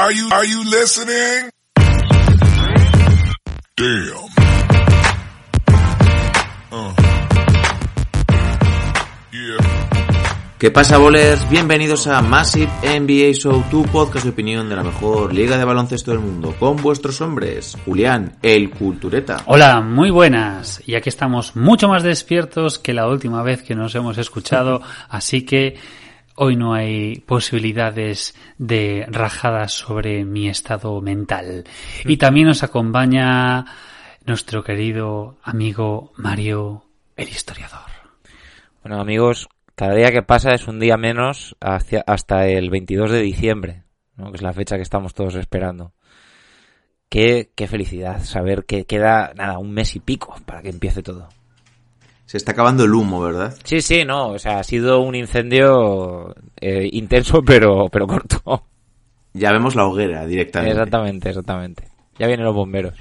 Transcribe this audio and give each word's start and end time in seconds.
Are 0.00 0.12
you, 0.12 0.28
are 0.30 0.46
you 0.46 0.62
listening? 0.62 1.50
Damn. 3.74 4.30
Uh. 6.70 6.94
Yeah. 9.32 9.58
¿Qué 10.60 10.70
pasa, 10.70 10.98
bolers? 10.98 11.50
Bienvenidos 11.50 12.06
a 12.06 12.22
Massive 12.22 12.70
NBA 12.84 13.32
Show, 13.32 13.64
tu 13.72 13.82
podcast 13.86 14.24
de 14.24 14.30
opinión 14.30 14.68
de 14.68 14.76
la 14.76 14.84
mejor 14.84 15.34
liga 15.34 15.58
de 15.58 15.64
baloncesto 15.64 16.12
del 16.12 16.20
mundo, 16.20 16.54
con 16.60 16.76
vuestros 16.76 17.20
hombres, 17.20 17.76
Julián, 17.84 18.36
el 18.42 18.70
Cultureta. 18.70 19.38
Hola, 19.46 19.80
muy 19.80 20.10
buenas. 20.10 20.80
Y 20.86 20.94
aquí 20.94 21.08
estamos 21.08 21.56
mucho 21.56 21.88
más 21.88 22.04
despiertos 22.04 22.78
que 22.78 22.94
la 22.94 23.08
última 23.08 23.42
vez 23.42 23.64
que 23.64 23.74
nos 23.74 23.96
hemos 23.96 24.16
escuchado, 24.16 24.80
así 25.08 25.42
que 25.44 25.76
hoy 26.40 26.56
no 26.56 26.72
hay 26.72 27.18
posibilidades 27.20 28.34
de 28.58 29.06
rajadas 29.08 29.72
sobre 29.72 30.24
mi 30.24 30.48
estado 30.48 31.00
mental. 31.00 31.64
Y 32.04 32.16
también 32.16 32.46
nos 32.46 32.62
acompaña 32.62 33.64
nuestro 34.24 34.62
querido 34.62 35.36
amigo 35.42 36.12
Mario, 36.16 36.84
el 37.16 37.28
historiador. 37.28 37.90
Bueno, 38.82 39.00
amigos, 39.00 39.48
cada 39.74 39.94
día 39.94 40.12
que 40.12 40.22
pasa 40.22 40.54
es 40.54 40.68
un 40.68 40.78
día 40.78 40.96
menos 40.96 41.56
hacia, 41.60 42.04
hasta 42.06 42.46
el 42.46 42.70
22 42.70 43.10
de 43.10 43.20
diciembre, 43.20 43.82
¿no? 44.16 44.30
que 44.30 44.36
es 44.36 44.42
la 44.42 44.52
fecha 44.52 44.76
que 44.76 44.82
estamos 44.82 45.14
todos 45.14 45.34
esperando. 45.34 45.92
Qué, 47.08 47.50
qué 47.56 47.66
felicidad 47.66 48.22
saber 48.22 48.64
que 48.64 48.84
queda, 48.84 49.32
nada, 49.34 49.58
un 49.58 49.72
mes 49.72 49.96
y 49.96 50.00
pico 50.00 50.36
para 50.46 50.62
que 50.62 50.68
empiece 50.68 51.02
todo. 51.02 51.28
Se 52.28 52.36
está 52.36 52.52
acabando 52.52 52.84
el 52.84 52.92
humo, 52.92 53.22
¿verdad? 53.22 53.56
Sí, 53.64 53.80
sí, 53.80 54.04
no, 54.04 54.32
o 54.32 54.38
sea, 54.38 54.58
ha 54.58 54.62
sido 54.62 55.00
un 55.00 55.14
incendio 55.14 56.34
eh, 56.60 56.86
intenso 56.92 57.42
pero, 57.46 57.88
pero 57.90 58.06
corto. 58.06 58.64
Ya 59.32 59.50
vemos 59.50 59.74
la 59.74 59.86
hoguera 59.86 60.26
directamente. 60.26 60.72
Exactamente, 60.72 61.30
exactamente. 61.30 61.88
Ya 62.18 62.26
vienen 62.26 62.44
los 62.44 62.54
bomberos. 62.54 62.92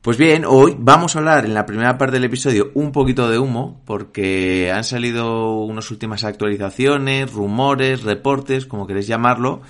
Pues 0.00 0.18
bien, 0.18 0.44
hoy 0.44 0.74
vamos 0.76 1.14
a 1.14 1.20
hablar 1.20 1.44
en 1.44 1.54
la 1.54 1.66
primera 1.66 1.96
parte 1.98 2.14
del 2.14 2.24
episodio 2.24 2.72
un 2.74 2.90
poquito 2.90 3.30
de 3.30 3.38
humo, 3.38 3.80
porque 3.84 4.72
han 4.74 4.82
salido 4.82 5.60
unas 5.60 5.92
últimas 5.92 6.24
actualizaciones, 6.24 7.32
rumores, 7.32 8.02
reportes, 8.02 8.66
como 8.66 8.88
queréis 8.88 9.06
llamarlo, 9.06 9.62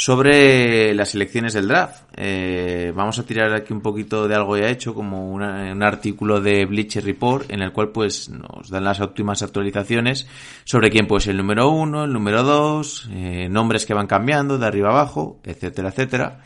sobre 0.00 0.94
las 0.94 1.12
elecciones 1.16 1.54
del 1.54 1.66
draft. 1.66 2.04
Eh, 2.16 2.92
vamos 2.94 3.18
a 3.18 3.24
tirar 3.26 3.52
aquí 3.52 3.72
un 3.72 3.80
poquito 3.80 4.28
de 4.28 4.34
algo 4.36 4.56
ya 4.56 4.68
hecho, 4.68 4.94
como 4.94 5.28
una- 5.32 5.72
un 5.72 5.82
artículo 5.82 6.40
de 6.40 6.66
Bleacher 6.66 7.04
Report, 7.04 7.50
en 7.50 7.62
el 7.62 7.72
cual 7.72 7.88
pues 7.88 8.28
nos 8.28 8.70
dan 8.70 8.84
las 8.84 9.00
últimas 9.00 9.42
actualizaciones 9.42 10.28
sobre 10.62 10.90
quién 10.90 11.08
puede 11.08 11.22
ser 11.22 11.32
el 11.32 11.38
número 11.38 11.68
uno, 11.70 12.04
el 12.04 12.12
número 12.12 12.44
dos, 12.44 13.08
eh, 13.10 13.48
nombres 13.50 13.86
que 13.86 13.94
van 13.94 14.06
cambiando 14.06 14.56
de 14.56 14.66
arriba 14.66 14.90
abajo, 14.90 15.40
etcétera, 15.42 15.88
etcétera. 15.88 16.42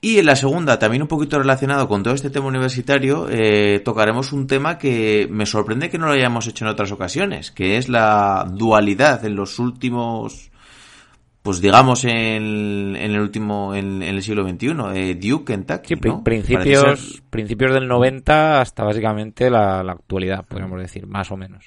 Y 0.00 0.18
en 0.18 0.26
la 0.26 0.34
segunda, 0.34 0.80
también 0.80 1.02
un 1.02 1.08
poquito 1.08 1.38
relacionado 1.38 1.86
con 1.86 2.02
todo 2.02 2.14
este 2.14 2.30
tema 2.30 2.48
universitario, 2.48 3.28
eh, 3.30 3.80
tocaremos 3.84 4.32
un 4.32 4.48
tema 4.48 4.76
que 4.76 5.28
me 5.30 5.46
sorprende 5.46 5.88
que 5.88 5.98
no 5.98 6.06
lo 6.06 6.14
hayamos 6.14 6.48
hecho 6.48 6.64
en 6.64 6.72
otras 6.72 6.90
ocasiones, 6.90 7.52
que 7.52 7.76
es 7.76 7.88
la 7.88 8.44
dualidad 8.50 9.24
en 9.24 9.36
los 9.36 9.60
últimos, 9.60 10.50
pues 11.42 11.60
digamos 11.60 12.04
en, 12.04 12.94
en 12.96 13.10
el 13.12 13.20
último, 13.20 13.74
en, 13.74 14.02
en 14.02 14.14
el 14.14 14.22
siglo 14.22 14.48
XXI, 14.48 14.68
eh, 14.94 15.14
Duke, 15.20 15.52
Kentucky, 15.52 15.94
Sí, 15.96 16.00
¿no? 16.04 16.22
principios, 16.22 17.00
ser- 17.00 17.22
principios 17.30 17.72
del 17.74 17.88
90 17.88 18.60
hasta 18.60 18.84
básicamente 18.84 19.50
la, 19.50 19.82
la 19.82 19.92
actualidad, 19.92 20.44
podríamos 20.46 20.80
decir, 20.80 21.06
más 21.06 21.30
o 21.32 21.36
menos. 21.36 21.64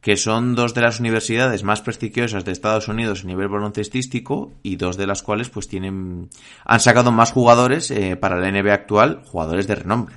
que 0.00 0.16
son 0.16 0.54
dos 0.54 0.72
de 0.74 0.80
las 0.80 0.98
universidades 0.98 1.62
más 1.62 1.82
prestigiosas 1.82 2.44
de 2.46 2.52
Estados 2.52 2.88
Unidos 2.88 3.22
a 3.22 3.26
nivel 3.26 3.48
baloncestístico 3.48 4.50
y 4.62 4.76
dos 4.76 4.96
de 4.96 5.06
las 5.06 5.22
cuales 5.22 5.50
pues 5.50 5.68
tienen 5.68 6.30
han 6.64 6.80
sacado 6.80 7.12
más 7.12 7.32
jugadores 7.32 7.90
eh, 7.90 8.16
para 8.16 8.36
la 8.40 8.50
NBA 8.50 8.72
actual, 8.72 9.22
jugadores 9.26 9.66
de 9.66 9.74
renombre. 9.74 10.16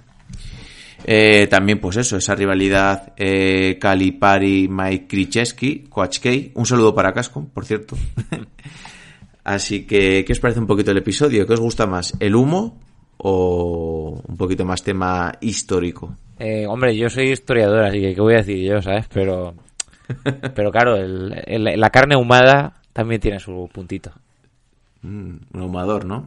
Eh, 1.05 1.47
también 1.49 1.79
pues 1.79 1.97
eso, 1.97 2.17
esa 2.17 2.33
rivalidad 2.35 3.13
eh, 3.17 3.77
Calipari, 3.79 4.67
Mike 4.69 5.07
Krzyzewski, 5.07 5.85
Coach 5.89 6.19
K, 6.19 6.29
un 6.55 6.65
saludo 6.65 6.95
para 6.95 7.13
Casco, 7.13 7.45
por 7.53 7.65
cierto. 7.65 7.95
Así 9.43 9.85
que, 9.85 10.23
¿qué 10.25 10.31
os 10.33 10.39
parece 10.39 10.59
un 10.61 10.67
poquito 10.67 10.91
el 10.91 10.97
episodio? 10.97 11.45
¿Qué 11.45 11.53
os 11.53 11.59
gusta 11.59 11.85
más? 11.85 12.13
¿El 12.19 12.35
humo 12.35 12.79
o 13.17 14.21
un 14.25 14.37
poquito 14.37 14.63
más 14.65 14.81
tema 14.83 15.33
histórico? 15.41 16.15
Eh, 16.39 16.65
hombre, 16.65 16.95
yo 16.95 17.09
soy 17.09 17.31
historiador, 17.31 17.83
así 17.83 17.99
que 17.99 18.15
qué 18.15 18.21
voy 18.21 18.33
a 18.35 18.37
decir 18.37 18.57
yo, 18.65 18.81
¿sabes? 18.81 19.05
Pero, 19.13 19.53
pero 20.55 20.71
claro, 20.71 20.95
el- 20.95 21.41
el- 21.45 21.79
la 21.79 21.89
carne 21.89 22.15
ahumada 22.15 22.73
también 22.93 23.19
tiene 23.19 23.39
su 23.39 23.69
puntito. 23.73 24.11
Mm, 25.01 25.35
un 25.53 25.61
ahumador, 25.61 26.05
¿no? 26.05 26.25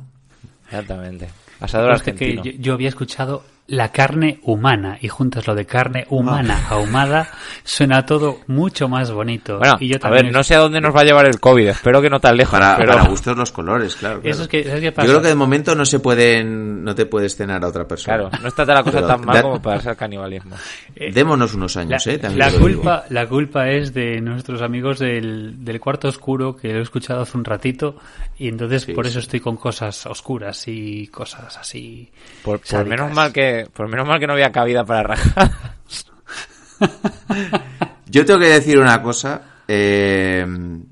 Exactamente. 0.66 1.28
Asador 1.60 1.92
Conste 1.92 2.14
que 2.14 2.24
argentino. 2.32 2.44
yo, 2.56 2.62
yo 2.62 2.72
había 2.74 2.88
escuchado 2.90 3.42
la 3.68 3.90
carne 3.90 4.38
humana 4.44 4.96
y 5.00 5.08
juntas 5.08 5.46
lo 5.48 5.54
de 5.56 5.66
carne 5.66 6.06
humana 6.08 6.66
ahumada 6.70 7.28
suena 7.64 8.06
todo 8.06 8.38
mucho 8.46 8.88
más 8.88 9.10
bonito. 9.10 9.58
Bueno, 9.58 9.76
y 9.80 9.88
yo 9.88 9.96
a 10.02 10.10
ver, 10.10 10.30
no 10.30 10.44
sé 10.44 10.54
a 10.54 10.58
dónde 10.58 10.80
nos 10.80 10.94
va 10.94 11.00
a 11.00 11.04
llevar 11.04 11.26
el 11.26 11.40
COVID, 11.40 11.68
espero 11.68 12.00
que 12.00 12.08
no 12.08 12.20
tan 12.20 12.36
lejos, 12.36 12.52
Para, 12.58 12.76
pero 12.76 12.92
para 12.92 13.08
gustos 13.08 13.36
los 13.36 13.50
colores, 13.50 13.96
claro. 13.96 14.20
claro. 14.20 14.32
Eso 14.32 14.42
es 14.44 14.48
que, 14.48 14.62
¿sabes 14.64 14.80
qué 14.80 14.86
Yo 14.86 14.94
pasa? 14.94 15.08
creo 15.08 15.20
que 15.22 15.28
de 15.28 15.34
momento 15.34 15.74
no 15.74 15.84
se 15.84 15.98
pueden, 15.98 16.84
no 16.84 16.94
te 16.94 17.06
puedes 17.06 17.34
cenar 17.34 17.64
a 17.64 17.68
otra 17.68 17.88
persona. 17.88 18.16
claro, 18.28 18.30
no 18.40 18.48
está 18.48 18.64
la 18.66 18.82
cosa 18.84 18.98
Pero 18.98 19.06
tan 19.08 19.24
mal 19.24 19.34
da- 19.36 19.42
como 19.42 19.60
para 19.60 19.80
ser 19.80 19.96
canibalismo. 19.96 20.54
Démonos 21.12 21.54
unos 21.54 21.74
La, 21.76 21.82
años, 21.82 22.06
eh. 22.06 22.18
También 22.18 22.38
la 22.38 22.50
digo. 22.50 22.60
culpa, 22.60 23.04
la 23.10 23.26
culpa 23.26 23.68
es 23.70 23.92
de 23.92 24.20
nuestros 24.20 24.62
amigos 24.62 24.98
del, 25.00 25.64
del 25.64 25.80
cuarto 25.80 26.08
oscuro 26.08 26.56
que 26.56 26.68
lo 26.72 26.78
he 26.78 26.82
escuchado 26.82 27.22
hace 27.22 27.36
un 27.36 27.44
ratito 27.44 27.96
y 28.38 28.48
entonces 28.48 28.82
Sí, 28.82 28.92
por 28.92 29.06
eso 29.06 29.14
sí. 29.20 29.24
estoy 29.26 29.40
con 29.40 29.56
cosas 29.56 30.06
oscuras 30.06 30.64
y 30.68 31.08
cosas 31.08 31.56
así. 31.58 32.08
Por, 32.44 32.60
menos 32.86 33.12
mal 33.12 33.32
que, 33.32 33.55
por 33.64 33.88
menos 33.88 34.06
mal 34.06 34.20
que 34.20 34.26
no 34.26 34.32
había 34.34 34.52
cabida 34.52 34.84
para 34.84 35.02
rajar. 35.02 35.50
Yo 38.08 38.24
tengo 38.24 38.40
que 38.40 38.46
decir 38.48 38.78
una 38.78 39.02
cosa. 39.02 39.42
eh, 39.68 40.44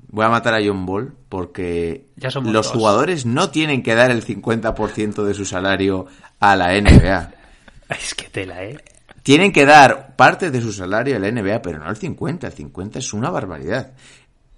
voy 0.09 0.25
a 0.25 0.29
matar 0.29 0.53
a 0.55 0.65
John 0.65 0.85
Ball 0.85 1.13
porque 1.29 2.07
Ya 2.15 2.29
los 2.29 2.51
dos. 2.53 2.67
jugadores 2.71 3.25
no 3.25 3.49
tienen 3.49 3.83
que 3.83 3.95
dar 3.95 4.11
el 4.11 4.25
50% 4.25 5.23
de 5.23 5.33
su 5.33 5.45
salario 5.45 6.07
a 6.39 6.55
la 6.55 6.73
NBA. 6.79 7.31
Es 7.89 8.15
que 8.15 8.29
tela, 8.29 8.63
¿eh? 8.63 8.77
Tienen 9.21 9.51
que 9.51 9.63
dar 9.65 10.15
parte 10.15 10.49
de 10.49 10.59
su 10.61 10.73
salario 10.73 11.15
a 11.15 11.19
la 11.19 11.29
NBA, 11.31 11.61
pero 11.61 11.77
no 11.79 11.87
el 11.89 11.95
50. 11.95 12.47
El 12.47 12.53
50 12.53 12.97
es 12.99 13.13
una 13.13 13.29
barbaridad. 13.29 13.91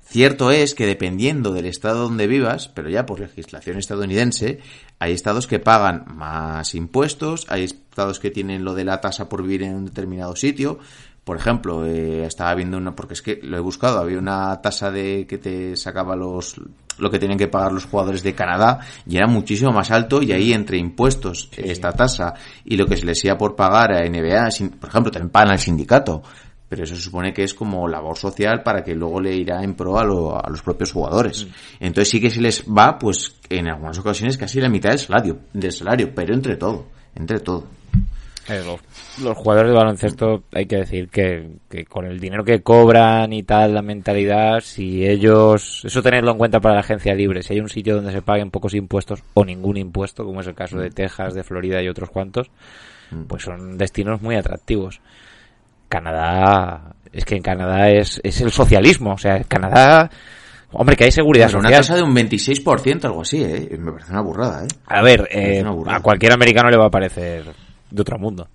Cierto 0.06 0.52
es 0.52 0.74
que 0.76 0.86
dependiendo 0.86 1.52
del 1.52 1.66
estado 1.66 2.04
donde 2.04 2.28
vivas, 2.28 2.70
pero 2.70 2.90
ya 2.90 3.06
por 3.06 3.20
legislación 3.20 3.78
estadounidense, 3.78 4.60
hay 5.00 5.14
estados 5.14 5.48
que 5.48 5.60
pagan 5.60 6.06
más 6.08 6.74
impuestos, 6.76 7.46
hay 7.50 7.64
estados 7.66 8.20
que 8.20 8.32
tienen 8.32 8.64
lo 8.64 8.74
de 8.74 8.86
la 8.86 9.00
tasa 9.02 9.30
por 9.30 9.42
vivir 9.44 9.64
en 9.64 9.76
un 9.76 9.86
determinado 9.86 10.36
sitio. 10.36 10.80
Por 11.24 11.36
ejemplo, 11.38 11.86
eh, 11.86 12.26
estaba 12.26 12.56
viendo 12.56 12.78
una, 12.78 12.96
porque 12.96 13.14
es 13.14 13.22
que 13.22 13.40
lo 13.44 13.58
he 13.58 13.60
buscado, 13.60 14.00
había 14.00 14.18
una 14.18 14.62
tasa 14.62 14.92
de 14.92 15.28
que 15.28 15.38
te 15.38 15.76
sacaba 15.76 16.16
los, 16.16 16.56
lo 17.00 17.12
que 17.12 17.20
tenían 17.20 17.38
que 17.38 17.50
pagar 17.50 17.74
los 17.74 17.84
jugadores 17.86 18.24
de 18.24 18.34
Canadá 18.34 18.80
y 19.06 19.18
era 19.18 19.28
muchísimo 19.28 19.72
más 19.74 19.92
alto 19.92 20.22
y 20.22 20.32
ahí 20.32 20.54
entre 20.54 20.78
impuestos, 20.78 21.50
esta 21.58 21.92
tasa 21.92 22.34
y 22.64 22.78
lo 22.78 22.86
que 22.88 22.96
se 22.96 23.06
les 23.06 23.24
iba 23.26 23.38
por 23.38 23.58
pagar 23.58 23.92
a 23.92 24.06
NBA, 24.06 24.50
sin- 24.52 24.70
por 24.70 24.88
ejemplo, 24.90 25.12
también 25.12 25.30
pagan 25.30 25.52
al 25.52 25.60
sindicato. 25.60 26.24
Pero 26.70 26.84
eso 26.84 26.96
se 26.96 27.02
supone 27.02 27.34
que 27.34 27.44
es 27.44 27.54
como 27.54 27.88
labor 27.88 28.18
social 28.18 28.62
para 28.62 28.84
que 28.84 28.94
luego 28.94 29.22
le 29.22 29.34
irá 29.36 29.64
en 29.64 29.74
pro 29.76 29.98
a, 30.00 30.04
lo- 30.04 30.36
a 30.44 30.50
los 30.50 30.62
propios 30.62 30.92
jugadores. 30.92 31.48
Entonces 31.80 32.10
sí 32.10 32.20
que 32.20 32.30
se 32.30 32.42
les 32.42 32.64
va, 32.66 33.00
pues, 33.00 33.36
en 33.50 33.70
algunas 33.70 33.98
ocasiones 34.00 34.38
casi 34.38 34.60
la 34.60 34.68
mitad 34.70 34.90
del 34.90 35.00
salario, 35.00 35.38
del 35.54 35.72
salario, 35.72 36.12
pero 36.14 36.34
entre 36.34 36.58
todo, 36.58 36.86
entre 37.16 37.40
todo. 37.40 37.64
Eh, 38.50 38.62
los, 38.66 38.80
los 39.26 39.38
jugadores 39.38 39.72
de 39.72 39.78
baloncesto 39.78 40.44
hay 40.54 40.66
que 40.68 40.78
decir 40.78 41.10
que, 41.10 41.52
que 41.70 41.84
con 41.84 42.06
el 42.06 42.18
dinero 42.20 42.46
que 42.46 42.62
cobran 42.62 43.34
y 43.34 43.44
tal, 43.44 43.74
la 43.74 43.82
mentalidad, 43.82 44.62
si 44.62 45.06
ellos, 45.06 45.82
eso 45.84 46.02
tenerlo 46.02 46.32
en 46.32 46.38
cuenta 46.38 46.62
para 46.62 46.76
la 46.76 46.80
agencia 46.82 47.14
libre, 47.14 47.44
si 47.44 47.54
hay 47.54 47.60
un 47.60 47.68
sitio 47.68 47.96
donde 47.96 48.14
se 48.14 48.22
paguen 48.22 48.50
pocos 48.52 48.74
impuestos 48.74 49.22
o 49.34 49.44
ningún 49.44 49.76
impuesto, 49.76 50.24
como 50.24 50.40
es 50.42 50.48
el 50.48 50.56
caso 50.56 50.78
de 50.80 50.92
Texas, 50.92 51.34
de 51.34 51.44
Florida 51.44 51.82
y 51.84 51.90
otros 51.90 52.10
cuantos, 52.10 52.50
pues 53.28 53.44
son 53.44 53.78
destinos 53.78 54.22
muy 54.22 54.36
atractivos. 54.36 55.02
Canadá, 55.88 56.96
es 57.12 57.26
que 57.26 57.36
en 57.36 57.42
Canadá 57.42 57.90
es, 57.90 58.20
es 58.24 58.42
el 58.42 58.52
socialismo, 58.52 59.14
o 59.14 59.18
sea, 59.18 59.44
Canadá, 59.44 60.10
hombre, 60.72 60.96
que 60.96 61.06
hay 61.06 61.12
seguridad 61.12 61.48
Pero 61.48 61.60
una 61.60 61.70
tasa 61.70 61.96
de 61.96 62.04
un 62.04 62.16
26%, 62.16 63.06
algo 63.06 63.22
así, 63.22 63.44
¿eh? 63.44 63.78
Me 63.80 63.92
parece 63.92 64.12
una 64.12 64.22
burrada, 64.22 64.66
¿eh? 64.66 64.68
A 64.86 65.02
ver, 65.02 65.28
eh, 65.32 65.64
a 65.88 66.00
cualquier 66.02 66.34
americano 66.34 66.70
le 66.70 66.78
va 66.78 66.88
a 66.88 66.92
parecer 66.92 67.46
de 67.90 68.02
otro 68.02 68.18
mundo. 68.18 68.48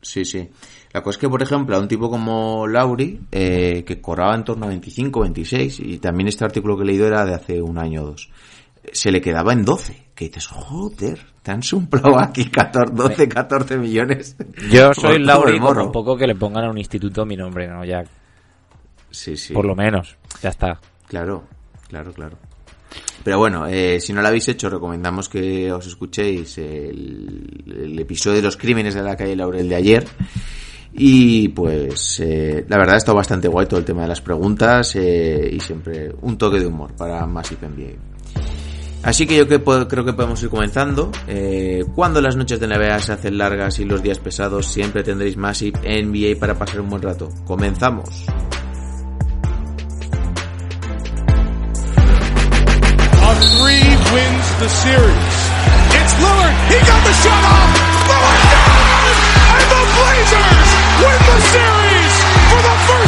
Sí, 0.00 0.24
sí. 0.24 0.48
La 0.92 1.02
cosa 1.02 1.16
es 1.16 1.20
que, 1.20 1.28
por 1.28 1.42
ejemplo, 1.42 1.76
a 1.76 1.80
un 1.80 1.88
tipo 1.88 2.08
como 2.08 2.66
Lauri, 2.66 3.20
eh, 3.30 3.84
que 3.86 4.00
cobraba 4.00 4.34
en 4.34 4.44
torno 4.44 4.66
a 4.66 4.68
25, 4.68 5.20
26, 5.20 5.80
y 5.80 5.98
también 5.98 6.28
este 6.28 6.44
artículo 6.44 6.76
que 6.76 6.84
he 6.84 6.86
leído 6.86 7.06
era 7.06 7.26
de 7.26 7.34
hace 7.34 7.60
un 7.60 7.78
año 7.78 8.02
o 8.02 8.06
dos, 8.06 8.30
se 8.92 9.10
le 9.10 9.20
quedaba 9.20 9.52
en 9.52 9.64
12. 9.64 10.08
Que 10.14 10.26
dices, 10.26 10.46
joder, 10.48 11.18
te 11.42 11.50
han 11.52 11.62
suplado 11.62 12.18
aquí 12.18 12.50
14, 12.50 12.92
12, 12.94 13.28
14 13.28 13.76
millones. 13.78 14.36
Yo 14.70 14.92
soy 14.94 15.18
Lauri, 15.20 15.52
el 15.52 15.58
como 15.58 15.68
morro. 15.70 15.86
un 15.86 15.92
poco 15.92 16.16
que 16.16 16.26
le 16.26 16.34
pongan 16.34 16.64
a 16.64 16.70
un 16.70 16.78
instituto 16.78 17.24
mi 17.24 17.36
nombre, 17.36 17.68
¿no? 17.68 17.84
Ya, 17.84 18.02
Sí, 19.10 19.36
sí. 19.36 19.54
por 19.54 19.64
lo 19.64 19.74
menos, 19.74 20.16
ya 20.42 20.50
está. 20.50 20.80
Claro, 21.06 21.44
claro, 21.88 22.12
claro. 22.12 22.36
pero 23.24 23.38
bueno, 23.38 23.66
eh, 23.66 24.00
si 24.00 24.12
no 24.12 24.20
lo 24.20 24.28
habéis 24.28 24.48
hecho, 24.48 24.68
recomendamos 24.68 25.28
que 25.28 25.72
os 25.72 25.86
escuchéis 25.86 26.58
el, 26.58 27.64
el 27.66 27.98
episodio 27.98 28.36
de 28.36 28.42
los 28.42 28.56
crímenes 28.56 28.94
de 28.94 29.02
la 29.02 29.16
calle 29.16 29.36
Laurel 29.36 29.68
de 29.68 29.74
ayer. 29.76 30.04
Y 30.92 31.48
pues 31.50 32.18
eh, 32.20 32.64
la 32.68 32.76
verdad 32.76 32.96
está 32.96 33.12
bastante 33.12 33.46
guay 33.46 33.66
todo 33.66 33.78
el 33.78 33.86
tema 33.86 34.02
de 34.02 34.08
las 34.08 34.20
preguntas 34.20 34.96
eh, 34.96 35.48
y 35.52 35.60
siempre 35.60 36.12
un 36.22 36.36
toque 36.36 36.58
de 36.58 36.66
humor 36.66 36.92
para 36.96 37.24
Massive 37.26 37.68
NBA. 37.68 37.92
Así 39.02 39.26
que 39.26 39.36
yo 39.36 39.48
que 39.48 39.62
creo 39.62 40.04
que 40.04 40.12
podemos 40.12 40.42
ir 40.42 40.48
comenzando. 40.48 41.10
Eh, 41.26 41.84
cuando 41.94 42.20
las 42.20 42.36
noches 42.36 42.60
de 42.60 42.66
NBA 42.66 43.00
se 43.00 43.12
hacen 43.12 43.38
largas 43.38 43.78
y 43.78 43.84
los 43.84 44.02
días 44.02 44.18
pesados, 44.18 44.66
siempre 44.66 45.02
tendréis 45.02 45.36
Massive 45.36 45.78
NBA 45.80 46.38
para 46.38 46.58
pasar 46.58 46.80
un 46.80 46.90
buen 46.90 47.02
rato. 47.02 47.28
Comenzamos. 47.46 48.26
Blazers 60.28 60.70
win 61.00 61.20
the 61.24 61.38
series 61.40 62.14
for 62.50 62.60
the 62.68 62.76
first 62.86 63.07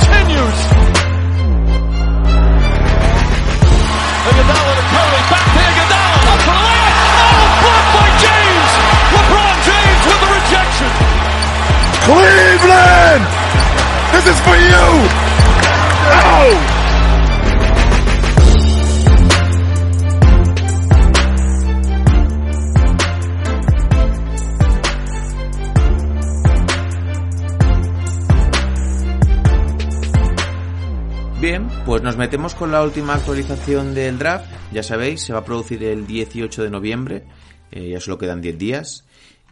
metemos 32.21 32.53
con 32.53 32.71
la 32.71 32.83
última 32.83 33.15
actualización 33.15 33.95
del 33.95 34.19
draft. 34.19 34.45
Ya 34.71 34.83
sabéis, 34.83 35.23
se 35.23 35.33
va 35.33 35.39
a 35.39 35.43
producir 35.43 35.83
el 35.83 36.05
18 36.05 36.61
de 36.61 36.69
noviembre. 36.69 37.23
eh, 37.71 37.89
ya 37.89 37.99
solo 37.99 38.19
quedan 38.19 38.41
10 38.41 38.59
días. 38.59 39.05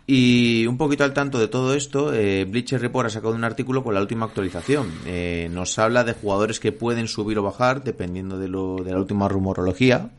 Y 0.05 0.67
un 0.67 0.77
poquito 0.77 1.03
al 1.03 1.11
tanto 1.11 1.39
de 1.39 1.47
todo 1.47 1.73
esto, 1.73 2.13
eh, 2.13 2.45
Bleacher 2.45 2.79
Report 2.79 3.07
ha 3.07 3.09
sacado 3.09 3.33
un 3.33 3.43
artículo 3.43 3.83
con 3.83 3.95
la 3.95 4.01
última 4.01 4.27
actualización. 4.27 4.87
Eh, 5.07 5.49
nos 5.51 5.79
habla 5.79 6.03
de 6.03 6.13
jugadores 6.13 6.59
que 6.59 6.71
pueden 6.71 7.07
subir 7.07 7.39
o 7.39 7.43
bajar 7.43 7.83
dependiendo 7.83 8.37
de, 8.37 8.49
lo, 8.49 8.75
de 8.83 8.91
la 8.91 8.99
última 8.99 9.27
rumorología. 9.27 10.11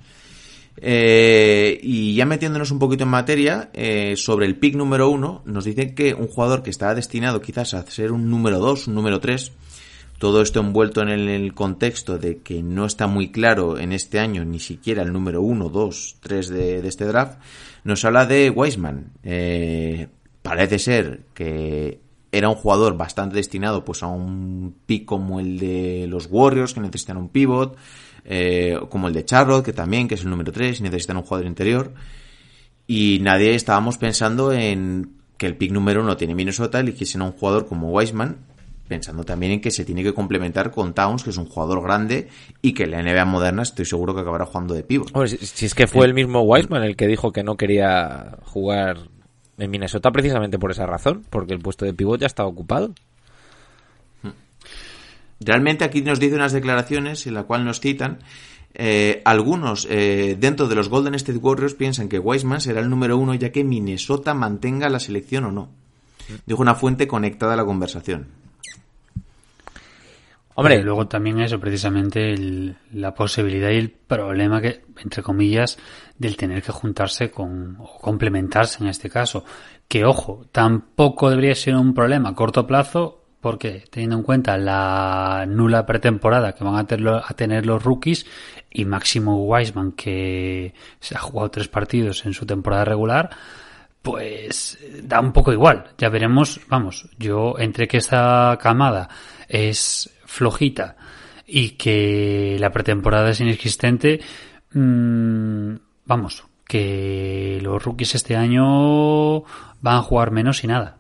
Eh, 0.76 1.78
y 1.80 2.16
ya 2.16 2.26
metiéndonos 2.26 2.72
un 2.72 2.80
poquito 2.80 3.04
en 3.04 3.10
materia, 3.10 3.70
sobre 4.16 4.46
el 4.46 4.56
pick 4.56 4.74
número 4.74 5.08
uno, 5.08 5.42
nos 5.44 5.64
dicen 5.66 5.94
que 5.94 6.14
un 6.14 6.26
jugador 6.26 6.64
que 6.64 6.70
está 6.70 6.92
destinado 6.96 7.40
quizás 7.40 7.74
a 7.74 7.86
ser 7.86 8.10
un 8.10 8.28
número 8.28 8.58
2, 8.58 8.88
un 8.88 8.94
número 8.96 9.20
3, 9.20 9.52
todo 10.20 10.42
esto 10.42 10.60
envuelto 10.60 11.00
en 11.00 11.08
el, 11.08 11.54
contexto 11.54 12.18
de 12.18 12.42
que 12.42 12.62
no 12.62 12.84
está 12.84 13.06
muy 13.06 13.30
claro 13.30 13.78
en 13.78 13.92
este 13.92 14.18
año 14.18 14.44
ni 14.44 14.58
siquiera 14.58 15.02
el 15.02 15.14
número 15.14 15.40
1, 15.40 15.70
2, 15.70 16.16
3 16.20 16.48
de, 16.50 16.82
de 16.82 16.88
este 16.88 17.06
draft, 17.06 17.40
nos 17.84 18.04
habla 18.04 18.26
de 18.26 18.50
Wiseman. 18.50 19.12
Eh, 19.22 20.08
parece 20.42 20.78
ser 20.78 21.22
que 21.32 22.00
era 22.32 22.50
un 22.50 22.54
jugador 22.54 22.98
bastante 22.98 23.36
destinado 23.36 23.82
pues 23.82 24.02
a 24.02 24.08
un 24.08 24.76
pick 24.84 25.06
como 25.06 25.40
el 25.40 25.58
de 25.58 26.06
los 26.06 26.28
Warriors 26.30 26.74
que 26.74 26.80
necesitan 26.80 27.16
un 27.16 27.30
pivot, 27.30 27.78
eh, 28.26 28.78
como 28.90 29.08
el 29.08 29.14
de 29.14 29.24
Charlotte 29.24 29.64
que 29.64 29.72
también 29.72 30.06
que 30.06 30.16
es 30.16 30.20
el 30.20 30.28
número 30.28 30.52
3 30.52 30.80
y 30.80 30.82
necesitan 30.82 31.16
un 31.16 31.22
jugador 31.22 31.46
interior 31.46 31.94
y 32.86 33.20
nadie 33.22 33.54
estábamos 33.54 33.96
pensando 33.96 34.52
en 34.52 35.12
que 35.38 35.46
el 35.46 35.56
pick 35.56 35.72
número 35.72 36.02
uno 36.02 36.18
tiene 36.18 36.34
Minnesota 36.34 36.78
eligiesen 36.78 37.22
a 37.22 37.24
un 37.24 37.32
jugador 37.32 37.66
como 37.66 37.90
Wiseman 37.90 38.49
pensando 38.90 39.22
también 39.22 39.52
en 39.52 39.60
que 39.60 39.70
se 39.70 39.84
tiene 39.84 40.02
que 40.02 40.12
complementar 40.12 40.72
con 40.72 40.94
Towns 40.94 41.22
que 41.22 41.30
es 41.30 41.36
un 41.36 41.46
jugador 41.46 41.80
grande 41.80 42.28
y 42.60 42.74
que 42.74 42.82
en 42.82 42.90
la 42.90 43.02
NBA 43.02 43.24
moderna 43.24 43.62
estoy 43.62 43.84
seguro 43.84 44.14
que 44.14 44.22
acabará 44.22 44.46
jugando 44.46 44.74
de 44.74 44.82
pivot 44.82 45.10
Hombre, 45.14 45.28
si, 45.28 45.38
si 45.38 45.66
es 45.66 45.74
que 45.74 45.86
fue 45.86 46.04
el 46.06 46.12
mismo 46.12 46.42
Wiseman 46.42 46.82
el 46.82 46.96
que 46.96 47.06
dijo 47.06 47.30
que 47.32 47.44
no 47.44 47.56
quería 47.56 48.38
jugar 48.44 48.98
en 49.60 49.70
Minnesota 49.70 50.10
precisamente 50.10 50.58
por 50.58 50.70
esa 50.70 50.86
razón, 50.86 51.24
porque 51.30 51.52
el 51.52 51.60
puesto 51.60 51.84
de 51.84 51.94
pivot 51.94 52.20
ya 52.20 52.26
estaba 52.26 52.48
ocupado. 52.48 52.92
Realmente 55.38 55.84
aquí 55.84 56.02
nos 56.02 56.18
dice 56.18 56.34
unas 56.34 56.52
declaraciones 56.52 57.26
en 57.26 57.34
la 57.34 57.44
cual 57.44 57.64
nos 57.64 57.80
citan 57.80 58.18
eh, 58.74 59.22
algunos 59.24 59.86
eh, 59.90 60.36
dentro 60.38 60.68
de 60.68 60.74
los 60.74 60.88
Golden 60.88 61.14
State 61.14 61.38
Warriors 61.38 61.74
piensan 61.74 62.08
que 62.08 62.18
Wiseman 62.18 62.60
será 62.60 62.80
el 62.80 62.90
número 62.90 63.16
uno 63.16 63.34
ya 63.34 63.50
que 63.50 63.64
Minnesota 63.64 64.34
mantenga 64.34 64.88
la 64.88 65.00
selección 65.00 65.44
o 65.44 65.52
no. 65.52 65.70
Dijo 66.46 66.62
una 66.62 66.74
fuente 66.74 67.06
conectada 67.06 67.54
a 67.54 67.56
la 67.56 67.64
conversación. 67.64 68.39
Hombre, 70.60 70.82
luego 70.82 71.06
también 71.06 71.40
eso, 71.40 71.58
precisamente 71.58 72.32
el- 72.34 72.76
la 72.92 73.14
posibilidad 73.14 73.70
y 73.70 73.76
el 73.78 73.90
problema 73.90 74.60
que, 74.60 74.82
entre 75.02 75.22
comillas, 75.22 75.78
del 76.18 76.36
tener 76.36 76.62
que 76.62 76.70
juntarse 76.70 77.30
con, 77.30 77.76
o 77.78 77.98
complementarse 77.98 78.82
en 78.82 78.90
este 78.90 79.08
caso. 79.08 79.44
Que 79.88 80.04
ojo, 80.04 80.44
tampoco 80.52 81.30
debería 81.30 81.54
ser 81.54 81.74
un 81.76 81.94
problema 81.94 82.28
a 82.28 82.34
corto 82.34 82.66
plazo, 82.66 83.24
porque 83.40 83.84
teniendo 83.90 84.16
en 84.16 84.22
cuenta 84.22 84.58
la 84.58 85.46
nula 85.48 85.86
pretemporada 85.86 86.52
que 86.54 86.62
van 86.62 86.76
a 86.76 86.86
tener, 86.86 87.08
a 87.08 87.34
tener 87.34 87.64
los 87.64 87.82
rookies 87.82 88.26
y 88.70 88.84
Máximo 88.84 89.42
Wiseman 89.46 89.92
que 89.92 90.74
se 91.00 91.16
ha 91.16 91.20
jugado 91.20 91.50
tres 91.50 91.68
partidos 91.68 92.26
en 92.26 92.34
su 92.34 92.44
temporada 92.44 92.84
regular, 92.84 93.30
pues 94.02 94.78
da 95.02 95.20
un 95.20 95.32
poco 95.32 95.52
igual. 95.52 95.84
Ya 95.98 96.10
veremos, 96.10 96.60
vamos, 96.68 97.08
yo 97.18 97.54
entre 97.58 97.88
que 97.88 97.96
esta 97.96 98.58
camada 98.60 99.08
es 99.50 100.10
flojita 100.24 100.96
y 101.46 101.70
que 101.70 102.56
la 102.60 102.70
pretemporada 102.70 103.30
es 103.30 103.40
inexistente, 103.40 104.20
mm, 104.72 105.74
vamos, 106.06 106.44
que 106.66 107.58
los 107.62 107.82
rookies 107.82 108.14
este 108.14 108.36
año 108.36 109.40
van 109.80 109.96
a 109.96 110.02
jugar 110.02 110.30
menos 110.30 110.62
y 110.62 110.68
nada. 110.68 110.98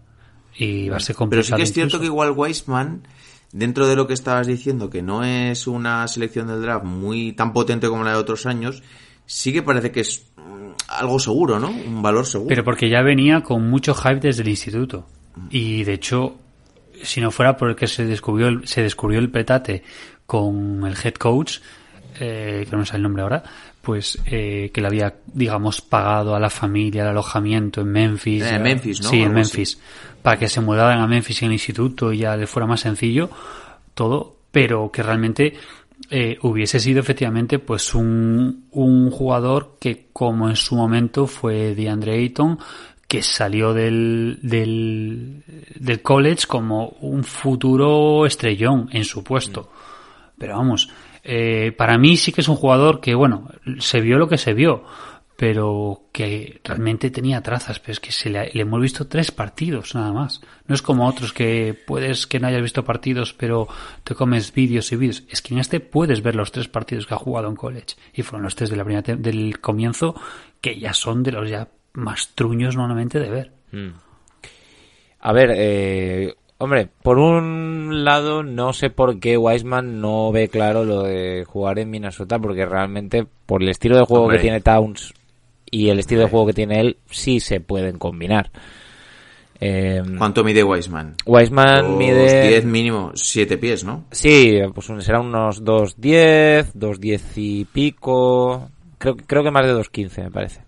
Y 0.56 0.88
va 0.88 0.96
a 0.96 1.00
ser 1.00 1.14
Pero 1.14 1.18
complicado. 1.18 1.46
sí 1.46 1.54
que 1.54 1.62
es 1.62 1.72
cierto 1.72 1.96
incluso. 1.96 2.00
que 2.00 2.06
igual 2.06 2.32
Wiseman, 2.36 3.06
dentro 3.52 3.86
de 3.86 3.94
lo 3.94 4.08
que 4.08 4.14
estabas 4.14 4.48
diciendo, 4.48 4.90
que 4.90 5.00
no 5.00 5.22
es 5.22 5.68
una 5.68 6.06
selección 6.08 6.48
del 6.48 6.60
draft 6.60 6.84
muy 6.84 7.32
tan 7.32 7.52
potente 7.52 7.88
como 7.88 8.02
la 8.02 8.10
de 8.12 8.18
otros 8.18 8.46
años, 8.46 8.82
sí 9.26 9.52
que 9.52 9.62
parece 9.62 9.92
que 9.92 10.00
es 10.00 10.26
mm, 10.36 10.72
algo 10.88 11.20
seguro, 11.20 11.60
¿no? 11.60 11.70
Un 11.70 12.02
valor 12.02 12.26
seguro. 12.26 12.48
Pero 12.48 12.64
porque 12.64 12.90
ya 12.90 13.02
venía 13.02 13.42
con 13.42 13.70
mucho 13.70 13.94
hype 13.94 14.18
desde 14.20 14.42
el 14.42 14.48
instituto. 14.48 15.06
Y 15.48 15.84
de 15.84 15.94
hecho, 15.94 16.36
si 17.02 17.20
no 17.20 17.30
fuera 17.30 17.56
por 17.56 17.70
el 17.70 17.76
que 17.76 17.86
se 17.86 18.04
descubrió 18.04 18.48
el, 18.48 18.66
se 18.66 18.82
descubrió 18.82 19.18
el 19.18 19.30
petate 19.30 19.82
con 20.26 20.86
el 20.86 20.94
head 21.02 21.14
coach, 21.14 21.58
eh, 22.18 22.64
que 22.64 22.72
no 22.72 22.78
me 22.78 22.86
sale 22.86 22.98
el 22.98 23.02
nombre 23.02 23.22
ahora, 23.22 23.42
pues 23.82 24.18
eh, 24.26 24.70
que 24.72 24.80
le 24.80 24.86
había, 24.86 25.14
digamos, 25.26 25.80
pagado 25.80 26.34
a 26.34 26.40
la 26.40 26.50
familia 26.50 27.02
el 27.02 27.08
alojamiento 27.08 27.80
en 27.80 27.92
Memphis. 27.92 28.44
Eh, 28.44 28.56
en 28.56 28.62
Memphis, 28.62 29.02
¿no? 29.02 29.10
Sí, 29.10 29.16
en 29.22 29.26
así. 29.26 29.34
Memphis. 29.34 29.78
Para 30.22 30.38
que 30.38 30.48
se 30.48 30.60
mudaran 30.60 31.00
a 31.00 31.06
Memphis 31.06 31.42
en 31.42 31.46
el 31.46 31.52
instituto 31.54 32.12
y 32.12 32.18
ya 32.18 32.36
le 32.36 32.46
fuera 32.46 32.66
más 32.66 32.80
sencillo 32.80 33.30
todo, 33.94 34.36
pero 34.50 34.90
que 34.90 35.02
realmente 35.02 35.54
eh, 36.10 36.38
hubiese 36.42 36.80
sido 36.80 37.00
efectivamente 37.00 37.58
pues 37.58 37.94
un, 37.94 38.66
un 38.72 39.10
jugador 39.10 39.76
que 39.80 40.08
como 40.12 40.48
en 40.48 40.56
su 40.56 40.74
momento 40.74 41.26
fue 41.26 41.74
DeAndre 41.74 42.14
Ayton 42.14 42.58
que 43.10 43.24
salió 43.24 43.74
del, 43.74 44.38
del, 44.40 46.00
college 46.00 46.46
como 46.46 46.90
un 47.00 47.24
futuro 47.24 48.24
estrellón 48.24 48.88
en 48.92 49.04
su 49.04 49.24
puesto. 49.24 49.68
Pero 50.38 50.56
vamos, 50.56 50.88
eh, 51.24 51.74
para 51.76 51.98
mí 51.98 52.16
sí 52.16 52.30
que 52.30 52.40
es 52.40 52.46
un 52.46 52.54
jugador 52.54 53.00
que, 53.00 53.16
bueno, 53.16 53.48
se 53.80 54.00
vio 54.00 54.16
lo 54.16 54.28
que 54.28 54.38
se 54.38 54.54
vio, 54.54 54.84
pero 55.36 56.04
que 56.12 56.60
realmente 56.62 57.10
tenía 57.10 57.42
trazas, 57.42 57.80
pero 57.80 57.94
es 57.94 57.98
que 57.98 58.12
se 58.12 58.30
le, 58.30 58.48
le, 58.52 58.62
hemos 58.62 58.80
visto 58.80 59.08
tres 59.08 59.32
partidos 59.32 59.96
nada 59.96 60.12
más. 60.12 60.40
No 60.68 60.76
es 60.76 60.80
como 60.80 61.08
otros 61.08 61.32
que 61.32 61.76
puedes 61.84 62.28
que 62.28 62.38
no 62.38 62.46
hayas 62.46 62.62
visto 62.62 62.84
partidos, 62.84 63.34
pero 63.34 63.66
te 64.04 64.14
comes 64.14 64.54
vídeos 64.54 64.92
y 64.92 64.96
vídeos. 64.96 65.24
Es 65.28 65.42
que 65.42 65.52
en 65.52 65.58
este 65.58 65.80
puedes 65.80 66.22
ver 66.22 66.36
los 66.36 66.52
tres 66.52 66.68
partidos 66.68 67.08
que 67.08 67.14
ha 67.14 67.18
jugado 67.18 67.48
en 67.48 67.56
college 67.56 67.96
y 68.14 68.22
fueron 68.22 68.44
los 68.44 68.54
tres 68.54 68.70
de 68.70 68.76
la 68.76 68.84
primera 68.84 69.16
del 69.16 69.58
comienzo 69.58 70.14
que 70.60 70.78
ya 70.78 70.94
son 70.94 71.24
de 71.24 71.32
los 71.32 71.50
ya 71.50 71.66
más 71.92 72.30
truños 72.34 72.76
normalmente 72.76 73.18
de 73.18 73.30
ver. 73.30 73.52
Mm. 73.72 73.88
A 75.20 75.32
ver, 75.32 75.50
eh, 75.54 76.34
hombre, 76.58 76.88
por 77.02 77.18
un 77.18 78.04
lado 78.04 78.42
no 78.42 78.72
sé 78.72 78.90
por 78.90 79.18
qué 79.20 79.36
Wiseman 79.36 80.00
no 80.00 80.32
ve 80.32 80.48
claro 80.48 80.84
lo 80.84 81.02
de 81.02 81.44
jugar 81.46 81.78
en 81.78 81.90
Minnesota, 81.90 82.38
porque 82.38 82.64
realmente 82.64 83.26
por 83.46 83.62
el 83.62 83.68
estilo 83.68 83.96
de 83.98 84.04
juego 84.06 84.24
Hombre. 84.24 84.38
que 84.38 84.42
tiene 84.42 84.60
Towns 84.60 85.12
y 85.70 85.88
el 85.90 85.98
estilo 85.98 86.22
de 86.22 86.28
juego 86.28 86.46
que 86.46 86.52
tiene 86.54 86.80
él, 86.80 86.96
sí 87.10 87.38
se 87.40 87.60
pueden 87.60 87.98
combinar. 87.98 88.50
Eh, 89.62 90.02
¿Cuánto 90.16 90.42
mide 90.42 90.64
Wiseman? 90.64 91.16
Wiseman 91.26 91.82
Dos 91.86 91.98
mide... 91.98 92.48
10 92.48 92.64
mínimo, 92.64 93.12
7 93.14 93.58
pies, 93.58 93.84
¿no? 93.84 94.04
Sí, 94.10 94.58
pues 94.74 94.88
un- 94.88 95.02
será 95.02 95.20
unos 95.20 95.62
2.10, 95.62 96.72
2.10 96.72 97.20
y 97.36 97.64
pico. 97.66 98.70
Creo, 98.96 99.16
creo 99.18 99.44
que 99.44 99.50
más 99.50 99.66
de 99.66 99.74
2.15, 99.74 100.24
me 100.24 100.30
parece. 100.30 100.62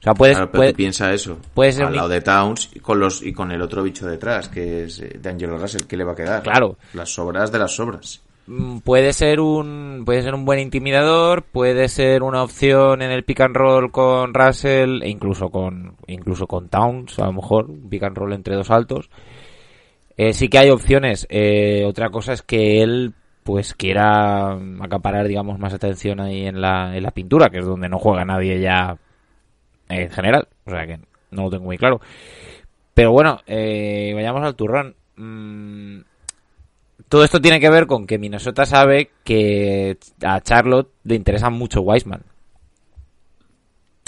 O 0.00 0.02
sea, 0.02 0.14
puedes, 0.14 0.36
Claro, 0.36 0.50
pero 0.52 0.60
puede- 0.60 0.72
tú 0.72 0.76
piensa 0.76 1.12
eso. 1.12 1.38
ser 1.72 1.84
Al 1.86 1.96
lado 1.96 2.08
de 2.08 2.20
Towns 2.20 2.70
y 2.74 2.80
con, 2.80 3.00
los, 3.00 3.22
y 3.22 3.32
con 3.32 3.50
el 3.50 3.60
otro 3.62 3.82
bicho 3.82 4.06
detrás, 4.06 4.48
que 4.48 4.84
es 4.84 5.00
eh, 5.00 5.18
de 5.20 5.28
Angelo 5.30 5.58
Russell, 5.58 5.82
¿qué 5.88 5.96
le 5.96 6.04
va 6.04 6.12
a 6.12 6.16
quedar? 6.16 6.42
Claro. 6.42 6.76
Las 6.94 7.10
sobras 7.12 7.50
de 7.50 7.58
las 7.58 7.72
sobras. 7.74 8.22
mm, 8.46 8.78
puede 8.78 9.12
ser 9.12 9.40
un 9.40 10.02
puede 10.06 10.22
ser 10.22 10.34
un 10.34 10.44
buen 10.44 10.60
intimidador, 10.60 11.42
puede 11.42 11.88
ser 11.88 12.22
una 12.22 12.42
opción 12.42 13.02
en 13.02 13.10
el 13.10 13.24
pick 13.24 13.40
and 13.40 13.56
roll 13.56 13.90
con 13.90 14.32
Russell 14.32 15.02
e 15.02 15.08
incluso 15.10 15.50
con 15.50 15.96
incluso 16.06 16.46
con 16.46 16.68
Towns, 16.68 17.18
a 17.18 17.26
lo 17.26 17.32
mejor 17.32 17.66
pick 17.90 18.04
and 18.04 18.16
roll 18.16 18.32
entre 18.32 18.54
dos 18.54 18.70
altos. 18.70 19.10
Eh, 20.16 20.32
sí 20.32 20.48
que 20.48 20.58
hay 20.58 20.70
opciones. 20.70 21.26
Eh, 21.30 21.84
otra 21.86 22.10
cosa 22.10 22.32
es 22.32 22.42
que 22.42 22.82
él 22.82 23.12
pues 23.44 23.74
quiera 23.74 24.52
acaparar 24.80 25.26
digamos 25.26 25.58
más 25.58 25.72
atención 25.74 26.20
ahí 26.20 26.46
en 26.46 26.60
la, 26.60 26.96
en 26.96 27.02
la 27.02 27.10
pintura, 27.12 27.50
que 27.50 27.58
es 27.58 27.66
donde 27.66 27.88
no 27.88 27.98
juega 27.98 28.24
nadie 28.24 28.60
ya 28.60 28.96
en 29.88 30.10
general. 30.10 30.48
O 30.64 30.70
sea 30.70 30.86
que 30.86 30.98
no 31.30 31.44
lo 31.44 31.50
tengo 31.50 31.64
muy 31.64 31.78
claro. 31.78 32.00
Pero 32.94 33.12
bueno, 33.12 33.40
eh, 33.46 34.12
vayamos 34.14 34.42
al 34.42 34.56
turrón. 34.56 34.96
Mm, 35.16 36.00
todo 37.08 37.24
esto 37.24 37.40
tiene 37.40 37.60
que 37.60 37.70
ver 37.70 37.86
con 37.86 38.06
que 38.06 38.18
Minnesota 38.18 38.66
sabe 38.66 39.10
que 39.24 39.98
a 40.22 40.40
Charlotte 40.40 40.90
le 41.04 41.14
interesa 41.14 41.50
mucho 41.50 41.80
Wiseman. 41.80 42.22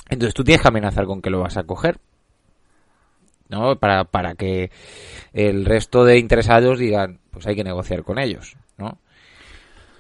Entonces 0.09 0.35
tú 0.35 0.43
tienes 0.43 0.61
que 0.61 0.69
amenazar 0.69 1.07
con 1.07 1.23
que 1.23 1.31
lo 1.31 1.41
vas 1.41 1.57
a 1.57 1.63
coger. 1.65 1.99
¿No? 3.49 3.77
Para, 3.77 4.05
para 4.05 4.35
que 4.35 4.71
el 5.33 5.65
resto 5.65 6.05
de 6.05 6.19
interesados 6.19 6.79
digan, 6.79 7.19
pues 7.33 7.47
hay 7.49 7.57
que 7.57 7.65
negociar 7.65 8.05
con 8.05 8.21
ellos, 8.21 8.57
¿no? 8.77 8.99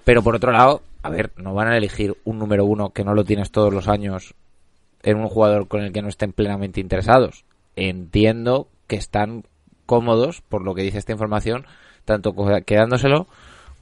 Pero 0.04 0.22
por 0.22 0.36
otro 0.36 0.52
lado, 0.52 0.82
a 1.02 1.10
ver, 1.10 1.32
no 1.36 1.52
van 1.54 1.68
a 1.68 1.76
elegir 1.76 2.16
un 2.24 2.38
número 2.38 2.64
uno 2.64 2.90
que 2.90 3.02
no 3.02 3.12
lo 3.12 3.24
tienes 3.24 3.50
todos 3.50 3.72
los 3.72 3.88
años 3.88 4.34
en 5.02 5.16
un 5.18 5.28
jugador 5.28 5.68
con 5.68 5.82
el 5.82 5.92
que 5.92 6.02
no 6.02 6.08
estén 6.08 6.32
plenamente 6.32 6.80
interesados. 6.80 7.44
Entiendo 7.76 8.68
que 8.86 8.96
están 8.96 9.44
cómodos, 9.86 10.42
por 10.42 10.62
lo 10.62 10.74
que 10.74 10.82
dice 10.82 10.98
esta 10.98 11.12
información, 11.12 11.66
tanto 12.04 12.34
quedándoselo 12.64 13.26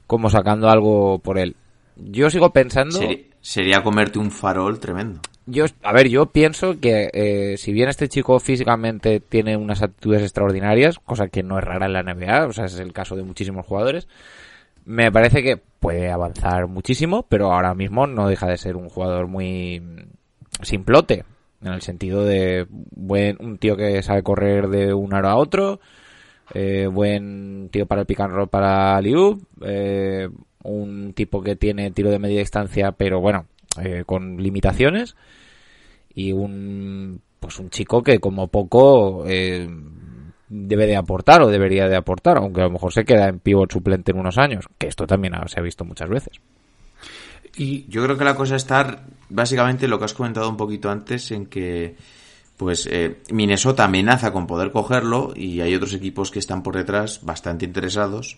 como 0.07 0.29
sacando 0.29 0.69
algo 0.69 1.19
por 1.19 1.37
él. 1.37 1.55
Yo 1.95 2.29
sigo 2.29 2.51
pensando... 2.51 2.97
Sería, 2.97 3.25
sería 3.41 3.83
comerte 3.83 4.19
un 4.19 4.31
farol 4.31 4.79
tremendo. 4.79 5.19
Yo, 5.45 5.65
a 5.83 5.93
ver, 5.93 6.09
yo 6.09 6.27
pienso 6.27 6.79
que 6.79 7.09
eh, 7.11 7.57
si 7.57 7.73
bien 7.73 7.89
este 7.89 8.07
chico 8.07 8.39
físicamente 8.39 9.19
tiene 9.19 9.57
unas 9.57 9.81
actitudes 9.81 10.21
extraordinarias, 10.21 10.99
cosa 10.99 11.27
que 11.27 11.43
no 11.43 11.57
es 11.57 11.63
rara 11.63 11.87
en 11.87 11.93
la 11.93 12.03
NBA, 12.03 12.45
o 12.45 12.53
sea, 12.53 12.65
es 12.65 12.79
el 12.79 12.93
caso 12.93 13.15
de 13.15 13.23
muchísimos 13.23 13.65
jugadores, 13.65 14.07
me 14.85 15.11
parece 15.11 15.43
que 15.43 15.57
puede 15.57 16.11
avanzar 16.11 16.67
muchísimo, 16.67 17.25
pero 17.27 17.51
ahora 17.51 17.73
mismo 17.73 18.07
no 18.07 18.27
deja 18.27 18.47
de 18.47 18.57
ser 18.57 18.75
un 18.75 18.89
jugador 18.89 19.27
muy 19.27 19.81
simplote, 20.61 21.25
en 21.61 21.73
el 21.73 21.81
sentido 21.81 22.23
de 22.23 22.67
buen, 22.69 23.37
un 23.39 23.57
tío 23.57 23.75
que 23.75 24.01
sabe 24.03 24.23
correr 24.23 24.69
de 24.69 24.93
un 24.93 25.13
aro 25.13 25.29
a 25.29 25.35
otro, 25.35 25.79
eh, 26.53 26.87
buen 26.87 27.69
tío 27.71 27.85
para 27.85 28.01
el 28.01 28.07
pick 28.07 28.19
and 28.21 28.33
roll 28.33 28.47
para 28.47 28.99
Liu, 29.01 29.41
eh, 29.61 30.29
un 30.63 31.13
tipo 31.13 31.41
que 31.41 31.55
tiene 31.55 31.91
tiro 31.91 32.11
de 32.11 32.19
media 32.19 32.39
distancia, 32.39 32.91
pero 32.91 33.19
bueno, 33.21 33.45
eh, 33.81 34.03
con 34.05 34.37
limitaciones, 34.37 35.15
y 36.13 36.31
un 36.33 37.21
pues 37.39 37.59
un 37.59 37.69
chico 37.69 38.03
que 38.03 38.19
como 38.19 38.47
poco 38.47 39.23
eh, 39.27 39.67
debe 40.49 40.87
de 40.87 40.97
aportar 40.97 41.41
o 41.41 41.47
debería 41.47 41.87
de 41.87 41.95
aportar, 41.95 42.37
aunque 42.37 42.61
a 42.61 42.65
lo 42.65 42.71
mejor 42.71 42.91
se 42.91 43.05
queda 43.05 43.29
en 43.29 43.39
pivot 43.39 43.71
suplente 43.71 44.11
en 44.11 44.19
unos 44.19 44.37
años, 44.37 44.65
que 44.77 44.87
esto 44.87 45.07
también 45.07 45.33
se 45.47 45.59
ha 45.59 45.63
visto 45.63 45.85
muchas 45.85 46.09
veces. 46.09 46.41
Y 47.57 47.85
Yo 47.89 48.03
creo 48.03 48.17
que 48.17 48.23
la 48.25 48.35
cosa 48.35 48.55
está 48.55 49.03
básicamente 49.29 49.87
lo 49.87 49.99
que 49.99 50.05
has 50.05 50.13
comentado 50.13 50.49
un 50.49 50.57
poquito 50.57 50.89
antes 50.89 51.31
en 51.31 51.45
que 51.47 51.95
pues 52.57 52.87
eh, 52.91 53.21
Minnesota 53.31 53.85
amenaza 53.85 54.33
con 54.33 54.45
poder 54.47 54.71
cogerlo 54.71 55.33
y 55.35 55.61
hay 55.61 55.73
otros 55.75 55.93
equipos 55.93 56.29
que 56.29 56.39
están 56.39 56.61
por 56.63 56.75
detrás 56.75 57.21
bastante 57.23 57.63
interesados 57.65 58.37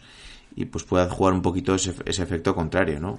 y 0.55 0.65
pues 0.65 0.83
pueda 0.83 1.09
jugar 1.09 1.33
un 1.33 1.41
poquito 1.41 1.73
ese, 1.75 1.93
ese 2.05 2.21
efecto 2.23 2.53
contrario, 2.53 2.99
¿no? 2.99 3.17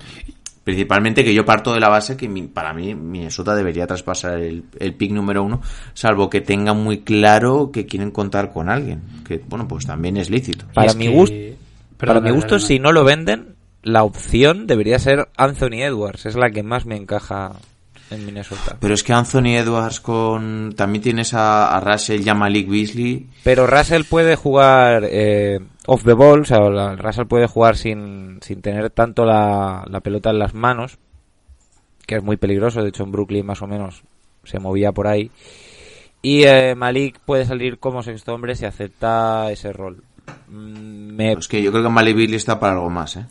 Principalmente 0.63 1.25
que 1.25 1.35
yo 1.35 1.45
parto 1.45 1.73
de 1.75 1.81
la 1.81 1.89
base 1.89 2.17
que 2.17 2.29
mi- 2.29 2.43
para 2.47 2.73
mí 2.73 2.95
Minnesota 2.95 3.57
debería 3.57 3.85
traspasar 3.89 4.39
el, 4.39 4.65
el 4.79 4.95
pick 4.95 5.11
número 5.11 5.43
uno, 5.43 5.61
salvo 5.93 6.31
que 6.31 6.41
tenga 6.41 6.73
muy 6.73 7.01
claro 7.01 7.71
que 7.73 7.85
quieren 7.87 8.13
contar 8.13 8.53
con 8.53 8.69
alguien, 8.69 9.03
que 9.27 9.39
bueno, 9.49 9.67
pues 9.67 9.87
también 9.87 10.17
es 10.19 10.31
lícito. 10.31 10.67
Para 10.73 10.87
es 10.93 10.97
mi 10.97 11.07
que- 11.07 11.11
gusto, 11.11 11.35
para 11.97 12.21
mi 12.21 12.31
gusto, 12.31 12.59
si 12.61 12.79
no 12.79 12.93
lo 12.93 13.03
venden, 13.03 13.57
la 13.83 14.05
opción 14.05 14.67
debería 14.67 14.99
ser 14.99 15.29
Anthony 15.37 15.83
Edwards, 15.83 16.27
es 16.27 16.37
la 16.37 16.51
que 16.51 16.63
más 16.63 16.87
me 16.87 16.97
encaja 16.97 17.53
en 18.11 18.27
Minnesota. 18.27 18.77
Pero 18.79 18.93
es 18.95 19.03
que 19.03 19.13
Anthony 19.15 19.57
Edwards 19.57 20.01
con... 20.01 20.75
También 20.77 21.03
tienes 21.03 21.33
a, 21.35 21.75
a 21.77 21.81
Russell 21.81 22.21
y 22.25 22.29
a 22.29 22.35
Malik 22.35 22.69
Beasley. 22.69 23.29
Pero 23.43 23.67
Russell 23.67 24.03
puede 24.05 24.37
jugar 24.37 25.05
eh, 25.11 25.59
off 25.87 26.05
the 26.05 26.13
ball, 26.13 26.41
o 26.43 26.45
sea, 26.45 26.59
la- 26.71 26.95
Russell 26.97 27.25
puede 27.27 27.47
jugar 27.47 27.77
sin, 27.77 28.39
sin 28.43 28.61
tener 28.61 28.91
tanto 28.91 29.25
la, 29.25 29.85
la 29.89 30.01
pelota 30.01 30.29
en 30.31 30.39
las 30.39 30.53
manos, 30.55 30.99
que 32.07 32.17
es 32.17 32.23
muy 32.23 32.37
peligroso, 32.37 32.83
de 32.83 32.91
hecho 32.91 33.05
en 33.05 33.13
Brooklyn 33.13 33.47
más 33.47 33.63
o 33.63 33.67
menos 33.67 34.03
se 34.45 34.59
movía 34.59 34.93
por 34.93 35.07
ahí. 35.07 35.31
Y 36.21 36.43
eh, 36.45 36.75
Malik 36.77 37.19
puede 37.25 37.47
salir 37.47 37.79
como 37.79 38.03
sexto 38.03 38.35
hombre 38.35 38.55
si 38.57 38.65
acepta 38.67 39.51
ese 39.51 39.73
rol. 39.73 40.05
Mm, 40.49 41.15
Me, 41.17 41.33
Es 41.33 41.49
que 41.49 41.63
yo 41.63 41.73
creo 41.73 41.83
que 41.85 41.89
Malik 41.89 42.17
Beasley 42.17 42.37
está 42.37 42.61
para 42.61 42.75
algo 42.75 42.91
más, 42.91 43.17
¿eh? 43.17 43.25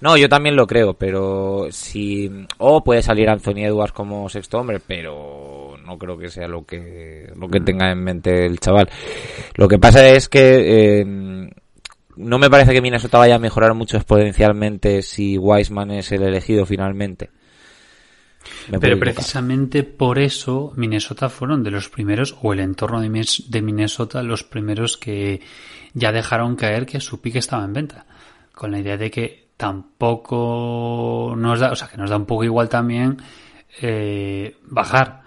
No, 0.00 0.16
yo 0.16 0.28
también 0.28 0.54
lo 0.54 0.66
creo, 0.66 0.94
pero 0.94 1.66
si... 1.70 2.30
O 2.58 2.84
puede 2.84 3.02
salir 3.02 3.28
Anthony 3.28 3.64
Edwards 3.64 3.92
como 3.92 4.28
sexto 4.28 4.58
hombre, 4.58 4.80
pero 4.84 5.76
no 5.84 5.98
creo 5.98 6.16
que 6.16 6.28
sea 6.28 6.46
lo 6.46 6.64
que, 6.64 7.32
lo 7.36 7.48
que 7.48 7.60
tenga 7.60 7.90
en 7.90 8.04
mente 8.04 8.46
el 8.46 8.60
chaval. 8.60 8.88
Lo 9.54 9.66
que 9.66 9.78
pasa 9.78 10.06
es 10.06 10.28
que 10.28 11.00
eh, 11.00 11.04
no 12.16 12.38
me 12.38 12.50
parece 12.50 12.72
que 12.72 12.80
Minnesota 12.80 13.18
vaya 13.18 13.36
a 13.36 13.40
mejorar 13.40 13.74
mucho 13.74 13.96
exponencialmente 13.96 15.02
si 15.02 15.36
Wiseman 15.36 15.90
es 15.90 16.12
el 16.12 16.22
elegido 16.22 16.64
finalmente. 16.64 17.30
Me 18.70 18.78
Pero 18.78 18.98
precisamente 18.98 19.82
por 19.82 20.18
eso 20.18 20.72
Minnesota 20.76 21.28
fueron 21.28 21.62
de 21.64 21.70
los 21.70 21.88
primeros, 21.88 22.36
o 22.40 22.52
el 22.52 22.60
entorno 22.60 23.00
de 23.00 23.62
Minnesota, 23.62 24.22
los 24.22 24.44
primeros 24.44 24.96
que 24.96 25.40
ya 25.92 26.12
dejaron 26.12 26.54
caer 26.54 26.86
que 26.86 27.00
su 27.00 27.20
pique 27.20 27.40
estaba 27.40 27.64
en 27.64 27.72
venta. 27.72 28.06
Con 28.54 28.70
la 28.70 28.78
idea 28.78 28.96
de 28.96 29.10
que 29.10 29.47
tampoco 29.58 31.34
nos 31.36 31.58
da, 31.58 31.72
o 31.72 31.76
sea, 31.76 31.88
que 31.88 31.98
nos 31.98 32.08
da 32.08 32.16
un 32.16 32.24
poco 32.24 32.44
igual 32.44 32.70
también 32.70 33.18
eh, 33.82 34.56
bajar. 34.62 35.22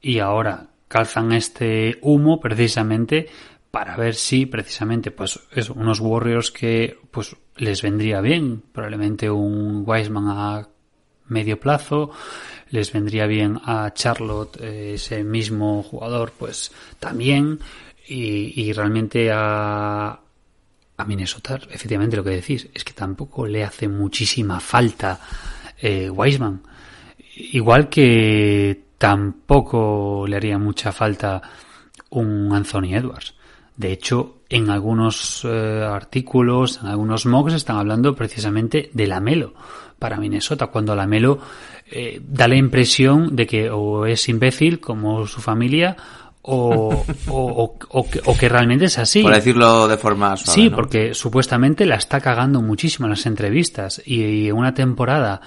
Y 0.00 0.20
ahora 0.20 0.68
calzan 0.86 1.32
este 1.32 1.98
humo 2.02 2.40
precisamente 2.40 3.28
para 3.70 3.96
ver 3.96 4.14
si 4.14 4.46
precisamente 4.46 5.10
pues 5.10 5.40
eso, 5.52 5.72
unos 5.74 6.00
Warriors 6.00 6.50
que 6.50 6.98
pues 7.10 7.36
les 7.56 7.82
vendría 7.82 8.20
bien, 8.20 8.62
probablemente 8.72 9.30
un 9.30 9.82
Wiseman 9.86 10.28
a 10.28 10.68
medio 11.28 11.58
plazo, 11.58 12.10
les 12.70 12.92
vendría 12.92 13.26
bien 13.26 13.60
a 13.64 13.92
Charlotte 13.94 14.60
eh, 14.60 14.94
ese 14.94 15.24
mismo 15.24 15.82
jugador 15.82 16.32
pues 16.36 16.70
también 16.98 17.60
y, 18.06 18.60
y 18.60 18.72
realmente 18.72 19.30
a, 19.32 20.20
a 21.00 21.04
Minnesota 21.04 21.58
efectivamente 21.70 22.16
lo 22.16 22.24
que 22.24 22.30
decís 22.30 22.68
es 22.72 22.84
que 22.84 22.92
tampoco 22.92 23.46
le 23.46 23.64
hace 23.64 23.88
muchísima 23.88 24.60
falta 24.60 25.18
eh, 25.80 26.10
Wiseman. 26.10 26.62
Igual 27.36 27.88
que 27.88 28.84
tampoco 28.98 30.26
le 30.28 30.36
haría 30.36 30.58
mucha 30.58 30.92
falta 30.92 31.40
un 32.10 32.52
Anthony 32.52 32.94
Edwards. 32.94 33.34
De 33.76 33.92
hecho 33.92 34.40
en 34.50 34.68
algunos 34.68 35.42
eh, 35.44 35.82
artículos 35.88 36.80
en 36.82 36.88
algunos 36.88 37.24
mocks 37.24 37.54
están 37.54 37.76
hablando 37.76 38.14
precisamente 38.14 38.90
de 38.92 39.06
Lamelo 39.06 39.54
para 39.98 40.16
Minnesota 40.16 40.66
cuando 40.66 40.96
Lamelo 40.96 41.38
eh, 41.90 42.20
da 42.22 42.48
la 42.48 42.56
impresión 42.56 43.34
de 43.36 43.46
que 43.46 43.70
o 43.70 44.06
es 44.06 44.28
imbécil 44.28 44.80
como 44.80 45.26
su 45.26 45.40
familia 45.40 45.96
o, 46.42 47.04
o, 47.28 47.76
o- 47.90 48.08
que, 48.10 48.20
o 48.24 48.36
que 48.36 48.48
realmente 48.48 48.86
es 48.86 48.98
así. 48.98 49.22
Por 49.22 49.34
decirlo 49.34 49.86
de 49.88 49.98
forma 49.98 50.36
suave. 50.36 50.54
Sí, 50.60 50.70
¿no? 50.70 50.76
porque 50.76 51.14
supuestamente 51.14 51.84
la 51.86 51.96
está 51.96 52.20
cagando 52.20 52.62
muchísimo 52.62 53.06
en 53.06 53.10
las 53.10 53.26
entrevistas 53.26 54.02
y, 54.04 54.50
una 54.50 54.72
temporada 54.74 55.40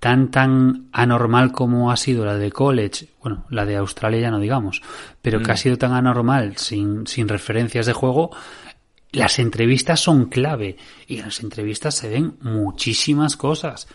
tan 0.00 0.30
tan 0.30 0.88
anormal 0.92 1.50
como 1.52 1.90
ha 1.90 1.96
sido 1.96 2.24
la 2.24 2.36
de 2.36 2.52
college, 2.52 3.08
bueno, 3.20 3.44
la 3.50 3.66
de 3.66 3.76
Australia 3.76 4.20
ya 4.20 4.30
no 4.30 4.38
digamos, 4.38 4.80
pero 5.20 5.42
que 5.42 5.50
ha 5.50 5.56
sido 5.56 5.76
tan 5.76 5.92
anormal 5.92 6.56
sin, 6.56 7.06
sin 7.06 7.26
referencias 7.28 7.84
de 7.86 7.92
juego, 7.92 8.30
las 9.10 9.38
entrevistas 9.40 9.98
son 10.00 10.26
clave 10.26 10.76
y 11.08 11.16
en 11.18 11.24
las 11.24 11.40
entrevistas 11.40 11.96
se 11.96 12.08
ven 12.08 12.34
muchísimas 12.42 13.36
cosas. 13.36 13.88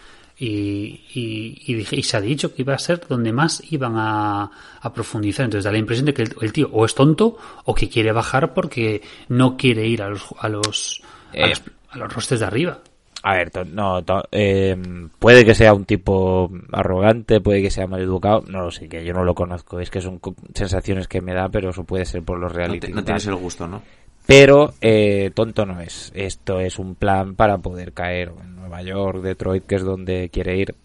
Y, 0.46 1.02
y, 1.14 1.62
y 1.68 1.74
dije- 1.76 1.96
y 1.96 2.04
se 2.04 2.18
ha 2.18 2.22
dicho 2.22 2.54
que 2.54 2.64
iba 2.64 2.74
a 2.74 2.80
ser 2.80 3.08
donde 3.08 3.32
más 3.32 3.64
iban 3.72 3.94
a, 3.96 4.52
a 4.82 4.94
profundizar. 4.94 5.46
Entonces 5.46 5.64
da 5.64 5.72
la 5.72 5.78
impresión 5.78 6.06
de 6.06 6.14
que 6.14 6.24
el, 6.24 6.36
el 6.42 6.52
tío 6.52 6.70
o 6.74 6.84
es 6.86 6.94
tonto 6.96 7.38
o 7.64 7.74
que 7.74 7.88
quiere 7.88 8.12
bajar 8.12 8.54
porque 8.54 9.02
no 9.30 9.56
quiere 9.56 9.88
ir 9.88 10.02
a 10.02 10.10
los 10.10 10.26
a 10.40 10.50
los 10.50 11.02
a 11.34 11.38
Eh. 11.38 11.50
los, 11.50 11.62
a 11.92 11.98
los 11.98 12.14
rostes 12.14 12.40
de 12.42 12.46
arriba. 12.46 12.80
A 13.26 13.36
ver, 13.36 13.52
to- 13.52 13.64
no, 13.64 14.04
to- 14.04 14.28
eh, 14.34 14.76
puede 15.18 15.46
que 15.46 15.56
sea 15.56 15.74
un 15.74 15.86
tipo 15.86 16.52
arrogante, 16.74 17.40
puede 17.40 17.62
que 17.62 17.72
sea 17.72 17.88
mal 17.88 18.02
educado, 18.02 18.44
no 18.48 18.64
lo 18.64 18.72
sé, 18.72 18.90
que 18.90 19.06
yo 19.06 19.14
no 19.14 19.24
lo 19.24 19.34
conozco, 19.34 19.80
es 19.80 19.90
que 19.90 20.02
son 20.02 20.20
sensaciones 20.54 21.08
que 21.08 21.22
me 21.22 21.34
da, 21.34 21.48
pero 21.48 21.70
eso 21.70 21.86
puede 21.86 22.04
ser 22.04 22.22
por 22.24 22.38
los 22.38 22.52
No, 22.52 22.58
reality. 22.58 22.88
te- 22.88 22.90
no 22.90 22.96
tal. 22.96 23.06
tienes 23.06 23.28
el 23.28 23.36
gusto, 23.36 23.66
¿no? 23.66 23.82
Pero 24.26 24.74
eh, 24.82 25.32
tonto 25.36 25.66
no 25.66 25.80
es. 25.82 26.12
Esto 26.16 26.60
es 26.60 26.80
un 26.80 26.96
plan 26.96 27.36
para 27.36 27.58
poder 27.58 27.92
caer 27.94 28.32
en 28.42 28.56
Nueva 28.56 28.82
York, 28.82 29.22
Detroit, 29.22 29.66
que 29.66 29.76
es 29.76 29.84
donde 29.84 30.30
quiere 30.30 30.58
ir. 30.58 30.76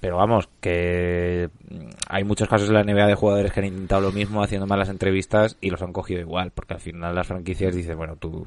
Pero 0.00 0.16
vamos, 0.18 0.48
que 0.60 1.48
mm, 1.70 1.76
hay 2.08 2.24
muchos 2.24 2.48
casos 2.48 2.68
en 2.68 2.74
la 2.74 2.82
NBA 2.82 3.06
de 3.06 3.14
jugadores 3.14 3.52
que 3.52 3.60
han 3.60 3.66
intentado 3.66 4.02
lo 4.02 4.12
mismo 4.12 4.42
haciendo 4.42 4.66
malas 4.66 4.88
entrevistas 4.90 5.56
y 5.60 5.70
los 5.70 5.80
han 5.82 5.92
cogido 5.92 6.20
igual, 6.20 6.50
porque 6.54 6.74
al 6.74 6.80
final 6.80 7.14
las 7.14 7.26
franquicias 7.26 7.74
dicen, 7.74 7.96
bueno, 7.96 8.16
tú... 8.16 8.46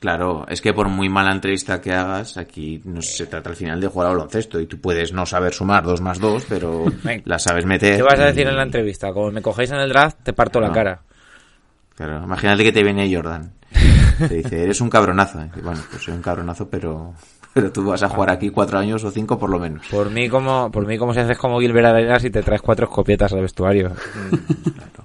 Claro, 0.00 0.44
es 0.48 0.60
que 0.60 0.74
por 0.74 0.88
muy 0.88 1.08
mala 1.08 1.32
entrevista 1.32 1.80
que 1.80 1.92
hagas, 1.92 2.36
aquí 2.36 2.80
no 2.84 3.00
se 3.00 3.26
trata 3.26 3.48
al 3.50 3.56
final 3.56 3.80
de 3.80 3.86
jugar 3.86 4.08
al 4.08 4.16
baloncesto 4.16 4.60
y 4.60 4.66
tú 4.66 4.78
puedes 4.78 5.12
no 5.12 5.24
saber 5.24 5.54
sumar 5.54 5.84
dos 5.84 6.00
más 6.02 6.18
dos, 6.18 6.44
pero 6.48 6.84
la 7.24 7.38
sabes 7.38 7.64
meter. 7.64 7.96
¿Qué 7.96 8.02
vas 8.02 8.18
a 8.18 8.24
y- 8.24 8.26
decir 8.32 8.46
en 8.48 8.56
la 8.56 8.64
entrevista? 8.64 9.12
Como 9.12 9.30
me 9.30 9.40
cogéis 9.40 9.70
en 9.70 9.78
el 9.78 9.88
draft, 9.88 10.18
te 10.22 10.32
parto 10.32 10.60
la 10.60 10.68
No. 10.68 10.74
cara. 10.74 11.00
Claro, 11.96 12.22
imagínate 12.24 12.64
que 12.64 12.72
te 12.72 12.82
viene 12.82 13.12
Jordan. 13.14 13.52
Te 14.18 14.34
dice, 14.36 14.62
eres 14.62 14.80
un 14.80 14.88
cabronazo. 14.90 15.40
Y 15.40 15.44
dice, 15.44 15.60
bueno, 15.60 15.80
pues 15.90 16.02
soy 16.02 16.14
un 16.14 16.22
cabronazo, 16.22 16.68
pero, 16.68 17.14
pero 17.52 17.72
tú 17.72 17.84
vas 17.84 18.02
a 18.04 18.08
jugar 18.08 18.30
aquí 18.30 18.50
cuatro 18.50 18.78
años 18.78 19.02
o 19.02 19.10
cinco 19.10 19.36
por 19.38 19.50
lo 19.50 19.58
menos. 19.58 19.84
Por 19.88 20.08
mí, 20.10 20.28
como, 20.28 20.70
por 20.70 20.86
mí, 20.86 20.96
como 20.98 21.12
si 21.12 21.18
haces 21.20 21.36
como 21.36 21.58
Gilbert 21.60 21.86
Arenas 21.88 22.24
y 22.24 22.30
te 22.30 22.42
traes 22.42 22.62
cuatro 22.62 22.86
escopietas 22.86 23.32
al 23.32 23.40
vestuario. 23.42 23.90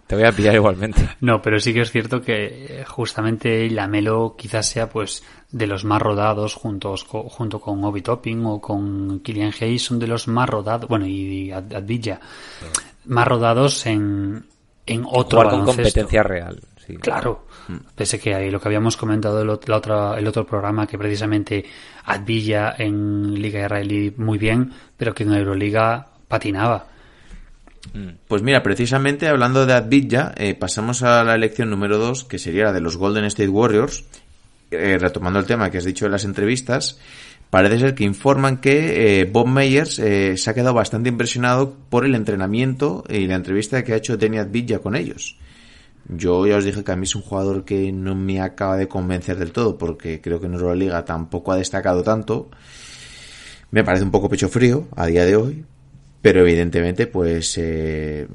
Te 0.06 0.16
voy 0.16 0.26
a 0.26 0.32
pillar 0.32 0.54
igualmente. 0.56 1.10
No, 1.22 1.42
pero 1.42 1.60
sí 1.60 1.74
que 1.74 1.82
es 1.82 1.92
cierto 1.92 2.22
que 2.22 2.82
eh, 2.82 2.86
justamente 2.86 3.70
Lamelo 3.70 4.36
quizás 4.38 4.68
sea 4.68 4.90
pues 4.90 5.24
de 5.52 5.66
los 5.68 5.86
más 5.86 6.02
rodados 6.02 6.54
juntos 6.54 7.04
junto 7.04 7.60
con 7.60 7.84
Obi 7.84 8.02
Topping 8.02 8.46
o 8.46 8.62
con 8.62 9.20
Killian 9.22 9.54
Hayes 9.60 9.84
son 9.84 9.98
de 10.00 10.08
los 10.08 10.28
más 10.28 10.48
rodados, 10.50 10.88
bueno, 10.88 11.06
y 11.08 11.52
Ad- 11.52 11.74
Advilla, 11.74 12.20
más 13.06 13.28
rodados 13.28 13.86
en 13.88 14.46
en 14.86 15.04
otro 15.06 15.40
Jugar 15.40 15.50
con 15.52 15.60
baloncesto. 15.60 15.74
competencia 15.84 16.24
real. 16.24 16.60
Sí. 16.90 16.98
Claro. 16.98 17.46
Pese 17.96 18.20
que 18.20 18.34
ahí 18.36 18.50
lo 18.50 18.60
que 18.60 18.68
habíamos 18.68 18.98
comentado 18.98 19.42
el, 19.42 19.50
ot- 19.50 19.68
la 19.68 19.78
otra, 19.78 20.18
el 20.18 20.28
otro 20.28 20.46
programa, 20.46 20.88
que 20.88 20.98
precisamente 20.98 21.64
Advilla 22.06 22.76
en 22.78 23.34
Liga 23.40 23.62
Israelí 23.66 24.14
muy 24.18 24.38
bien, 24.38 24.72
pero 24.98 25.14
que 25.14 25.24
en 25.24 25.34
Euroliga 25.34 26.08
patinaba. 26.28 26.88
Pues 28.28 28.42
mira, 28.44 28.62
precisamente 28.62 29.28
hablando 29.28 29.66
de 29.66 29.74
Advija, 29.74 30.34
eh, 30.38 30.54
pasamos 30.54 31.02
a 31.02 31.24
la 31.24 31.36
elección 31.36 31.70
número 31.70 31.98
2, 31.98 32.26
que 32.26 32.38
sería 32.38 32.66
la 32.66 32.74
de 32.74 32.82
los 32.82 32.98
Golden 32.98 33.26
State 33.26 33.50
Warriors. 33.50 34.04
Eh, 34.72 34.98
retomando 35.00 35.40
el 35.40 35.46
tema 35.46 35.72
que 35.72 35.80
has 35.80 35.86
dicho 35.86 36.06
en 36.06 36.12
las 36.12 36.26
entrevistas, 36.26 37.00
parece 37.50 37.80
ser 37.80 37.96
que 37.96 38.04
informan 38.04 38.58
que 38.58 39.22
eh, 39.22 39.26
Bob 39.26 39.48
Meyers 39.48 39.98
eh, 39.98 40.38
se 40.38 40.50
ha 40.50 40.54
quedado 40.54 40.76
bastante 40.76 41.10
impresionado 41.10 41.76
por 41.90 42.06
el 42.06 42.14
entrenamiento 42.14 43.04
y 43.10 43.26
la 43.26 43.36
entrevista 43.36 43.84
que 43.84 43.94
ha 43.94 43.98
hecho 43.98 44.18
Denny 44.18 44.38
Advija 44.38 44.78
con 44.80 44.96
ellos. 44.96 45.38
Yo 46.10 46.48
ya 46.48 46.58
os 46.58 46.66
dije 46.66 46.84
que 46.84 46.92
a 46.92 46.96
mí 46.96 47.04
es 47.04 47.16
un 47.16 47.22
jugador 47.22 47.64
que 47.64 47.92
no 47.92 48.16
me 48.16 48.42
acaba 48.42 48.78
de 48.78 48.88
convencer 48.88 49.38
del 49.38 49.52
todo, 49.52 49.78
porque 49.78 50.22
creo 50.22 50.40
que 50.40 50.48
en 50.48 50.56
Euroliga 50.56 51.06
tampoco 51.06 51.52
ha 51.52 51.58
destacado 51.58 52.02
tanto. 52.04 52.50
Me 53.72 53.84
parece 53.84 54.04
un 54.04 54.12
poco 54.12 54.28
pecho 54.28 54.50
frío 54.50 54.88
a 54.96 55.06
día 55.06 55.24
de 55.26 55.36
hoy, 55.36 55.66
pero 56.22 56.42
evidentemente, 56.42 57.06
pues 57.06 57.56
eh, 57.60 58.28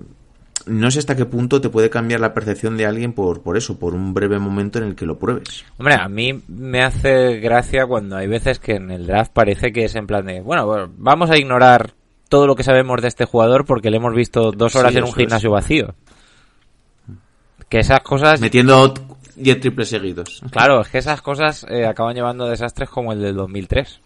no 0.67 0.91
sé 0.91 1.01
hasta 1.01 1.17
qué 1.17 1.27
punto 1.27 1.61
te 1.61 1.69
puede 1.69 1.91
cambiar 1.91 2.21
la 2.21 2.33
percepción 2.33 2.77
de 2.77 2.87
alguien 2.87 3.13
por, 3.13 3.43
por 3.43 3.57
eso, 3.57 3.79
por 3.79 3.95
un 3.95 4.15
breve 4.15 4.39
momento 4.39 4.79
en 4.79 4.85
el 4.85 4.95
que 4.95 5.07
lo 5.07 5.19
pruebes. 5.19 5.65
Hombre, 5.77 5.95
a 5.95 6.09
mí 6.09 6.43
me 6.47 6.83
hace 6.83 7.41
gracia 7.41 7.87
cuando 7.87 8.17
hay 8.17 8.29
veces 8.29 8.61
que 8.61 8.77
en 8.77 8.93
el 8.93 9.07
draft 9.07 9.33
parece 9.33 9.73
que 9.73 9.85
es 9.85 9.95
en 9.97 10.07
plan 10.07 10.27
de, 10.27 10.41
bueno, 10.41 10.89
vamos 10.97 11.31
a 11.31 11.37
ignorar 11.37 11.95
todo 12.29 12.47
lo 12.47 12.55
que 12.55 12.63
sabemos 12.63 13.03
de 13.03 13.09
este 13.09 13.27
jugador 13.27 13.65
porque 13.65 13.91
le 13.91 13.99
hemos 13.99 14.15
visto 14.15 14.53
dos 14.53 14.75
horas 14.77 14.93
Sí, 14.93 14.99
en 14.99 15.05
un 15.05 15.13
gimnasio 15.13 15.51
vacío. 15.51 15.95
Que 17.75 17.81
esas 17.81 18.01
cosas, 18.03 18.41
Metiendo 18.41 18.95
10 19.35 19.61
triples 19.61 19.89
seguidos. 19.89 20.41
claro, 20.53 20.81
es 20.83 20.89
que 20.89 20.99
esas 20.99 21.21
cosas 21.21 21.67
eh, 21.69 21.85
acaban 21.87 22.15
llevando 22.15 22.45
a 22.45 22.51
desastres 22.51 22.89
como 22.89 23.13
el 23.13 23.21
del 23.21 23.35
2003. 23.35 24.01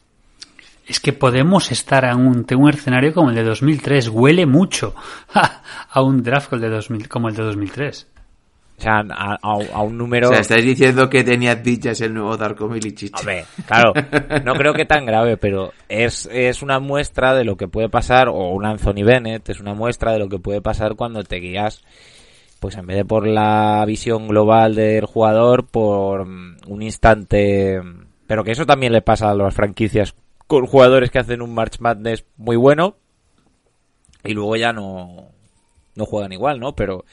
Es 0.87 1.01
que 1.01 1.13
podemos 1.13 1.71
estar 1.71 2.07
ante 2.07 2.55
un 2.57 2.71
escenario 2.71 3.13
como 3.13 3.29
el 3.29 3.35
de 3.37 3.45
2003. 3.45 4.09
Huele 4.09 4.47
mucho 4.47 4.95
a 5.35 6.01
un 6.01 6.23
draft 6.23 6.49
como 6.49 6.65
el 6.65 6.71
de, 6.71 6.77
2000, 6.77 7.09
como 7.11 7.29
el 7.29 7.35
de 7.37 7.43
2003. 7.43 8.07
O 8.79 8.81
sea, 8.81 9.01
a, 9.11 9.33
a- 9.35 9.59
a 9.75 9.83
un 9.83 9.99
número... 9.99 10.29
O 10.29 10.33
sea, 10.33 10.41
estáis 10.41 10.65
diciendo 10.65 11.11
que 11.11 11.19
Advija 11.21 11.91
es 11.91 12.01
el 12.01 12.15
nuevo 12.15 12.39
Darko 12.39 12.69
Milicic. 12.69 13.15
Hombre, 13.19 13.45
claro, 13.67 13.93
no 14.47 14.55
creo 14.55 14.73
que 14.73 14.87
tan 14.87 15.05
grave, 15.05 15.37
pero 15.37 15.75
es, 15.91 16.27
es 16.33 16.63
una 16.63 16.79
muestra 16.81 17.35
de 17.35 17.45
lo 17.45 17.57
que 17.59 17.69
puede 17.69 17.91
pasar, 17.91 18.29
o 18.29 18.49
un 18.55 18.65
Anthony 18.65 19.05
Bennett, 19.05 19.47
es 19.51 19.61
una 19.61 19.75
muestra 19.75 20.13
de 20.13 20.21
lo 20.21 20.29
que 20.31 20.39
puede 20.39 20.63
pasar 20.63 20.95
cuando 20.95 21.23
te 21.23 21.37
guías, 21.37 21.83
pues 22.61 22.77
en 22.77 22.87
vez 22.87 22.97
de 22.97 23.05
por 23.05 23.27
la 23.27 23.85
visión 23.87 24.29
global 24.29 24.75
del 24.75 25.07
jugador, 25.07 25.67
por 25.67 26.27
mm, 26.27 26.57
un 26.67 26.83
instante, 26.83 27.81
pero 28.27 28.45
que 28.45 28.53
eso 28.53 28.67
también 28.67 28.93
le 28.93 29.03
pasa 29.03 29.31
a 29.31 29.35
las 29.35 29.55
franquicias 29.55 30.15
con 30.47 30.67
jugadores 30.67 31.11
que 31.11 31.19
hacen 31.19 31.43
un 31.43 31.55
March 31.55 31.79
Madness 31.81 32.25
muy 32.37 32.57
bueno 32.57 32.97
y 34.25 34.33
luego 34.35 34.57
ya 34.57 34.73
no, 34.73 35.29
no 35.95 36.05
juegan 36.07 36.33
igual, 36.33 36.59
¿no? 36.59 36.75
Pero 36.75 37.05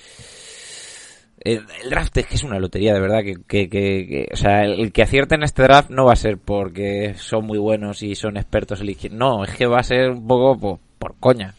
el, 1.40 1.64
el 1.84 1.90
draft 1.90 2.18
es 2.18 2.26
que 2.26 2.36
es 2.36 2.44
una 2.44 2.60
lotería, 2.60 2.94
de 2.94 3.00
verdad. 3.00 3.22
Que, 3.24 3.36
que, 3.48 3.70
que- 3.70 4.08
que- 4.08 4.30
o 4.34 4.36
sea, 4.36 4.64
el, 4.64 4.80
el 4.80 4.92
que 4.92 5.04
acierte 5.04 5.36
en 5.36 5.44
este 5.44 5.64
draft 5.64 5.90
no 5.92 6.06
va 6.06 6.14
a 6.14 6.18
ser 6.18 6.38
porque 6.38 7.14
son 7.18 7.46
muy 7.46 7.60
buenos 7.60 8.02
y 8.02 8.16
son 8.16 8.38
expertos 8.38 8.82
eligiendo. 8.82 9.18
No, 9.20 9.44
es 9.44 9.52
que 9.56 9.68
va 9.68 9.78
a 9.80 9.84
ser 9.84 10.10
un 10.12 10.28
poco 10.28 10.58
po- 10.60 10.80
por, 10.98 11.16
coña. 11.20 11.54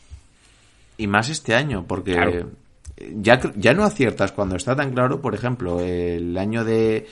Y 0.99 1.07
más 1.07 1.29
este 1.29 1.55
año, 1.55 1.85
porque 1.87 2.13
Claro. 2.13 2.51
Ya, 3.17 3.41
ya 3.57 3.75
no 3.75 3.85
aciertas 3.85 4.33
cuando 4.33 4.57
está 4.57 4.75
tan 4.77 4.93
claro, 4.93 5.21
por 5.21 5.35
ejemplo, 5.35 5.81
el 5.81 6.37
año 6.39 6.65
de 6.65 7.07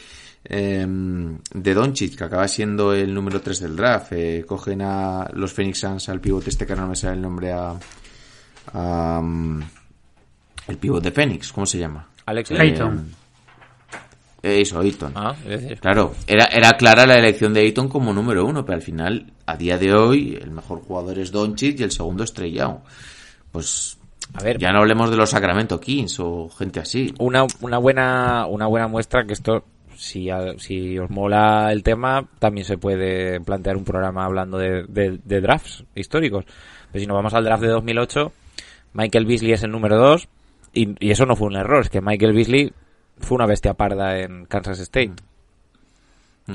em, 0.45 1.39
de 1.53 1.75
Doncic, 1.75 2.17
que 2.17 2.25
acaba 2.25 2.47
siendo 2.49 2.93
el 2.95 3.13
número 3.15 3.41
3 3.41 3.61
del 3.61 3.77
draft, 3.77 4.13
eh, 4.13 4.45
cogen 4.47 4.83
a 4.83 5.29
los 5.33 5.53
Phoenix 5.53 5.79
Suns 5.81 6.09
al 6.09 6.21
pivote 6.21 6.51
este 6.51 6.67
que 6.67 6.77
no 6.77 6.87
me 6.87 6.97
sale 6.97 7.15
el 7.15 7.23
nombre 7.23 7.53
a, 7.53 7.75
a, 8.73 9.21
mm, 9.23 9.61
el 10.69 10.77
pivote 10.79 11.11
de 11.11 11.15
Phoenix, 11.15 11.53
¿cómo 11.53 11.67
se 11.67 11.79
llama? 11.79 12.09
Alex 12.27 12.51
Eh, 12.51 12.57
Ayton. 12.59 13.07
eh, 14.43 14.61
eso, 14.61 14.81
Ayton. 14.81 15.13
Ah, 15.15 15.35
Claro, 15.81 16.15
era, 16.27 16.47
era 16.47 16.73
clara 16.73 17.07
la 17.07 17.17
elección 17.17 17.53
de 17.55 17.61
Ayton 17.61 17.89
como 17.89 18.13
número 18.13 18.45
uno, 18.47 18.65
pero 18.65 18.77
al 18.77 18.83
final, 18.83 19.33
a 19.47 19.57
día 19.57 19.79
de 19.79 19.95
hoy, 19.95 20.39
el 20.41 20.51
mejor 20.51 20.81
jugador 20.83 21.19
es 21.19 21.31
Doncic 21.33 21.81
y 21.81 21.83
el 21.85 21.91
segundo 21.91 22.25
es 22.25 22.33
Trey 22.35 22.53
Young. 22.53 22.77
Pues 23.53 23.97
a 24.35 24.43
ver, 24.43 24.59
ya 24.59 24.73
no 24.73 24.81
hablemos 24.81 25.11
de 25.11 25.17
los 25.17 25.31
Sacramento 25.31 25.81
Kings 25.81 26.19
o 26.21 26.49
gente 26.51 26.81
así. 26.81 27.15
una, 27.19 27.47
una 27.61 27.79
buena 27.79 28.47
una 28.47 28.67
buena 28.67 28.89
muestra 28.89 29.25
que 29.25 29.33
esto 29.33 29.65
si, 29.97 30.29
si 30.59 30.99
os 30.99 31.09
mola 31.11 31.71
el 31.73 31.83
tema 31.85 32.27
también 32.41 32.65
se 32.65 32.77
puede 32.77 33.41
plantear 33.41 33.77
un 33.77 33.85
programa 33.85 34.25
hablando 34.25 34.59
de, 34.59 34.85
de- 34.89 35.21
de 35.25 35.41
drafts 35.41 35.85
históricos. 35.95 36.45
Pero 36.91 37.01
si 37.01 37.07
nos 37.07 37.15
vamos 37.17 37.33
al 37.35 37.45
draft 37.45 37.63
de 37.63 37.69
2008 37.69 38.33
Michael 38.95 39.27
Beasley 39.27 39.53
es 39.53 39.63
el 39.63 39.71
número 39.71 39.97
2 39.99 40.29
y, 40.73 41.07
y 41.07 41.11
eso 41.13 41.27
no 41.27 41.37
fue 41.37 41.47
un 41.49 41.57
error 41.57 41.83
es 41.83 41.91
que 41.91 42.01
Michael 42.01 42.33
Beasley 42.33 42.73
fue 43.19 43.37
una 43.37 43.47
bestia 43.47 43.75
parda 43.75 44.19
en 44.19 44.47
Kansas 44.47 44.81
State 44.81 45.13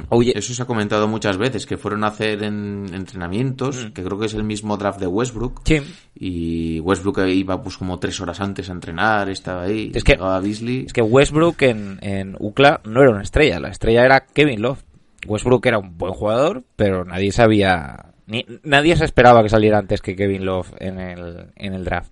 Oye. 0.10 0.34
Eso 0.38 0.54
se 0.54 0.62
ha 0.62 0.66
comentado 0.66 1.08
muchas 1.08 1.38
veces, 1.38 1.66
que 1.66 1.78
fueron 1.78 2.04
a 2.04 2.08
hacer 2.08 2.44
en 2.44 2.86
entrenamientos, 2.94 3.90
que 3.94 4.04
creo 4.04 4.20
que 4.20 4.28
es 4.28 4.36
el 4.36 4.44
mismo 4.44 4.78
draft 4.78 5.00
de 5.00 5.08
Westbrook. 5.08 5.62
Mm. 5.62 5.64
Sí. 5.66 5.82
Y 6.16 6.80
Westbrook 6.82 7.20
iba 7.28 7.62
pues 7.64 7.78
como 7.78 7.98
tres 7.98 8.20
horas 8.22 8.40
antes 8.40 8.70
a 8.70 8.74
entrenar, 8.74 9.30
estaba 9.30 9.64
ahí, 9.64 9.92
Es 9.96 10.04
que- 10.04 10.14
llegaba 10.14 10.40
Beasley. 10.40 10.86
es 10.86 10.94
que 10.94 11.02
Westbrook 11.02 11.62
en, 11.64 11.98
en 12.02 12.36
UCLA 12.40 12.82
no 12.86 13.02
era 13.02 13.10
una 13.12 13.24
estrella 13.24 13.60
la 13.60 13.70
estrella 13.70 14.06
era 14.06 14.20
Kevin 14.26 14.62
Love 14.62 14.84
Westbrook 15.28 15.66
era 15.66 15.80
un 15.80 15.98
buen 15.98 16.14
jugador 16.14 16.64
pero 16.76 17.04
nadie 17.04 17.32
sabía 17.32 18.14
Ni, 18.28 18.46
nadie 18.64 18.96
se 18.96 19.06
esperaba 19.06 19.42
que 19.42 19.50
saliera 19.50 19.80
antes 19.80 20.02
que 20.02 20.16
Kevin 20.16 20.46
Love 20.46 20.72
en 20.80 21.00
el, 21.00 21.48
en 21.56 21.74
el 21.74 21.84
draft. 21.84 22.12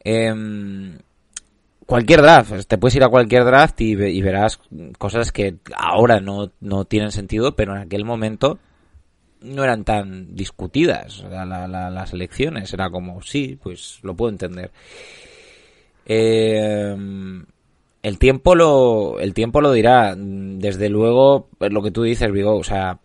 Em, 0.00 0.98
cualquier 1.88 2.20
draft, 2.20 2.52
te 2.68 2.76
puedes 2.76 2.96
ir 2.96 3.02
a 3.02 3.08
cualquier 3.08 3.46
draft 3.46 3.80
y, 3.80 3.92
y 3.94 4.20
verás 4.20 4.60
cosas 4.98 5.32
que 5.32 5.56
ahora 5.74 6.20
no, 6.20 6.52
no 6.60 6.84
tienen 6.84 7.12
sentido, 7.12 7.56
pero 7.56 7.74
en 7.74 7.80
aquel 7.80 8.04
momento 8.04 8.58
no 9.40 9.64
eran 9.64 9.84
tan 9.84 10.36
discutidas 10.36 11.24
las 11.30 12.12
elecciones. 12.12 12.74
Era 12.74 12.90
como, 12.90 13.22
sí, 13.22 13.58
pues 13.62 14.00
lo 14.02 14.14
puedo 14.14 14.30
entender. 14.30 14.70
Eh, 16.04 16.94
el 18.02 18.18
tiempo 18.18 18.54
lo 18.54 19.18
el 19.18 19.32
tiempo 19.32 19.62
lo 19.62 19.72
dirá. 19.72 20.14
Desde 20.14 20.90
luego, 20.90 21.48
lo 21.58 21.82
que 21.82 21.90
tú 21.90 22.02
dices, 22.02 22.30
Vigo, 22.30 22.54
o 22.54 22.64
sea, 22.64 22.98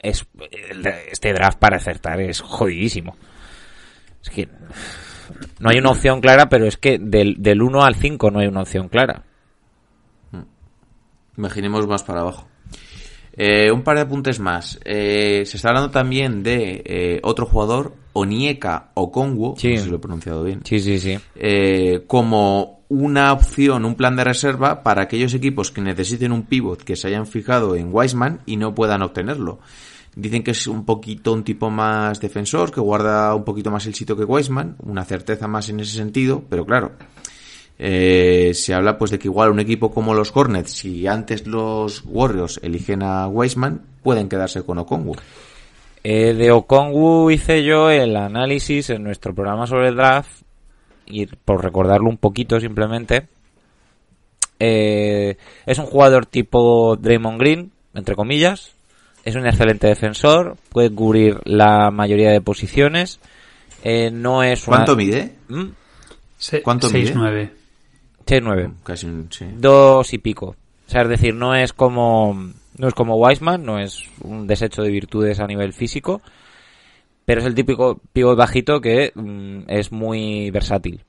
es 0.00 0.26
este 1.08 1.32
draft 1.32 1.60
para 1.60 1.76
acertar 1.76 2.20
es 2.20 2.40
jodidísimo. 2.40 3.16
Es 4.24 4.30
que 4.30 4.48
no 5.60 5.70
hay 5.70 5.78
una 5.78 5.90
opción 5.90 6.20
clara, 6.20 6.48
pero 6.48 6.66
es 6.66 6.76
que 6.76 6.98
del, 6.98 7.36
del 7.38 7.62
1 7.62 7.82
al 7.84 7.94
5 7.94 8.30
no 8.30 8.38
hay 8.40 8.46
una 8.48 8.62
opción 8.62 8.88
clara. 8.88 9.24
Imaginemos 11.36 11.86
más 11.86 12.02
para 12.02 12.20
abajo. 12.20 12.46
Eh, 13.34 13.70
un 13.72 13.82
par 13.82 13.96
de 13.96 14.02
apuntes 14.02 14.38
más. 14.38 14.78
Eh, 14.84 15.44
se 15.46 15.56
está 15.56 15.70
hablando 15.70 15.90
también 15.90 16.42
de 16.42 16.82
eh, 16.84 17.20
otro 17.22 17.46
jugador, 17.46 17.94
Onieka 18.12 18.90
Okongwu, 18.94 19.54
Sí. 19.56 19.70
no 19.70 19.76
sé 19.78 19.84
si 19.84 19.90
lo 19.90 19.96
he 19.96 20.00
pronunciado 20.00 20.44
bien, 20.44 20.60
Sí, 20.64 20.78
sí, 20.80 20.98
sí. 20.98 21.18
eh, 21.36 22.04
como 22.06 22.82
una 22.90 23.32
opción, 23.32 23.86
un 23.86 23.94
plan 23.94 24.16
de 24.16 24.24
reserva 24.24 24.82
para 24.82 25.04
aquellos 25.04 25.32
equipos 25.32 25.70
que 25.70 25.80
necesiten 25.80 26.30
un 26.30 26.42
pivot 26.42 26.82
que 26.82 26.94
se 26.94 27.08
hayan 27.08 27.26
fijado 27.26 27.74
en 27.74 27.88
Wiseman 27.90 28.40
y 28.44 28.58
no 28.58 28.74
puedan 28.74 29.00
obtenerlo. 29.00 29.60
Dicen 30.14 30.42
que 30.42 30.50
es 30.50 30.66
un 30.66 30.84
poquito 30.84 31.32
un 31.32 31.42
tipo 31.42 31.70
más 31.70 32.20
defensor, 32.20 32.70
que 32.70 32.80
guarda 32.80 33.34
un 33.34 33.44
poquito 33.44 33.70
más 33.70 33.86
el 33.86 33.94
sitio 33.94 34.16
que 34.16 34.24
Wiseman, 34.24 34.76
una 34.82 35.04
certeza 35.04 35.48
más 35.48 35.70
en 35.70 35.80
ese 35.80 35.96
sentido, 35.96 36.44
pero 36.50 36.66
claro, 36.66 36.92
eh, 37.78 38.52
se 38.54 38.74
habla 38.74 38.98
pues 38.98 39.10
de 39.10 39.18
que 39.18 39.28
igual 39.28 39.50
un 39.50 39.60
equipo 39.60 39.90
como 39.90 40.12
los 40.12 40.30
Hornets, 40.36 40.70
si 40.70 41.06
antes 41.06 41.46
los 41.46 42.02
Warriors 42.04 42.60
eligen 42.62 43.02
a 43.02 43.26
Wiseman, 43.26 43.80
pueden 44.02 44.28
quedarse 44.28 44.62
con 44.62 44.78
Okongwu. 44.78 45.16
Eh, 46.04 46.34
de 46.34 46.50
Okongwu 46.50 47.30
hice 47.30 47.64
yo 47.64 47.88
el 47.88 48.16
análisis 48.16 48.90
en 48.90 49.04
nuestro 49.04 49.34
programa 49.34 49.66
sobre 49.66 49.88
el 49.88 49.96
draft 49.96 50.42
y 51.06 51.26
por 51.26 51.62
recordarlo 51.62 52.08
un 52.08 52.18
poquito 52.18 52.60
simplemente. 52.60 53.28
eh, 54.58 55.36
es 55.66 55.78
un 55.78 55.86
jugador 55.86 56.26
tipo 56.26 56.96
Draymond 56.96 57.40
Green, 57.40 57.72
entre 57.94 58.14
comillas. 58.14 58.74
Es 59.24 59.34
un 59.36 59.46
excelente 59.46 59.86
defensor, 59.86 60.56
puede 60.70 60.90
cubrir 60.92 61.38
la 61.44 61.90
mayoría 61.90 62.30
de 62.30 62.40
posiciones. 62.40 63.20
eh, 63.84 64.10
no 64.12 64.42
es 64.42 64.66
una... 64.66 64.78
¿Cuánto 64.78 64.96
mide? 64.96 65.36
¿Mm? 65.48 65.64
Se- 66.38 66.62
¿Cuánto 66.62 66.90
mide? 66.90 67.14
6-9. 67.14 67.50
6-9. 68.26 68.72
Casi 68.84 69.06
un, 69.06 69.28
sí. 69.30 69.46
dos 69.56 70.12
y 70.12 70.18
pico. 70.18 70.56
O 70.86 70.90
sea, 70.90 71.02
es 71.02 71.08
decir, 71.08 71.34
no 71.34 71.54
es 71.54 71.72
como 71.72 72.50
no 72.78 72.88
es 72.88 72.94
como 72.94 73.16
Wiseman, 73.16 73.64
no 73.64 73.78
es 73.78 74.04
un 74.22 74.46
desecho 74.46 74.82
de 74.82 74.90
virtudes 74.90 75.40
a 75.40 75.46
nivel 75.46 75.72
físico, 75.72 76.22
pero 77.24 77.40
es 77.40 77.46
el 77.46 77.54
típico 77.54 78.00
pivot 78.12 78.36
bajito 78.36 78.80
que 78.80 79.12
mm, 79.14 79.64
es 79.68 79.92
muy 79.92 80.50
versátil. 80.50 81.04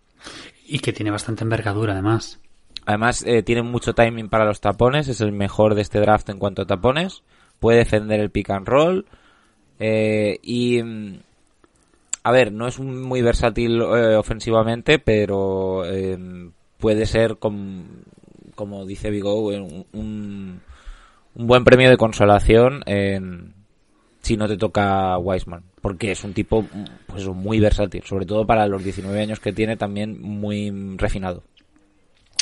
Y 0.68 0.80
que 0.80 0.94
tiene 0.94 1.10
bastante 1.12 1.44
envergadura, 1.44 1.94
además. 1.94 2.40
Además, 2.86 3.24
eh, 3.26 3.44
tiene 3.44 3.62
mucho 3.64 3.94
timing 3.94 4.30
para 4.30 4.46
los 4.46 4.60
tapones, 4.62 5.08
es 5.08 5.22
el 5.22 5.32
mejor 5.32 5.74
de 5.76 5.82
este 5.82 6.00
draft 6.00 6.30
en 6.30 6.38
cuanto 6.38 6.62
a 6.64 6.66
tapones. 6.68 7.24
Puede 7.64 7.78
defender 7.80 8.20
el 8.20 8.30
pick 8.30 8.50
and 8.50 8.68
roll. 8.68 9.06
eh, 9.80 10.38
y. 10.44 10.84
mm, 10.84 11.20
A 12.24 12.32
ver, 12.32 12.52
no 12.52 12.68
es 12.68 12.78
muy 12.80 13.22
versátil 13.22 13.82
eh, 13.82 14.16
ofensivamente, 14.16 15.00
pero 15.00 15.84
eh, 15.86 16.18
puede 16.78 17.06
ser, 17.06 17.38
com- 17.38 17.86
como 18.56 18.86
dice 18.86 19.10
Vigo, 19.10 19.36
un, 19.48 19.86
un, 19.94 20.62
un 21.36 21.48
buen 21.48 21.64
premio 21.64 21.90
de 21.90 21.98
consolación 21.98 22.82
en, 22.86 23.54
si 24.22 24.36
no 24.38 24.48
te 24.48 24.58
toca 24.58 25.18
Wiseman. 25.18 25.64
Porque 25.82 26.12
es 26.12 26.24
un 26.24 26.34
tipo 26.34 26.66
pues, 27.08 27.28
muy 27.28 27.60
versátil, 27.60 28.04
sobre 28.04 28.26
todo 28.26 28.46
para 28.46 28.68
los 28.68 28.84
19 28.84 29.20
años 29.22 29.40
que 29.42 29.52
tiene, 29.54 29.76
también 29.78 30.22
muy 30.22 30.70
refinado. 30.98 31.44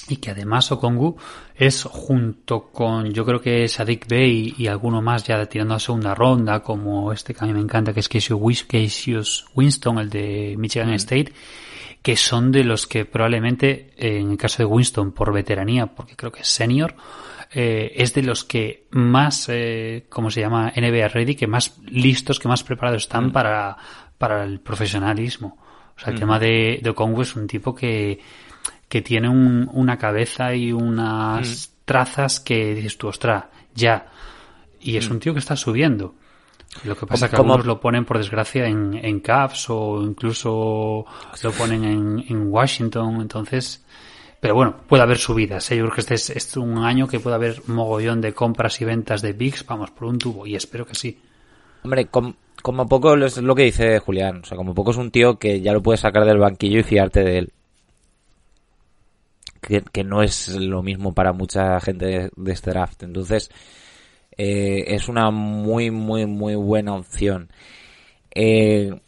Y 0.08 0.18
que 0.18 0.32
además 0.32 0.72
Okongu 0.72 1.16
es 1.56 1.84
junto 1.84 2.72
con, 2.72 3.12
yo 3.14 3.24
creo 3.24 3.40
que 3.40 3.68
Sadik 3.68 4.08
Bey 4.08 4.56
y 4.58 4.68
alguno 4.68 5.02
más 5.02 5.24
ya 5.24 5.46
tirando 5.46 5.76
a 5.76 5.80
segunda 5.80 6.16
ronda, 6.16 6.62
como 6.62 7.14
este 7.14 7.34
que 7.34 7.44
a 7.44 7.48
mí 7.48 7.54
me 7.54 7.60
encanta, 7.60 7.94
que 7.94 8.00
es 8.00 8.10
Cassius, 8.10 9.46
Winston, 9.54 10.00
el 10.00 10.10
de 10.10 10.56
Michigan 10.58 10.94
State, 10.94 11.34
que 12.02 12.16
son 12.16 12.52
de 12.52 12.64
los 12.64 12.88
que 12.88 13.06
probablemente, 13.06 13.94
en 13.96 14.32
el 14.32 14.38
caso 14.38 14.58
de 14.58 14.66
Winston, 14.66 15.12
por 15.12 15.32
veteranía, 15.32 15.86
porque 15.86 16.16
creo 16.16 16.32
que 16.32 16.42
es 16.42 16.48
senior, 16.48 16.96
eh, 17.54 17.92
es 17.96 18.14
de 18.14 18.24
los 18.24 18.44
que 18.44 18.88
más, 18.92 19.48
eh, 19.50 20.06
¿cómo 20.10 20.32
se 20.32 20.42
llama? 20.42 20.72
NBA 20.76 21.10
ready, 21.10 21.36
que 21.36 21.48
más 21.48 21.78
listos, 21.86 22.40
que 22.40 22.48
más 22.48 22.64
preparados 22.64 23.04
están 23.04 23.32
para, 23.32 23.78
para 24.18 24.44
el 24.44 24.62
profesionalismo. 24.62 25.58
O 25.96 26.00
sea, 26.00 26.14
el 26.14 26.20
tema 26.20 26.40
de, 26.40 26.80
de 26.82 26.90
Okongu 26.90 27.22
es 27.22 27.36
un 27.36 27.46
tipo 27.46 27.76
que, 27.76 28.20
que 28.92 29.02
tiene 29.02 29.30
un- 29.30 29.70
una 29.72 29.98
cabeza 29.98 30.54
y 30.54 30.74
unas 30.74 31.72
trazas 31.86 32.42
que 32.42 32.76
dices 32.76 32.98
tú, 32.98 33.08
ostras, 33.08 33.46
ya. 33.74 34.08
Y 34.82 34.98
es 34.98 35.10
un 35.10 35.20
tío 35.22 35.32
que 35.32 35.40
está 35.40 35.56
subiendo. 35.56 36.14
Lo 36.84 36.98
que 36.98 37.06
pasa 37.06 37.26
es 37.28 37.30
que 37.32 37.38
algunos 37.38 37.66
lo 37.66 37.80
ponen, 37.80 38.04
por 38.04 38.18
desgracia, 38.18 38.66
en, 38.68 38.94
en 39.02 39.22
Cavs 39.22 39.70
o 39.70 40.04
incluso 40.04 41.06
lo 41.42 41.52
ponen 41.54 41.86
en, 41.86 42.26
en 42.28 42.48
Washington. 42.52 43.22
Entonces, 43.22 43.86
pero 44.42 44.56
bueno, 44.56 44.76
puede 44.90 45.04
haber 45.04 45.18
subidas. 45.18 45.72
¿eh? 45.72 45.78
Yo 45.78 45.84
creo 45.86 45.96
que 45.96 46.02
este 46.14 46.38
es, 46.38 46.58
un 46.58 46.78
año 46.80 47.08
que 47.08 47.22
puede 47.22 47.36
haber 47.38 47.62
mogollón 47.68 48.20
de 48.20 48.34
compras 48.34 48.82
y 48.82 48.86
ventas 48.86 49.22
de 49.22 49.32
Bigs, 49.32 49.66
vamos, 49.66 49.92
por 49.92 50.10
un 50.10 50.18
tubo. 50.18 50.46
Y 50.46 50.56
espero 50.56 50.86
que 50.86 50.96
sí. 50.96 51.18
Hombre, 51.84 52.08
com- 52.08 52.34
como 52.62 52.88
poco 52.90 53.16
es 53.16 53.38
lo 53.38 53.56
que 53.56 53.64
dice 53.64 54.00
Julián. 54.00 54.42
O 54.44 54.46
sea, 54.46 54.58
como 54.58 54.74
poco 54.76 54.92
es 54.92 54.98
un 54.98 55.12
tío 55.12 55.40
que 55.40 55.62
ya 55.62 55.72
lo 55.74 55.82
puedes 55.82 56.02
sacar 56.02 56.26
del 56.26 56.40
banquillo 56.40 56.80
y 56.80 56.84
fiarte 56.84 57.24
de 57.24 57.38
él. 57.38 57.54
Que, 59.62 60.04
no 60.04 60.24
es 60.24 60.50
lo 60.50 60.82
mismo 60.82 61.14
para 61.14 61.34
mucha 61.34 61.80
gente 61.80 62.32
de, 62.36 62.52
este 62.52 62.72
draft. 62.72 63.04
Entonces, 63.04 63.52
eh, 64.38 64.86
es 64.88 65.08
una 65.08 65.30
muy, 65.32 65.92
muy, 65.92 66.26
muy 66.26 66.56
buena 66.56 66.96
opción. 66.96 67.50
Eh, 68.34 69.00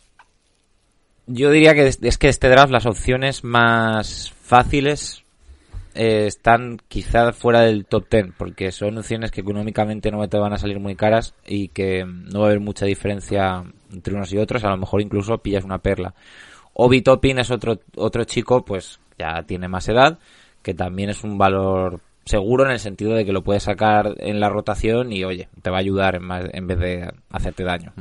yo 1.25 1.51
diría 1.51 1.73
que 1.73 1.87
es, 1.87 2.17
que 2.17 2.29
este 2.29 2.49
draft 2.49 2.71
las 2.71 2.85
opciones 2.85 3.43
más 3.43 4.31
fáciles 4.41 5.23
eh, 5.95 6.25
están 6.27 6.79
quizá 6.87 7.31
fuera 7.31 7.61
del 7.61 7.85
top 7.85 8.07
10 8.09 8.33
porque 8.37 8.71
son 8.71 8.97
opciones 8.97 9.31
que 9.31 9.41
económicamente 9.41 10.11
no 10.11 10.27
te 10.27 10.37
van 10.37 10.53
a 10.53 10.57
salir 10.57 10.79
muy 10.79 10.95
caras 10.95 11.33
y 11.45 11.69
que 11.69 12.03
no 12.05 12.39
va 12.39 12.45
a 12.45 12.49
haber 12.49 12.59
mucha 12.59 12.85
diferencia 12.85 13.63
entre 13.91 14.15
unos 14.15 14.33
y 14.33 14.37
otros, 14.37 14.63
a 14.63 14.69
lo 14.69 14.77
mejor 14.77 15.01
incluso 15.01 15.37
pillas 15.37 15.63
una 15.63 15.77
perla. 15.77 16.13
Obi 16.73 17.01
Toppin 17.01 17.39
es 17.39 17.51
otro, 17.51 17.79
otro 17.95 18.23
chico, 18.23 18.65
pues 18.65 18.99
ya 19.17 19.43
tiene 19.43 19.67
más 19.67 19.87
edad, 19.87 20.19
que 20.63 20.73
también 20.73 21.09
es 21.11 21.23
un 21.23 21.37
valor 21.37 21.99
seguro 22.25 22.65
en 22.65 22.71
el 22.71 22.79
sentido 22.79 23.13
de 23.13 23.25
que 23.25 23.33
lo 23.33 23.43
puedes 23.43 23.63
sacar 23.63 24.15
en 24.17 24.39
la 24.39 24.49
rotación 24.49 25.11
y 25.11 25.23
oye, 25.25 25.49
te 25.61 25.69
va 25.69 25.77
a 25.77 25.81
ayudar 25.81 26.15
en, 26.15 26.23
más- 26.23 26.49
en 26.53 26.65
vez 26.67 26.79
de 26.79 27.11
hacerte 27.29 27.63
daño. 27.63 27.91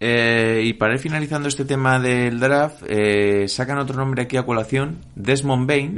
Eh, 0.00 0.62
y 0.64 0.72
para 0.74 0.94
ir 0.94 0.98
finalizando 0.98 1.48
este 1.48 1.64
tema 1.64 1.98
del 1.98 2.38
draft, 2.38 2.82
eh, 2.86 3.46
sacan 3.48 3.78
otro 3.78 3.96
nombre 3.96 4.22
aquí 4.22 4.36
a 4.36 4.42
colación, 4.42 4.98
Desmond 5.14 5.66
Bain. 5.66 5.94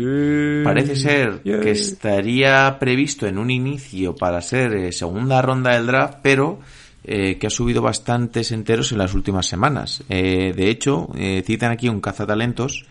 Parece 0.65 0.95
ser 0.97 1.41
que 1.61 1.71
estaría 1.73 2.79
previsto 2.79 3.27
en 3.27 3.39
un 3.39 3.51
inicio 3.51 4.15
para 4.15 4.41
ser 4.43 4.75
eh, 4.75 4.93
segunda 4.93 5.43
ronda 5.43 5.75
del 5.75 5.87
draft, 5.87 6.19
pero 6.23 6.61
eh, 7.05 7.37
que 7.39 7.47
ha 7.49 7.51
subido 7.51 7.83
bastantes 7.83 8.53
enteros 8.53 8.93
en 8.93 8.99
las 8.99 9.13
últimas 9.15 9.47
semanas. 9.47 10.05
Eh, 10.09 10.53
de 10.55 10.71
hecho, 10.71 11.09
eh, 11.17 11.43
citan 11.45 11.73
aquí 11.73 11.89
un 11.89 12.01
cazatalentos 12.01 12.85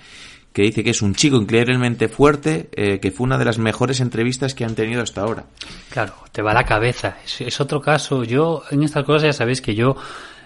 que 0.56 0.62
dice 0.62 0.86
que 0.86 0.91
es 0.91 1.02
un 1.02 1.15
chico 1.15 1.36
increíblemente 1.36 2.08
fuerte, 2.08 2.70
eh, 2.72 3.02
que 3.02 3.12
fue 3.12 3.26
una 3.26 3.38
de 3.38 3.44
las 3.44 3.58
mejores 3.58 4.00
entrevistas 4.00 4.56
que 4.56 4.63
han 4.63 4.74
tenido 4.74 5.04
hasta 5.04 5.20
ahora. 5.20 5.48
Claro, 5.89 6.13
te 6.32 6.41
va 6.41 6.54
la 6.54 6.63
cabeza. 6.63 7.18
Es, 7.26 7.41
es 7.41 7.60
otro 7.60 7.82
caso. 7.82 8.24
Yo, 8.24 8.63
en 8.72 8.82
estas 8.82 9.04
cosas 9.04 9.24
ya 9.24 9.34
sabéis 9.34 9.62
que 9.62 9.76
yo 9.76 9.98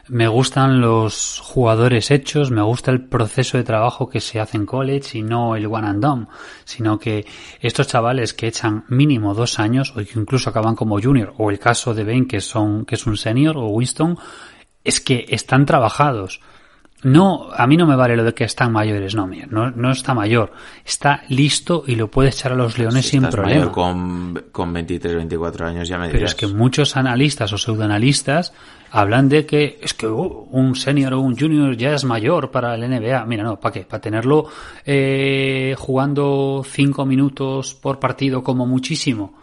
me 0.07 0.27
gustan 0.27 0.81
los 0.81 1.39
jugadores 1.39 2.09
hechos, 2.09 2.49
me 2.49 2.63
gusta 2.63 2.89
el 2.89 3.05
proceso 3.05 3.59
de 3.59 3.63
trabajo 3.63 4.09
que 4.09 4.19
se 4.19 4.39
hace 4.39 4.57
en 4.57 4.65
college 4.65 5.19
y 5.19 5.21
no 5.21 5.55
el 5.55 5.67
one 5.67 5.87
and 5.87 6.01
done, 6.01 6.27
sino 6.65 6.97
que 6.97 7.27
estos 7.59 7.85
chavales 7.85 8.33
que 8.33 8.47
echan 8.47 8.85
mínimo 8.87 9.35
dos 9.35 9.59
años 9.59 9.91
o 9.91 9.97
que 9.97 10.19
incluso 10.19 10.49
acaban 10.49 10.75
como 10.75 10.99
junior, 10.99 11.35
o 11.37 11.51
el 11.51 11.59
caso 11.59 11.93
de 11.93 12.03
Ben 12.03 12.27
que 12.27 12.41
son, 12.41 12.83
que 12.85 12.95
es 12.95 13.05
un 13.05 13.15
senior, 13.15 13.57
o 13.57 13.67
Winston, 13.67 14.17
es 14.83 14.99
que 15.01 15.27
están 15.29 15.67
trabajados. 15.67 16.41
No, 17.01 17.47
a 17.55 17.65
mí 17.65 17.77
no 17.77 17.85
me 17.87 17.95
vale 17.95 18.17
lo 18.17 18.25
de 18.25 18.33
que 18.33 18.43
están 18.43 18.73
mayores, 18.73 19.15
no, 19.15 19.25
mira, 19.25 19.47
no, 19.49 19.71
no 19.71 19.89
está 19.91 20.13
mayor. 20.13 20.51
Está 20.85 21.23
listo 21.29 21.83
y 21.87 21.95
lo 21.95 22.09
puede 22.11 22.29
echar 22.29 22.51
a 22.51 22.55
los 22.55 22.77
leones 22.77 23.05
Si 23.05 23.11
sin 23.11 23.19
estás 23.23 23.35
problema. 23.35 23.59
mayor 23.61 23.71
con, 23.73 24.43
con 24.51 24.73
23, 24.73 25.15
24 25.15 25.65
años 25.67 25.87
ya 25.87 25.97
me 25.97 26.07
Pero 26.07 26.17
dirás. 26.19 26.31
es 26.31 26.35
que 26.35 26.47
muchos 26.47 26.97
analistas 26.97 27.53
o 27.53 27.57
pseudoanalistas 27.57 28.51
hablan 28.91 29.29
de 29.29 29.45
que 29.45 29.79
es 29.81 29.93
que 29.93 30.07
oh, 30.07 30.47
un 30.51 30.75
senior 30.75 31.13
o 31.13 31.21
un 31.21 31.37
junior 31.37 31.77
ya 31.77 31.93
es 31.93 32.03
mayor 32.03 32.51
para 32.51 32.75
el 32.75 32.81
NBA. 32.81 33.23
Mira, 33.25 33.43
no, 33.43 33.57
¿para 33.61 33.73
qué? 33.73 33.81
Para 33.85 34.01
tenerlo 34.01 34.47
eh, 34.85 35.75
jugando 35.77 36.63
cinco 36.69 37.05
minutos 37.05 37.75
por 37.75 37.99
partido 37.99 38.43
como 38.43 38.65
muchísimo. 38.65 39.38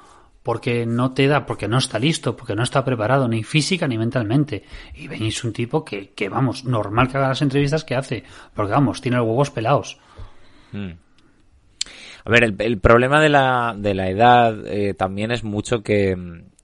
Porque 0.47 0.87
no 0.87 1.11
te 1.11 1.27
da, 1.27 1.45
porque 1.45 1.67
no 1.67 1.79
está 1.79 1.99
listo, 1.99 2.37
porque 2.37 2.55
no 2.55 2.63
está 2.63 2.85
preparado 2.85 3.27
ni 3.27 3.43
física 3.43 3.89
ni 3.89 3.99
mentalmente. 3.99 4.63
Y 4.95 5.09
veis 5.09 5.43
un 5.43 5.53
tipo 5.53 5.85
que, 5.85 6.11
que, 6.11 6.29
vamos, 6.29 6.65
normal 6.65 7.09
que 7.09 7.17
haga 7.17 7.31
las 7.31 7.43
entrevistas 7.43 7.83
que 7.83 7.97
hace. 7.97 8.23
Porque 8.55 8.71
vamos, 8.71 9.01
tiene 9.01 9.17
los 9.17 9.27
huevos 9.27 9.51
pelados. 9.51 9.99
A 10.73 12.31
ver, 12.31 12.45
el, 12.45 12.55
el 12.61 12.79
problema 12.79 13.21
de 13.21 13.29
la, 13.29 13.75
de 13.77 13.95
la 13.95 14.09
edad 14.09 14.65
eh, 14.69 14.95
también 14.95 15.33
es 15.33 15.43
mucho 15.43 15.83
que, 15.83 16.17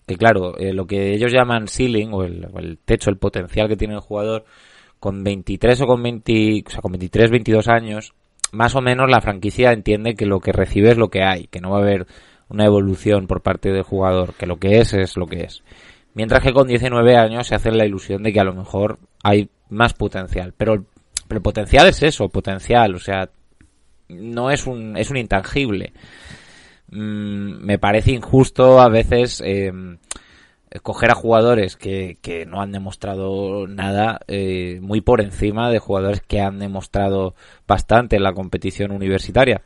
que 0.06 0.16
claro, 0.16 0.56
eh, 0.58 0.72
lo 0.72 0.86
que 0.86 1.12
ellos 1.12 1.32
llaman 1.32 1.66
ceiling 1.66 2.10
o 2.12 2.22
el, 2.22 2.46
el 2.56 2.78
techo, 2.78 3.10
el 3.10 3.16
potencial 3.16 3.66
que 3.66 3.76
tiene 3.76 3.94
el 3.94 4.00
jugador, 4.00 4.44
con 5.00 5.24
23 5.24 5.80
o 5.80 5.86
con 5.88 6.00
20, 6.00 6.62
o 6.68 6.70
sea, 6.70 6.80
con 6.80 6.92
23, 6.92 7.32
22 7.32 7.66
años, 7.66 8.14
más 8.52 8.76
o 8.76 8.80
menos 8.80 9.10
la 9.10 9.20
franquicia 9.20 9.72
entiende 9.72 10.14
que 10.14 10.26
lo 10.26 10.38
que 10.38 10.52
recibe 10.52 10.90
es 10.90 10.98
lo 10.98 11.08
que 11.08 11.24
hay, 11.24 11.48
que 11.48 11.60
no 11.60 11.70
va 11.70 11.78
a 11.78 11.82
haber 11.82 12.06
una 12.52 12.66
evolución 12.66 13.26
por 13.26 13.40
parte 13.40 13.72
del 13.72 13.82
jugador, 13.82 14.34
que 14.34 14.46
lo 14.46 14.58
que 14.58 14.78
es 14.78 14.92
es 14.92 15.16
lo 15.16 15.26
que 15.26 15.44
es. 15.44 15.62
Mientras 16.14 16.42
que 16.42 16.52
con 16.52 16.68
19 16.68 17.16
años 17.16 17.46
se 17.46 17.54
hace 17.54 17.70
la 17.70 17.86
ilusión 17.86 18.22
de 18.22 18.32
que 18.32 18.40
a 18.40 18.44
lo 18.44 18.54
mejor 18.54 18.98
hay 19.22 19.48
más 19.70 19.94
potencial. 19.94 20.52
Pero, 20.56 20.84
pero 21.26 21.38
el 21.38 21.42
potencial 21.42 21.88
es 21.88 22.02
eso, 22.02 22.28
potencial, 22.28 22.94
o 22.94 22.98
sea, 22.98 23.30
no 24.08 24.50
es 24.50 24.66
un, 24.66 24.96
es 24.96 25.10
un 25.10 25.16
intangible. 25.16 25.94
Mm, 26.90 27.64
me 27.64 27.78
parece 27.78 28.12
injusto 28.12 28.80
a 28.80 28.90
veces 28.90 29.42
eh, 29.44 29.72
coger 30.82 31.10
a 31.10 31.14
jugadores 31.14 31.76
que, 31.76 32.18
que 32.20 32.44
no 32.44 32.60
han 32.60 32.72
demostrado 32.72 33.66
nada 33.66 34.20
eh, 34.28 34.78
muy 34.82 35.00
por 35.00 35.22
encima 35.22 35.70
de 35.70 35.78
jugadores 35.78 36.20
que 36.20 36.40
han 36.40 36.58
demostrado 36.58 37.34
bastante 37.66 38.16
en 38.16 38.22
la 38.22 38.34
competición 38.34 38.90
universitaria. 38.90 39.62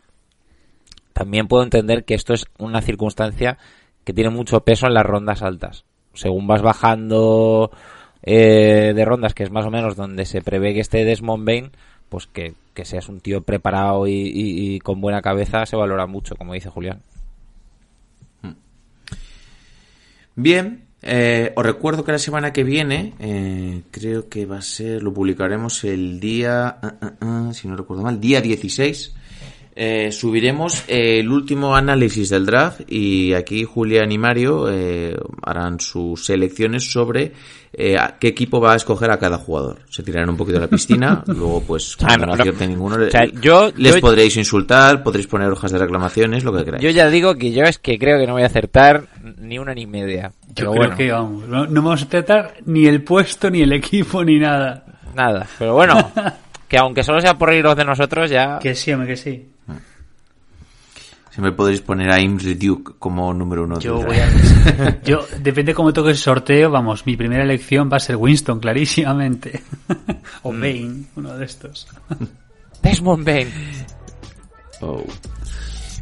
También 1.17 1.49
puedo 1.49 1.63
entender 1.63 2.05
que 2.05 2.13
esto 2.13 2.35
es 2.35 2.45
una 2.59 2.83
circunstancia 2.83 3.57
que 4.05 4.13
tiene 4.13 4.29
mucho 4.29 4.61
peso 4.65 4.87
en 4.87 4.93
las 4.93 5.07
rondas 5.07 5.41
altas. 5.41 5.87
Según 6.13 6.47
vas 6.47 6.61
bajando 6.61 7.71
eh, 8.23 8.93
de 8.95 9.05
rondas, 9.07 9.33
que 9.33 9.43
es 9.43 9.51
más 9.51 9.65
o 9.65 9.71
menos 9.71 9.97
donde 9.97 10.27
se 10.27 10.43
prevé 10.43 10.75
que 10.75 10.81
esté 10.81 11.07
Desmond 11.07 11.47
Bain, 11.47 11.71
pues 12.11 12.27
que, 12.27 12.53
que 12.75 12.85
seas 12.85 13.09
un 13.09 13.21
tío 13.21 13.41
preparado 13.41 14.07
y, 14.07 14.79
con 14.81 15.01
buena 15.01 15.23
cabeza 15.23 15.65
se 15.65 15.75
valora 15.75 16.07
mucho, 16.07 16.37
como 16.37 16.53
dice 16.53 16.69
Julián. 16.69 17.01
Bien, 20.35 20.85
eh, 21.01 21.51
os 21.57 21.65
recuerdo 21.65 22.05
que 22.05 22.13
la 22.13 22.19
semana 22.19 22.53
que 22.53 22.63
viene, 22.63 23.15
eh, 23.21 23.85
creo 23.91 24.29
que 24.29 24.45
va 24.45 24.59
a 24.59 24.63
ser, 24.63 25.03
lo 25.03 25.15
publicaremos 25.15 25.83
el 25.85 26.21
día, 26.21 26.77
ah, 26.83 26.95
ah, 27.01 27.13
ah, 27.23 27.51
si 27.55 27.69
no 27.69 27.75
recuerdo 27.75 28.03
mal, 28.03 28.21
día 28.21 28.43
16. 28.43 29.16
Eh, 29.79 30.11
subiremos 30.11 30.85
el 30.89 31.29
último 31.31 31.77
análisis 31.77 32.31
del 32.31 32.47
draft 32.47 32.81
y 32.91 33.35
aquí 33.35 33.65
Julián 33.65 34.11
y 34.11 34.17
Mario 34.17 34.71
eh, 34.71 35.15
harán 35.43 35.79
sus 35.81 36.25
selecciones 36.25 36.91
sobre 36.91 37.33
eh, 37.75 37.99
a 37.99 38.17
qué 38.19 38.29
equipo 38.29 38.59
va 38.59 38.73
a 38.73 38.77
escoger 38.77 39.11
a 39.11 39.19
cada 39.19 39.37
jugador. 39.37 39.81
Se 39.91 40.03
tirarán 40.03 40.31
un 40.31 40.37
poquito 40.39 40.57
a 40.57 40.63
la 40.63 40.69
piscina, 40.69 41.23
luego 41.27 41.63
pues 41.63 41.95
Ah, 42.01 42.17
cuando 42.17 42.27
no, 42.37 42.45
no 42.53 42.67
ninguno 42.67 42.97
O 43.07 43.11
sea, 43.11 43.27
yo- 43.27 43.71
les 43.77 43.97
yo- 43.97 44.01
podréis 44.01 44.35
insultar, 44.39 45.03
podréis 45.03 45.27
poner 45.27 45.51
hojas 45.53 45.71
de 45.73 45.79
reclamaciones, 45.79 46.43
lo 46.43 46.55
que 46.55 46.65
queráis. 46.65 46.83
Yo 46.83 46.89
ya 46.89 47.11
digo 47.11 47.35
que 47.35 47.53
yo 47.53 47.65
es 47.65 47.79
que 47.79 47.99
creo 47.99 48.19
que 48.19 48.27
no 48.27 48.33
voy 48.33 48.45
a 48.45 48.47
acertar 48.47 49.09
ni 49.39 49.59
una 49.59 49.75
ni 49.75 49.87
media. 49.87 50.33
Yo 50.55 50.71
creo 50.71 50.73
bueno, 50.73 50.97
que 50.97 51.13
vamos, 51.13 51.47
no, 51.49 51.67
no 51.67 51.83
vamos 51.83 52.03
a 52.03 52.09
tratar 52.09 52.55
ni 52.65 52.87
el 52.87 53.03
puesto, 53.03 53.51
ni 53.51 53.61
el 53.61 53.73
equipo, 53.75 54.25
ni 54.25 54.39
nada. 54.39 54.85
nada. 55.15 55.47
Pero 55.59 55.75
bueno, 55.75 56.13
que 56.69 56.79
aunque 56.79 57.05
solo 57.05 57.21
sea 57.21 57.35
por 57.37 57.51
reíros 57.51 57.77
de 57.77 57.85
nosotros, 57.85 58.31
ya... 58.31 58.59
Que 58.59 58.75
sí, 58.75 58.91
hombre, 58.91 59.09
que 59.09 59.17
sí. 59.19 59.45
Siempre 61.37 61.53
podréis 61.53 61.83
poner 61.83 62.11
a 62.11 62.19
Imre 62.19 62.55
Duke 62.55 62.95
como 62.99 63.35
número 63.35 63.65
uno. 63.65 63.79
Yo 63.79 64.01
voy 64.01 64.17
a... 64.17 65.03
Yo, 65.05 65.27
depende 65.43 65.75
cómo 65.75 65.93
toque 65.93 66.09
el 66.09 66.17
sorteo, 66.17 66.71
vamos, 66.71 67.05
mi 67.05 67.15
primera 67.15 67.45
elección 67.45 67.91
va 67.93 67.99
a 67.99 68.01
ser 68.01 68.17
Winston, 68.17 68.59
clarísimamente. 68.59 69.63
o 70.45 70.51
Bane, 70.51 71.05
uno 71.15 71.37
de 71.37 71.45
estos. 71.45 71.89
Desmond 72.83 73.27
Bain. 73.27 73.49
Oh. 74.81 75.05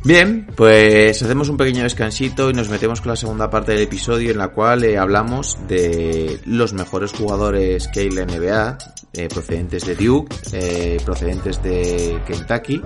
Bien, 0.05 0.47
pues 0.55 1.21
hacemos 1.21 1.49
un 1.49 1.57
pequeño 1.57 1.83
descansito 1.83 2.49
y 2.49 2.53
nos 2.53 2.69
metemos 2.69 3.01
con 3.01 3.11
la 3.11 3.17
segunda 3.17 3.51
parte 3.51 3.73
del 3.73 3.83
episodio 3.83 4.31
en 4.31 4.39
la 4.39 4.51
cual 4.53 4.85
eh, 4.85 4.99
hablamos 4.99 5.59
de 5.67 6.39
los 6.47 6.75
mejores 6.75 7.11
jugadores 7.11 7.89
que 7.89 8.01
hay 8.03 8.07
en 8.07 8.15
la 8.15 8.25
NBA, 8.25 8.79
eh, 9.17 9.29
procedentes 9.29 9.85
de 9.87 9.95
Duke, 9.95 10.37
eh, 10.53 10.99
procedentes 11.05 11.63
de 11.63 12.21
Kentucky 12.27 12.81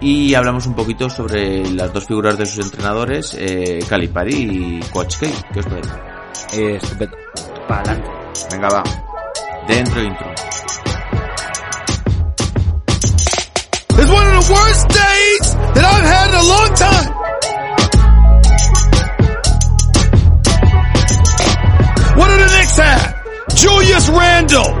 y 0.00 0.34
hablamos 0.34 0.66
un 0.66 0.74
poquito 0.74 1.10
sobre 1.10 1.68
las 1.70 1.92
dos 1.92 2.06
figuras 2.06 2.38
de 2.38 2.46
sus 2.46 2.64
entrenadores, 2.64 3.34
eh, 3.38 3.80
Calipari 3.88 4.34
y 4.34 4.80
Coach 4.92 5.16
K. 5.18 5.26
¿Qué 5.52 5.60
os 5.60 5.66
parece? 5.66 5.90
Eh, 6.52 6.76
estupendo. 6.76 7.16
Para 7.66 7.80
adelante. 7.80 8.10
Venga, 8.50 8.68
va. 8.68 8.82
Dentro 9.66 10.02
intro. 10.02 10.26
It's 13.98 14.10
one 14.10 14.26
of 14.26 14.46
the 14.46 14.52
worst 14.52 14.88
days 14.88 15.56
that 15.74 15.84
I've 15.84 16.06
had 16.06 16.28
in 16.28 16.34
a 16.34 16.42
long 16.44 16.74
time. 16.74 17.18
What 22.16 22.28
do 22.28 22.36
the 22.38 22.46
Knicks 22.46 22.78
have? 22.78 23.18
Julius 23.54 24.08
Randle, 24.08 24.80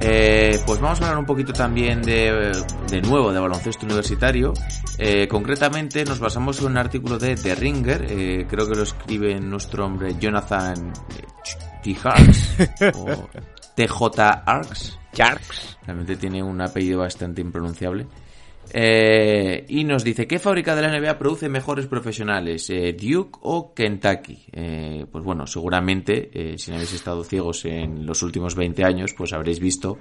eh, 0.00 0.60
pues 0.66 0.80
vamos 0.80 1.00
a 1.00 1.04
hablar 1.04 1.18
un 1.18 1.26
poquito 1.26 1.52
también 1.52 2.02
de, 2.02 2.52
de 2.90 3.02
nuevo 3.02 3.32
de 3.32 3.40
baloncesto 3.40 3.86
universitario. 3.86 4.52
Eh, 4.98 5.28
concretamente 5.28 6.04
nos 6.04 6.18
basamos 6.18 6.60
en 6.60 6.66
un 6.66 6.78
artículo 6.78 7.18
de 7.18 7.36
The 7.36 7.54
Ringer, 7.54 8.06
eh, 8.08 8.46
creo 8.48 8.68
que 8.68 8.74
lo 8.74 8.82
escribe 8.82 9.38
nuestro 9.40 9.84
hombre 9.86 10.16
Jonathan 10.18 10.92
eh, 11.16 11.26
T. 11.82 11.96
Harks, 12.02 12.56
o 12.94 13.28
TJ 13.74 14.20
Arks. 14.44 14.98
Realmente 15.86 16.16
tiene 16.16 16.42
un 16.42 16.60
apellido 16.60 17.00
bastante 17.00 17.40
impronunciable. 17.40 18.06
Eh, 18.72 19.64
y 19.68 19.84
nos 19.84 20.04
dice, 20.04 20.26
¿qué 20.26 20.38
fábrica 20.38 20.74
de 20.74 20.82
la 20.82 20.98
NBA 20.98 21.18
produce 21.18 21.48
mejores 21.48 21.86
profesionales? 21.86 22.68
Eh, 22.70 22.96
¿Duke 22.98 23.38
o 23.42 23.72
Kentucky? 23.74 24.44
Eh, 24.52 25.06
pues 25.10 25.24
bueno, 25.24 25.46
seguramente, 25.46 26.56
si 26.56 26.70
no 26.70 26.76
habéis 26.76 26.92
estado 26.92 27.24
ciegos 27.24 27.64
en 27.64 28.06
los 28.06 28.22
últimos 28.22 28.54
20 28.54 28.84
años, 28.84 29.14
pues 29.16 29.32
habréis 29.32 29.60
visto 29.60 29.98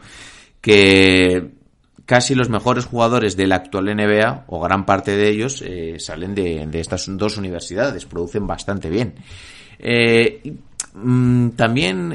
que 0.62 1.51
casi 2.06 2.36
los 2.36 2.49
mejores 2.49 2.86
jugadores 2.86 3.36
de 3.36 3.47
la 3.47 3.56
actual 3.56 3.86
NBA, 3.86 4.45
o 4.47 4.60
gran 4.60 4.86
parte 4.86 5.15
de 5.15 5.30
ellos, 5.30 5.63
salen 5.97 6.36
de, 6.36 6.65
de 6.67 6.80
estas 6.80 7.06
dos 7.17 7.38
universidades, 7.38 8.06
producen 8.06 8.47
bastante 8.47 8.89
bien. 8.89 9.15
Mm, 10.93 11.49
también, 11.51 12.13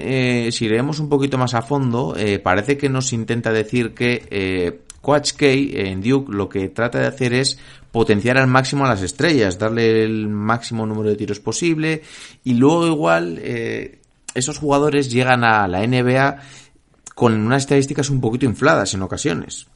si 0.53 0.69
leemos 0.69 1.01
un 1.01 1.09
poquito 1.09 1.39
más 1.39 1.55
a 1.55 1.63
fondo, 1.63 2.15
parece 2.43 2.77
que 2.77 2.89
nos 2.89 3.13
intenta 3.13 3.53
decir 3.53 3.95
que 3.95 4.81
Coach 5.01 5.33
K 5.33 5.47
en 5.47 6.01
Duke 6.01 6.33
lo 6.33 6.49
que 6.49 6.69
trata 6.69 6.99
de 6.99 7.07
hacer 7.07 7.33
es 7.33 7.59
potenciar 7.91 8.39
al 8.39 8.47
máximo 8.47 8.85
a 8.85 8.89
las 8.89 9.03
estrellas, 9.03 9.59
darle 9.59 10.05
el 10.05 10.29
máximo 10.29 10.87
número 10.87 11.11
de 11.11 11.17
tiros 11.17 11.41
posible 11.41 12.03
y 12.45 12.55
luego 12.55 12.87
igual 12.87 13.39
eh, 13.43 13.99
esos 14.35 14.59
jugadores 14.59 15.11
llegan 15.11 15.45
a 15.45 15.67
la 15.67 15.87
NBA 15.87 16.39
con 17.15 17.35
unas 17.35 17.63
estadísticas 17.63 18.11
un 18.11 18.21
poquito 18.21 18.47
infladas 18.47 18.95
en 18.95 19.03
ocasiones. 19.03 19.67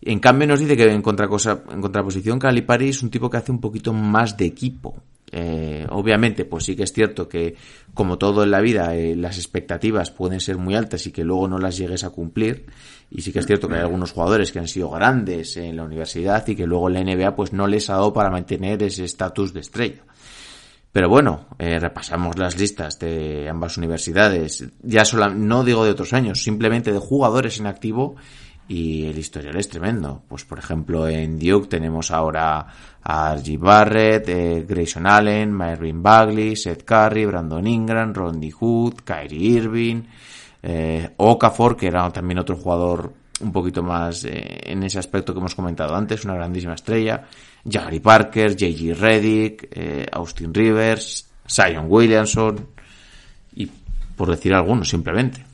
En 0.00 0.20
cambio 0.20 0.46
nos 0.46 0.60
dice 0.60 0.76
que 0.76 0.84
en, 0.84 0.92
en 0.92 1.02
contraposición 1.02 2.38
Calipari 2.38 2.90
es 2.90 3.02
un 3.02 3.10
tipo 3.10 3.28
que 3.28 3.38
hace 3.38 3.50
un 3.50 3.60
poquito 3.60 3.92
más 3.92 4.36
de 4.36 4.46
equipo. 4.46 5.02
Eh, 5.30 5.86
obviamente, 5.90 6.44
pues 6.44 6.64
sí 6.64 6.76
que 6.76 6.84
es 6.84 6.92
cierto 6.92 7.28
que, 7.28 7.54
como 7.94 8.16
todo 8.16 8.44
en 8.44 8.50
la 8.50 8.60
vida, 8.60 8.94
eh, 8.94 9.16
las 9.16 9.36
expectativas 9.36 10.10
pueden 10.10 10.40
ser 10.40 10.56
muy 10.56 10.74
altas 10.74 11.06
y 11.06 11.12
que 11.12 11.24
luego 11.24 11.48
no 11.48 11.58
las 11.58 11.76
llegues 11.76 12.04
a 12.04 12.10
cumplir. 12.10 12.66
Y 13.10 13.22
sí 13.22 13.32
que 13.32 13.38
es 13.38 13.46
cierto 13.46 13.68
que 13.68 13.74
hay 13.74 13.80
algunos 13.80 14.12
jugadores 14.12 14.52
que 14.52 14.58
han 14.58 14.68
sido 14.68 14.90
grandes 14.90 15.56
en 15.56 15.76
la 15.76 15.84
universidad 15.84 16.46
y 16.46 16.54
que 16.54 16.66
luego 16.66 16.90
la 16.90 17.02
NBA 17.02 17.34
pues 17.34 17.52
no 17.52 17.66
les 17.66 17.88
ha 17.88 17.94
dado 17.94 18.12
para 18.12 18.30
mantener 18.30 18.82
ese 18.82 19.04
estatus 19.04 19.54
de 19.54 19.60
estrella. 19.60 20.04
Pero 20.92 21.08
bueno, 21.08 21.46
eh, 21.58 21.78
repasamos 21.78 22.38
las 22.38 22.58
listas 22.58 22.98
de 22.98 23.48
ambas 23.48 23.76
universidades. 23.76 24.64
Ya 24.82 25.04
sola, 25.04 25.28
no 25.28 25.64
digo 25.64 25.84
de 25.84 25.90
otros 25.90 26.12
años, 26.12 26.42
simplemente 26.42 26.92
de 26.92 26.98
jugadores 26.98 27.60
en 27.60 27.66
activo 27.66 28.16
y 28.68 29.06
el 29.06 29.18
historial 29.18 29.56
es 29.56 29.68
tremendo. 29.68 30.22
Pues 30.28 30.44
por 30.44 30.58
ejemplo 30.58 31.08
en 31.08 31.38
Duke 31.38 31.68
tenemos 31.68 32.10
ahora 32.10 32.66
a 33.02 33.36
G. 33.36 33.58
Barrett, 33.58 34.28
eh, 34.28 34.64
Grayson 34.68 35.06
Allen, 35.06 35.52
Marvin 35.52 36.02
Bagley, 36.02 36.56
Seth 36.56 36.84
Curry, 36.84 37.24
Brandon 37.24 37.66
Ingram, 37.66 38.12
Rodney 38.12 38.50
Hood, 38.50 38.94
Kyrie 39.04 39.56
Irving, 39.56 40.02
eh, 40.62 41.10
Okafor, 41.16 41.76
que 41.76 41.86
era 41.86 42.10
también 42.10 42.38
otro 42.38 42.56
jugador 42.56 43.12
un 43.40 43.52
poquito 43.52 43.82
más 43.82 44.24
eh, 44.24 44.60
en 44.64 44.82
ese 44.82 44.98
aspecto 44.98 45.32
que 45.32 45.38
hemos 45.38 45.54
comentado 45.54 45.94
antes, 45.94 46.24
una 46.24 46.34
grandísima 46.34 46.74
estrella, 46.74 47.24
Jagger 47.64 48.02
Parker, 48.02 48.50
J.G. 48.52 48.94
Reddick, 48.94 49.68
eh, 49.70 50.06
Austin 50.10 50.52
Rivers, 50.52 51.28
Zion 51.48 51.86
Williamson, 51.88 52.68
y 53.54 53.70
por 54.16 54.30
decir 54.30 54.52
algunos 54.54 54.88
simplemente. 54.88 55.44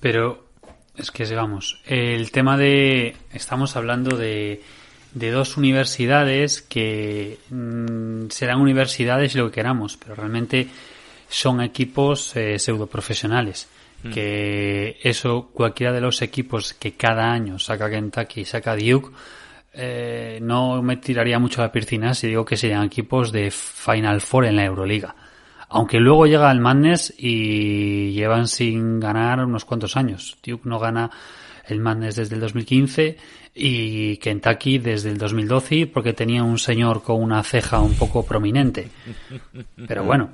Pero 0.00 0.46
es 0.94 1.10
que 1.10 1.24
vamos, 1.34 1.80
el 1.86 2.30
tema 2.30 2.56
de 2.56 3.16
estamos 3.32 3.76
hablando 3.76 4.16
de, 4.16 4.62
de 5.16 5.30
dos 5.30 5.56
universidades 5.56 6.60
que 6.60 7.38
mm, 7.48 8.28
serán 8.28 8.60
universidades 8.60 9.34
y 9.34 9.38
lo 9.38 9.46
que 9.46 9.54
queramos, 9.54 9.96
pero 9.96 10.14
realmente 10.14 10.68
son 11.26 11.62
equipos 11.62 12.36
eh, 12.36 12.58
pseudo 12.58 12.86
profesionales. 12.86 13.68
Que 14.12 14.98
eso, 15.02 15.50
cualquiera 15.52 15.92
de 15.92 16.00
los 16.00 16.22
equipos 16.22 16.74
que 16.74 16.92
cada 16.92 17.32
año 17.32 17.58
saca 17.58 17.90
Kentucky 17.90 18.42
y 18.42 18.44
saca 18.44 18.76
Duke, 18.76 19.10
eh, 19.72 20.38
no 20.40 20.80
me 20.80 20.98
tiraría 20.98 21.40
mucho 21.40 21.60
a 21.60 21.64
la 21.64 21.72
piscina 21.72 22.14
si 22.14 22.28
digo 22.28 22.44
que 22.44 22.56
serían 22.56 22.84
equipos 22.84 23.32
de 23.32 23.50
Final 23.50 24.20
Four 24.20 24.44
en 24.44 24.54
la 24.54 24.64
Euroliga. 24.64 25.16
Aunque 25.70 25.98
luego 25.98 26.26
llega 26.26 26.52
el 26.52 26.60
Madness 26.60 27.14
y 27.18 28.12
llevan 28.12 28.46
sin 28.46 29.00
ganar 29.00 29.44
unos 29.44 29.64
cuantos 29.64 29.96
años. 29.96 30.36
Duke 30.46 30.68
no 30.68 30.78
gana 30.78 31.10
el 31.66 31.80
Madness 31.80 32.14
desde 32.14 32.36
el 32.36 32.42
2015 32.42 33.16
y 33.58 34.18
Kentucky 34.18 34.78
desde 34.78 35.10
el 35.10 35.16
2012 35.18 35.86
porque 35.86 36.12
tenía 36.12 36.42
un 36.42 36.58
señor 36.58 37.02
con 37.02 37.22
una 37.22 37.42
ceja 37.42 37.80
un 37.80 37.94
poco 37.94 38.24
prominente. 38.24 38.88
Pero 39.88 40.04
bueno, 40.04 40.30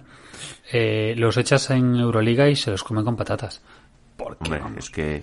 eh, 0.72 1.14
los 1.16 1.37
echas 1.37 1.70
en 1.70 1.94
Euroliga 1.96 2.48
y 2.48 2.56
se 2.56 2.70
los 2.72 2.82
comen 2.82 3.04
con 3.04 3.14
patatas. 3.16 3.62
Porque, 4.16 4.44
Hombre, 4.44 4.61
vamos, 4.61 4.78
es 4.78 4.90
que 4.90 5.22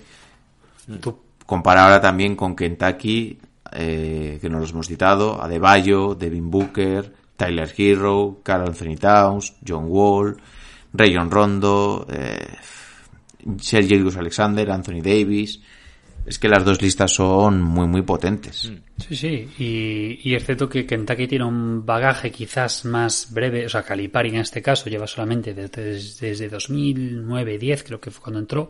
tú- 1.01 1.19
ahora 1.81 1.99
también 1.99 2.35
con 2.35 2.55
Kentucky, 2.55 3.37
eh, 3.73 4.37
que 4.41 4.49
no 4.49 4.59
los 4.59 4.71
hemos 4.71 4.87
citado, 4.87 5.41
Adebayo, 5.41 6.15
Devin 6.15 6.49
Booker, 6.49 7.13
Tyler 7.35 7.73
Hero, 7.77 8.39
Carl 8.43 8.67
Anthony 8.67 8.95
Towns, 8.99 9.55
John 9.67 9.85
Wall, 9.87 10.37
Rayon 10.93 11.29
Rondo, 11.29 12.07
eh, 12.11 12.47
Sergio 13.59 14.09
Alexander, 14.17 14.69
Anthony 14.71 15.01
Davis. 15.01 15.61
Es 16.29 16.37
que 16.37 16.47
las 16.47 16.63
dos 16.63 16.79
listas 16.79 17.11
son 17.11 17.59
muy, 17.59 17.87
muy 17.87 18.03
potentes. 18.03 18.71
Sí, 18.99 19.15
sí, 19.15 19.49
y, 19.57 20.31
y 20.31 20.37
que 20.37 20.85
Kentucky 20.85 21.27
tiene 21.27 21.43
un 21.43 21.83
bagaje 21.83 22.29
quizás 22.29 22.85
más 22.85 23.33
breve, 23.33 23.65
o 23.65 23.69
sea, 23.69 23.81
Calipari 23.81 24.29
en 24.29 24.35
este 24.35 24.61
caso 24.61 24.91
lleva 24.91 25.07
solamente 25.07 25.55
desde, 25.55 25.93
desde 26.27 26.51
2009-10, 26.51 27.83
creo 27.83 27.99
que 27.99 28.11
fue 28.11 28.21
cuando 28.21 28.41
entró, 28.41 28.69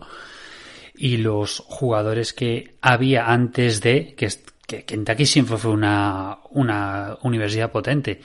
y 0.96 1.18
los 1.18 1.60
jugadores 1.68 2.32
que 2.32 2.76
había 2.80 3.26
antes 3.26 3.82
de, 3.82 4.16
que, 4.16 4.30
que 4.66 4.86
Kentucky 4.86 5.26
siempre 5.26 5.58
fue 5.58 5.72
una, 5.72 6.38
una 6.52 7.18
universidad 7.24 7.74
potente, 7.74 8.22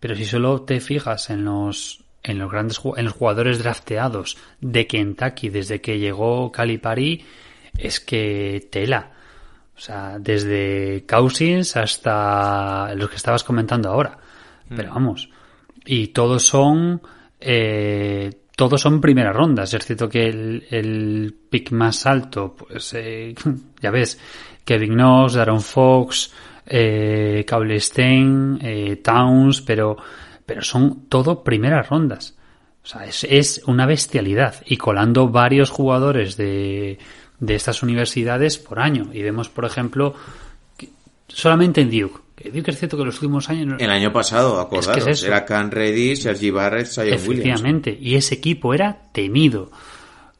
pero 0.00 0.16
si 0.16 0.24
solo 0.24 0.62
te 0.62 0.80
fijas 0.80 1.30
en 1.30 1.44
los, 1.44 2.02
en 2.24 2.36
los 2.36 2.50
grandes, 2.50 2.80
en 2.96 3.04
los 3.04 3.14
jugadores 3.14 3.60
drafteados 3.60 4.38
de 4.60 4.88
Kentucky 4.88 5.50
desde 5.50 5.80
que 5.80 6.00
llegó 6.00 6.50
Calipari, 6.50 7.24
es 7.76 8.00
que 8.00 8.68
tela. 8.70 9.10
O 9.76 9.80
sea, 9.80 10.18
desde 10.18 11.04
Cousins 11.08 11.76
hasta 11.76 12.94
los 12.94 13.10
que 13.10 13.16
estabas 13.16 13.44
comentando 13.44 13.88
ahora. 13.90 14.18
Pero 14.68 14.92
vamos. 14.94 15.30
Y 15.84 16.08
todos 16.08 16.44
son. 16.44 17.02
eh, 17.40 18.30
todos 18.56 18.80
son 18.80 19.00
primeras 19.00 19.34
rondas. 19.34 19.72
Es 19.74 19.84
cierto 19.84 20.08
que 20.08 20.26
el, 20.28 20.66
el 20.70 21.34
pick 21.50 21.72
más 21.72 22.06
alto, 22.06 22.54
pues 22.54 22.94
eh, 22.94 23.34
ya 23.80 23.90
ves, 23.90 24.18
Kevin 24.64 24.94
Knox, 24.94 25.36
Aaron 25.36 25.60
Fox, 25.60 26.32
eh, 26.66 27.44
Cable 27.46 27.80
Stein, 27.80 28.58
eh, 28.62 28.96
Towns, 28.96 29.62
pero, 29.62 29.96
pero 30.44 30.62
son 30.62 31.08
todo 31.08 31.42
primeras 31.42 31.88
rondas. 31.88 32.36
O 32.84 32.86
sea, 32.86 33.04
es, 33.06 33.24
es 33.24 33.62
una 33.66 33.86
bestialidad. 33.86 34.56
Y 34.66 34.76
colando 34.76 35.28
varios 35.28 35.70
jugadores 35.70 36.36
de, 36.36 36.98
de 37.42 37.56
estas 37.56 37.82
universidades 37.82 38.56
por 38.56 38.78
año. 38.78 39.10
Y 39.12 39.20
vemos, 39.20 39.48
por 39.48 39.64
ejemplo, 39.64 40.14
que- 40.78 40.88
solamente 41.28 41.80
en 41.80 41.90
Duke. 41.90 42.20
Que 42.36 42.50
Duke 42.50 42.70
es 42.70 42.78
cierto 42.78 42.96
que 42.96 43.04
los 43.04 43.16
últimos 43.16 43.50
años... 43.50 43.74
El 43.80 43.90
año 43.90 44.12
pasado, 44.12 44.60
acordaros, 44.60 44.96
Es 44.98 45.04
que 45.04 45.10
es 45.10 45.22
era 45.24 45.44
Cam 45.44 45.70
Reddy, 45.70 46.14
Sergi 46.16 46.50
Barrett, 46.50 46.88
Williams. 46.96 47.22
Efectivamente. 47.22 47.98
Y 48.00 48.14
ese 48.14 48.36
equipo 48.36 48.72
era 48.72 48.96
temido. 49.12 49.70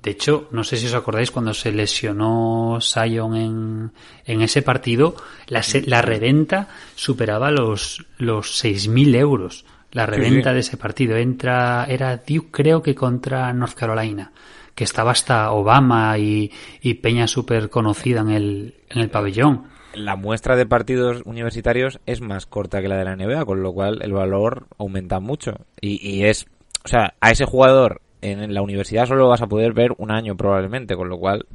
De 0.02 0.12
hecho, 0.12 0.48
no 0.52 0.62
sé 0.64 0.76
si 0.76 0.86
os 0.86 0.94
acordáis 0.94 1.30
cuando 1.30 1.54
se 1.54 1.70
lesionó 1.72 2.78
Sion 2.80 3.36
en, 3.36 3.92
en 4.24 4.42
ese 4.42 4.62
partido, 4.62 5.14
la, 5.48 5.62
se- 5.62 5.82
la 5.82 6.02
reventa 6.02 6.68
superaba 6.94 7.50
los, 7.50 8.04
los 8.18 8.64
6.000 8.64 9.14
euros. 9.16 9.64
La 9.92 10.06
reventa 10.06 10.50
sí. 10.50 10.54
de 10.54 10.60
ese 10.60 10.76
partido 10.76 11.16
entra, 11.16 11.84
era 11.88 12.16
Duke 12.16 12.48
creo 12.50 12.82
que 12.82 12.94
contra 12.94 13.52
North 13.52 13.74
Carolina, 13.74 14.32
que 14.74 14.84
estaba 14.84 15.12
hasta 15.12 15.52
Obama 15.52 16.18
y, 16.18 16.50
y 16.80 16.94
Peña 16.94 17.26
súper 17.26 17.70
conocida 17.70 18.20
en 18.20 18.30
el, 18.30 18.74
en 18.88 19.00
el 19.00 19.10
pabellón. 19.10 19.64
La 19.94 20.16
muestra 20.16 20.56
de 20.56 20.64
partidos 20.64 21.22
universitarios 21.26 22.00
es 22.06 22.20
más 22.20 22.46
corta 22.46 22.80
que 22.80 22.88
la 22.88 22.96
de 22.96 23.04
la 23.04 23.16
NBA, 23.16 23.44
con 23.44 23.62
lo 23.62 23.72
cual 23.72 24.00
el 24.02 24.12
valor 24.12 24.66
aumenta 24.78 25.20
mucho. 25.20 25.52
Y, 25.80 26.00
y 26.06 26.24
es, 26.24 26.46
o 26.84 26.88
sea, 26.88 27.14
a 27.20 27.30
ese 27.30 27.44
jugador 27.44 28.00
en 28.22 28.54
la 28.54 28.62
universidad 28.62 29.06
solo 29.06 29.28
vas 29.28 29.42
a 29.42 29.48
poder 29.48 29.72
ver 29.72 29.92
un 29.98 30.10
año 30.10 30.36
probablemente, 30.36 30.96
con 30.96 31.08
lo 31.08 31.18
cual 31.18 31.46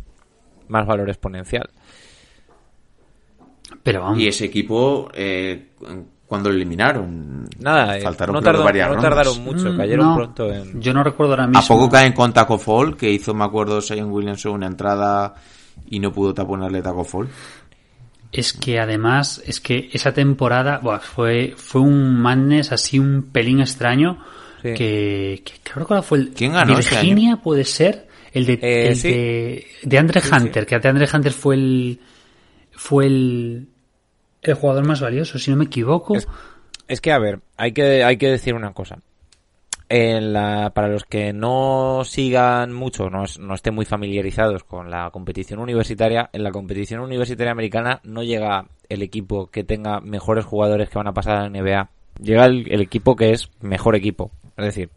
más 0.67 0.85
valor 0.85 1.09
exponencial. 1.09 1.69
Pero 3.83 4.01
vamos. 4.01 4.19
Y 4.19 4.27
ese 4.27 4.45
equipo, 4.45 5.09
eh, 5.13 5.67
cuando 6.27 6.49
lo 6.49 6.55
eliminaron, 6.55 7.47
Nada, 7.59 7.97
eh, 7.97 8.01
faltaron 8.01 8.33
no, 8.35 8.41
creo 8.41 8.51
que 8.51 8.57
tardó- 8.57 8.65
varias 8.65 8.87
no 8.89 8.93
rondas. 8.95 9.09
tardaron 9.15 9.43
mucho, 9.43 9.71
Mm, 9.73 9.77
cayeron 9.77 10.05
no, 10.07 10.15
pronto 10.15 10.53
en... 10.53 10.81
Yo 10.81 10.93
no 10.93 11.03
recuerdo 11.03 11.33
ahora 11.33 11.47
mismo. 11.47 11.59
¿A 11.59 11.65
poco 11.67 11.89
caen 11.89 12.11
con 12.13 12.33
Taco 12.33 12.57
Fall? 12.57 12.97
Que 12.97 13.09
hizo, 13.11 13.33
me 13.33 13.45
acuerdo, 13.45 13.81
Zion 13.81 14.11
Williamson 14.11 14.51
una 14.51 14.67
entrada 14.67 15.33
y 15.89 15.99
no 15.99 16.11
pudo 16.11 16.33
taponarle 16.33 16.81
Taco 16.81 17.03
Fall. 17.05 17.29
Es 18.31 18.51
que 18.51 18.77
además, 18.79 19.41
es 19.45 19.61
que 19.61 19.89
esa 19.93 20.11
temporada 20.13 20.79
buah, 20.83 20.99
fue, 20.99 21.53
fue 21.55 21.79
un 21.81 22.19
madness 22.21 22.73
así 22.73 22.99
un 22.99 23.29
pelín 23.31 23.61
extraño. 23.61 24.17
Sí. 24.61 24.73
Que, 24.73 25.43
que 25.45 25.53
creo 25.63 25.87
que 25.87 26.01
fue 26.01 26.17
el 26.17 26.29
¿Quién 26.31 26.51
ganó 26.53 26.77
ese 26.77 26.95
Virginia 26.95 27.37
puede 27.37 27.63
ser 27.63 28.07
el 28.33 28.45
de, 28.45 28.53
Eh, 28.61 28.87
el 28.89 28.95
sí. 28.97 29.07
de, 29.09 29.65
de 29.83 29.97
Andre 29.97 30.19
Sí, 30.19 30.27
sí. 30.29 30.35
Hunter, 30.35 30.65
que 30.65 30.77
de 30.79 30.89
Andre 30.89 31.07
Hunter 31.13 31.31
fue 31.31 31.55
el 31.55 31.99
fue 32.71 33.05
el, 33.05 33.67
el 34.41 34.53
jugador 34.55 34.85
más 34.85 35.01
valioso, 35.01 35.39
si 35.39 35.51
no 35.51 35.57
me 35.57 35.65
equivoco. 35.65 36.15
Es- 36.87 37.01
que, 37.01 37.11
a 37.11 37.19
ver, 37.19 37.39
hay 37.57 37.73
que, 37.73 38.03
hay 38.03 38.17
que 38.17 38.29
decir 38.29 38.53
una 38.53 38.73
cosa. 38.73 38.99
En 39.89 40.33
la, 40.33 40.71
para 40.73 40.89
los 40.89 41.05
que 41.05 41.31
no 41.31 42.01
sigan 42.03 42.73
mucho, 42.73 43.09
no, 43.09 43.23
no 43.39 43.53
estén 43.53 43.73
muy 43.73 43.85
familiarizados 43.85 44.63
con 44.65 44.91
la 44.91 45.09
competición 45.11 45.59
universitaria, 45.59 46.29
en 46.33 46.43
la 46.43 46.51
competición 46.51 46.99
universitaria 46.99 47.51
americana 47.53 48.01
no 48.03 48.21
llega 48.21 48.65
el 48.89 49.01
equipo 49.01 49.47
que 49.47 49.63
tenga 49.63 50.01
mejores 50.01 50.43
jugadores 50.43 50.89
que 50.89 50.97
van 50.97 51.07
a 51.07 51.13
pasar 51.13 51.37
a 51.37 51.43
la 51.43 51.49
NBA. 51.49 51.89
Llega 52.21 52.45
el, 52.45 52.69
el 52.69 52.81
equipo 52.81 53.15
que 53.15 53.31
es 53.31 53.49
mejor 53.61 53.95
equipo. 53.95 54.31
Es 54.57 54.65
decir, 54.65 54.89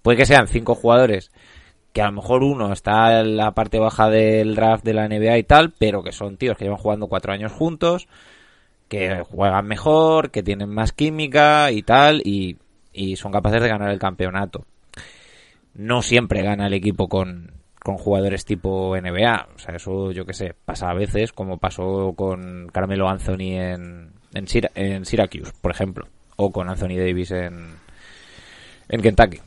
puede 0.00 0.16
que 0.16 0.26
sean 0.26 0.48
cinco 0.48 0.74
jugadores 0.74 1.30
que 1.92 2.00
a 2.02 2.06
lo 2.06 2.12
mejor 2.12 2.42
uno 2.42 2.72
está 2.72 3.20
en 3.20 3.36
la 3.36 3.52
parte 3.52 3.78
baja 3.78 4.08
del 4.08 4.54
draft 4.54 4.84
de 4.84 4.94
la 4.94 5.08
NBA 5.08 5.38
y 5.38 5.42
tal, 5.42 5.72
pero 5.76 6.02
que 6.02 6.12
son 6.12 6.36
tíos 6.36 6.56
que 6.56 6.64
llevan 6.64 6.78
jugando 6.78 7.08
cuatro 7.08 7.32
años 7.32 7.52
juntos, 7.52 8.08
que 8.90 9.22
juegan 9.22 9.66
mejor, 9.66 10.32
que 10.32 10.42
tienen 10.42 10.68
más 10.68 10.92
química 10.92 11.70
y 11.70 11.82
tal, 11.82 12.20
y, 12.24 12.58
y 12.92 13.14
son 13.14 13.30
capaces 13.30 13.62
de 13.62 13.68
ganar 13.68 13.90
el 13.90 14.00
campeonato. 14.00 14.66
No 15.74 16.02
siempre 16.02 16.42
gana 16.42 16.66
el 16.66 16.74
equipo 16.74 17.08
con, 17.08 17.52
con 17.78 17.96
jugadores 17.96 18.44
tipo 18.44 18.96
NBA. 19.00 19.48
O 19.54 19.58
sea, 19.60 19.76
eso 19.76 20.10
yo 20.10 20.26
que 20.26 20.34
sé, 20.34 20.54
pasa 20.64 20.90
a 20.90 20.94
veces, 20.94 21.32
como 21.32 21.58
pasó 21.58 22.14
con 22.16 22.66
Carmelo 22.72 23.08
Anthony 23.08 23.54
en, 23.54 24.12
en, 24.34 24.46
en 24.74 25.04
Syracuse, 25.04 25.52
por 25.62 25.70
ejemplo, 25.70 26.08
o 26.34 26.50
con 26.50 26.68
Anthony 26.68 26.98
Davis 26.98 27.30
en, 27.30 27.76
en 28.88 29.00
Kentucky. 29.00 29.38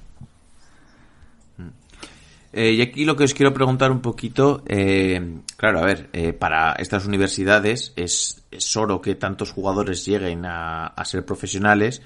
Eh, 2.54 2.74
y 2.74 2.82
aquí 2.82 3.04
lo 3.04 3.16
que 3.16 3.24
os 3.24 3.34
quiero 3.34 3.54
preguntar 3.54 3.92
un 3.92 4.02
poquito, 4.02 4.64
eh, 4.68 5.40
claro, 5.58 5.80
a 5.80 5.86
ver, 5.86 6.10
eh, 6.14 6.34
para 6.34 6.74
estas 6.74 7.06
universidades 7.08 7.94
es, 7.96 8.44
es 8.52 8.78
oro 8.78 9.02
que 9.02 9.16
tantos 9.16 9.52
jugadores 9.52 10.06
lleguen 10.06 10.46
a, 10.46 10.86
a 10.86 11.06
ser 11.06 11.26
profesionales 11.26 12.04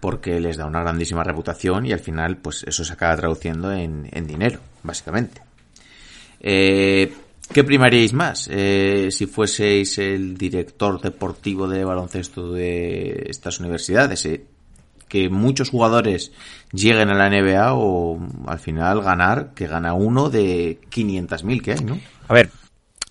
porque 0.00 0.38
les 0.38 0.58
da 0.58 0.66
una 0.66 0.82
grandísima 0.82 1.24
reputación 1.24 1.86
y 1.86 1.92
al 1.92 2.00
final 2.00 2.36
pues 2.36 2.62
eso 2.64 2.84
se 2.84 2.92
acaba 2.92 3.16
traduciendo 3.16 3.72
en, 3.72 4.08
en 4.12 4.26
dinero, 4.26 4.60
básicamente. 4.82 5.40
Eh, 6.40 7.12
¿Qué 7.52 7.64
primaríais 7.64 8.12
más? 8.12 8.48
Eh, 8.52 9.08
si 9.10 9.26
fueseis 9.26 9.98
el 9.98 10.36
director 10.36 11.00
deportivo 11.00 11.68
de 11.68 11.84
baloncesto 11.84 12.52
de 12.52 13.26
estas 13.28 13.60
universidades, 13.60 14.26
eh, 14.26 14.44
que 15.08 15.28
muchos 15.28 15.70
jugadores 15.70 16.32
lleguen 16.72 17.08
a 17.10 17.14
la 17.14 17.30
NBA 17.30 17.74
o 17.74 18.18
al 18.46 18.58
final 18.58 19.02
ganar, 19.02 19.52
que 19.54 19.66
gana 19.66 19.94
uno 19.94 20.30
de 20.30 20.80
500.000 20.90 21.62
que 21.62 21.72
hay, 21.72 21.84
¿no? 21.84 21.98
A 22.28 22.34
ver, 22.34 22.50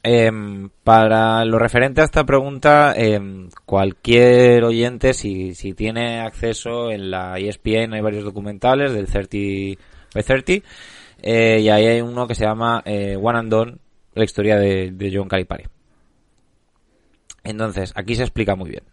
em, 0.03 0.69
para 0.83 1.45
lo 1.45 1.57
referente 1.57 2.01
a 2.01 2.05
esta 2.05 2.25
pregunta, 2.25 2.93
em, 2.95 3.49
cualquier 3.65 4.63
oyente, 4.63 5.13
si, 5.13 5.55
si 5.55 5.73
tiene 5.73 6.19
acceso 6.19 6.91
en 6.91 7.11
la 7.11 7.39
ESPN, 7.39 7.93
hay 7.93 8.01
varios 8.01 8.23
documentales 8.23 8.93
del 8.93 9.07
30 9.07 9.81
by 10.13 10.23
30, 10.23 10.65
eh, 11.21 11.59
y 11.61 11.69
ahí 11.69 11.85
hay 11.87 12.01
uno 12.01 12.27
que 12.27 12.35
se 12.35 12.45
llama 12.45 12.81
eh, 12.85 13.17
One 13.21 13.39
and 13.39 13.49
Done, 13.49 13.77
la 14.13 14.23
historia 14.23 14.57
de, 14.57 14.91
de 14.91 15.11
John 15.13 15.27
Calipari. 15.27 15.65
Entonces, 17.43 17.93
aquí 17.95 18.15
se 18.15 18.23
explica 18.23 18.55
muy 18.55 18.71
bien. 18.71 18.83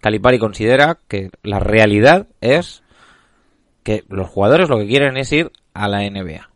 Calipari 0.00 0.38
considera 0.38 0.98
que 1.08 1.30
la 1.42 1.58
realidad 1.60 2.26
es 2.40 2.82
que 3.82 4.04
los 4.08 4.28
jugadores 4.28 4.68
lo 4.68 4.78
que 4.78 4.86
quieren 4.86 5.16
es 5.16 5.32
ir 5.32 5.50
a 5.74 5.88
la 5.88 6.00
NBA. 6.08 6.50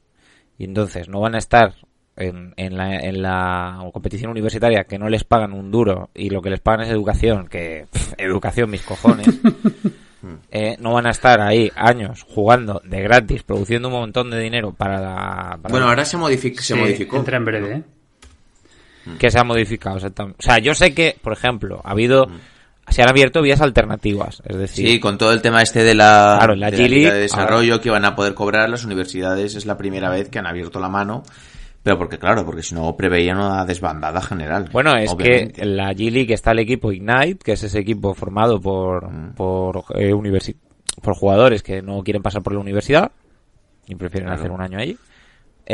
Y 0.58 0.64
entonces 0.64 1.08
no 1.08 1.20
van 1.20 1.34
a 1.34 1.38
estar 1.38 1.74
en, 2.16 2.52
en, 2.56 2.76
la, 2.76 2.96
en 2.96 3.22
la 3.22 3.88
competición 3.92 4.30
universitaria 4.30 4.84
que 4.84 4.98
no 4.98 5.08
les 5.08 5.24
pagan 5.24 5.52
un 5.54 5.70
duro 5.70 6.10
y 6.14 6.30
lo 6.30 6.42
que 6.42 6.50
les 6.50 6.60
pagan 6.60 6.82
es 6.86 6.90
educación, 6.90 7.48
que 7.48 7.86
pff, 7.90 8.12
educación 8.18 8.70
mis 8.70 8.82
cojones. 8.82 9.26
Eh, 10.52 10.76
no 10.78 10.92
van 10.92 11.06
a 11.06 11.10
estar 11.10 11.40
ahí 11.40 11.68
años 11.74 12.22
jugando 12.22 12.80
de 12.84 13.02
gratis, 13.02 13.42
produciendo 13.42 13.88
un 13.88 13.94
montón 13.94 14.30
de 14.30 14.38
dinero 14.38 14.72
para, 14.72 15.00
la- 15.00 15.58
para 15.60 15.72
Bueno, 15.72 15.88
ahora 15.88 16.04
se, 16.04 16.16
modific- 16.16 16.58
se 16.60 16.74
Sí, 16.74 16.80
modificó. 16.80 17.16
Entra 17.16 17.38
en 17.38 17.44
breve, 17.44 17.74
¿eh? 17.74 17.82
que 19.18 19.32
se 19.32 19.40
ha 19.40 19.42
modificado 19.42 19.96
exactamente. 19.96 20.36
O 20.38 20.42
sea, 20.44 20.58
yo 20.58 20.74
sé 20.74 20.94
que, 20.94 21.16
por 21.20 21.32
ejemplo, 21.32 21.80
ha 21.84 21.90
habido, 21.90 22.28
se 22.88 23.02
han 23.02 23.08
abierto 23.08 23.40
vías 23.42 23.60
alternativas, 23.60 24.42
es 24.44 24.56
decir, 24.56 24.86
Sí, 24.86 25.00
con 25.00 25.16
todo 25.18 25.32
el 25.32 25.40
tema 25.42 25.62
este 25.62 25.82
de 25.84 25.94
la, 25.94 26.36
Claro, 26.38 26.54
la 26.56 26.70
de 26.70 26.76
Liga 26.76 26.88
League, 26.88 27.12
de 27.12 27.20
desarrollo 27.20 27.80
que 27.80 27.90
van 27.90 28.04
a 28.04 28.14
poder 28.14 28.34
cobrar 28.34 28.68
las 28.68 28.84
universidades 28.84 29.54
es 29.54 29.66
la 29.66 29.76
primera 29.76 30.10
vez 30.10 30.28
que 30.28 30.38
han 30.38 30.46
abierto 30.46 30.78
la 30.80 30.88
mano, 30.88 31.22
pero 31.82 31.96
porque 31.98 32.18
claro, 32.18 32.44
porque 32.44 32.62
si 32.62 32.74
no 32.74 32.94
preveían 32.96 33.38
una 33.38 33.64
desbandada 33.64 34.20
general. 34.20 34.68
Bueno, 34.72 34.94
es 34.96 35.10
obviamente. 35.10 35.54
que 35.54 35.62
en 35.62 35.76
la 35.76 35.92
G 35.92 36.10
League 36.10 36.34
está 36.34 36.50
el 36.52 36.58
equipo 36.60 36.92
Ignite, 36.92 37.38
que 37.44 37.52
es 37.52 37.62
ese 37.62 37.78
equipo 37.80 38.14
formado 38.14 38.60
por, 38.60 39.08
por, 39.34 39.84
eh, 39.96 40.12
universi- 40.12 40.56
por 41.00 41.14
jugadores 41.14 41.62
que 41.62 41.82
no 41.82 42.02
quieren 42.02 42.22
pasar 42.22 42.42
por 42.42 42.52
la 42.52 42.60
universidad 42.60 43.10
y 43.88 43.94
prefieren 43.94 44.28
Claro. 44.28 44.40
hacer 44.40 44.50
un 44.52 44.60
año 44.60 44.78
allí. 44.78 44.96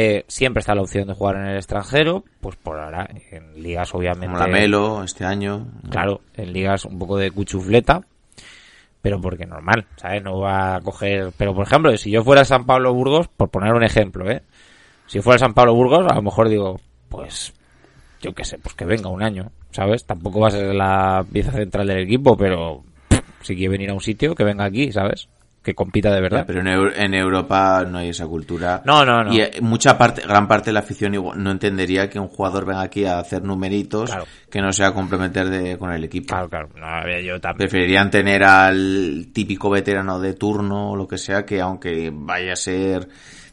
Eh, 0.00 0.24
siempre 0.28 0.60
está 0.60 0.76
la 0.76 0.82
opción 0.82 1.08
de 1.08 1.14
jugar 1.14 1.34
en 1.38 1.46
el 1.46 1.56
extranjero, 1.56 2.22
pues 2.40 2.54
por 2.54 2.78
ahora 2.78 3.10
en 3.32 3.60
ligas 3.60 3.92
obviamente... 3.96 4.28
como 4.28 4.38
la 4.38 4.46
Melo 4.46 5.02
este 5.02 5.24
año. 5.24 5.66
Claro, 5.90 6.20
en 6.36 6.52
ligas 6.52 6.84
un 6.84 7.00
poco 7.00 7.16
de 7.16 7.32
cuchufleta, 7.32 8.02
pero 9.02 9.20
porque 9.20 9.44
normal, 9.44 9.86
¿sabes? 9.96 10.22
No 10.22 10.38
va 10.38 10.76
a 10.76 10.80
coger... 10.82 11.32
Pero 11.36 11.52
por 11.52 11.66
ejemplo, 11.66 11.96
si 11.96 12.12
yo 12.12 12.22
fuera 12.22 12.44
San 12.44 12.64
Pablo 12.64 12.94
Burgos, 12.94 13.26
por 13.26 13.48
poner 13.48 13.74
un 13.74 13.82
ejemplo, 13.82 14.30
¿eh? 14.30 14.42
Si 15.08 15.20
fuera 15.20 15.40
San 15.40 15.52
Pablo 15.52 15.74
Burgos, 15.74 16.06
a 16.08 16.14
lo 16.14 16.22
mejor 16.22 16.48
digo, 16.48 16.80
pues, 17.08 17.52
yo 18.20 18.32
qué 18.36 18.44
sé, 18.44 18.56
pues 18.58 18.76
que 18.76 18.84
venga 18.84 19.08
un 19.08 19.24
año, 19.24 19.50
¿sabes? 19.72 20.06
Tampoco 20.06 20.38
va 20.38 20.46
a 20.46 20.52
ser 20.52 20.76
la 20.76 21.26
pieza 21.32 21.50
central 21.50 21.88
del 21.88 22.04
equipo, 22.04 22.36
pero 22.36 22.84
pff, 23.08 23.20
si 23.40 23.56
quiere 23.56 23.72
venir 23.72 23.90
a 23.90 23.94
un 23.94 24.00
sitio, 24.00 24.36
que 24.36 24.44
venga 24.44 24.64
aquí, 24.64 24.92
¿sabes? 24.92 25.28
Que 25.62 25.74
compita 25.74 26.10
de 26.14 26.20
verdad. 26.20 26.44
Pero 26.46 26.60
en, 26.60 26.66
Eu- 26.68 26.92
en 26.96 27.12
Europa 27.14 27.84
no 27.86 27.98
hay 27.98 28.10
esa 28.10 28.26
cultura. 28.26 28.80
No, 28.86 29.04
no, 29.04 29.22
no. 29.24 29.32
Y 29.32 29.40
eh, 29.40 29.50
mucha 29.60 29.98
parte, 29.98 30.22
gran 30.22 30.48
parte 30.48 30.66
de 30.70 30.72
la 30.74 30.80
afición 30.80 31.12
no 31.12 31.50
entendería 31.50 32.08
que 32.08 32.18
un 32.18 32.28
jugador 32.28 32.64
venga 32.64 32.82
aquí 32.82 33.04
a 33.04 33.18
hacer 33.18 33.42
numeritos 33.42 34.10
Claro. 34.10 34.24
que 34.50 34.62
no 34.62 34.72
sea 34.72 34.92
comprometer 34.94 35.50
de, 35.50 35.76
con 35.76 35.92
el 35.92 36.04
equipo. 36.04 36.28
Claro, 36.28 36.48
claro. 36.48 36.68
No, 36.76 37.20
yo 37.20 37.40
también. 37.40 37.68
Preferirían 37.68 38.10
tener 38.10 38.44
al 38.44 39.26
típico 39.32 39.68
veterano 39.68 40.18
de 40.20 40.34
turno 40.34 40.92
o 40.92 40.96
lo 40.96 41.06
que 41.06 41.18
sea, 41.18 41.44
que 41.44 41.60
aunque 41.60 42.10
vaya 42.14 42.52
a 42.52 42.56
ser 42.56 43.08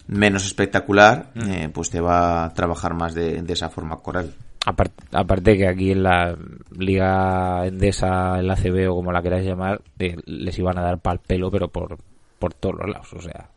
menos 0.08 0.46
espectacular, 0.46 1.32
Mm. 1.34 1.50
eh, 1.50 1.70
pues 1.74 1.90
te 1.90 2.00
va 2.00 2.46
a 2.46 2.54
trabajar 2.54 2.94
más 2.94 3.14
de, 3.16 3.42
de 3.42 3.54
esa 3.54 3.70
forma 3.70 3.98
coral. 3.98 4.32
Apar- 4.66 4.92
Aparte 5.12 5.56
que 5.58 5.68
aquí 5.68 5.92
en 5.92 6.04
la 6.04 6.36
Liga 6.78 7.66
Endesa, 7.68 8.40
el 8.40 8.50
ACB 8.50 8.90
o 8.90 8.96
como 8.96 9.12
la 9.12 9.22
queráis 9.22 9.46
llamar, 9.46 9.82
eh, 10.00 10.16
les 10.26 10.58
iban 10.58 10.78
a 10.78 10.82
dar 10.82 11.00
pal 11.00 11.20
pelo, 11.20 11.52
pero 11.52 11.68
por, 11.70 11.98
por 12.40 12.54
todos 12.54 12.76
los 12.80 12.90
lados. 12.90 13.14
O 13.14 13.22
sea, 13.22 13.50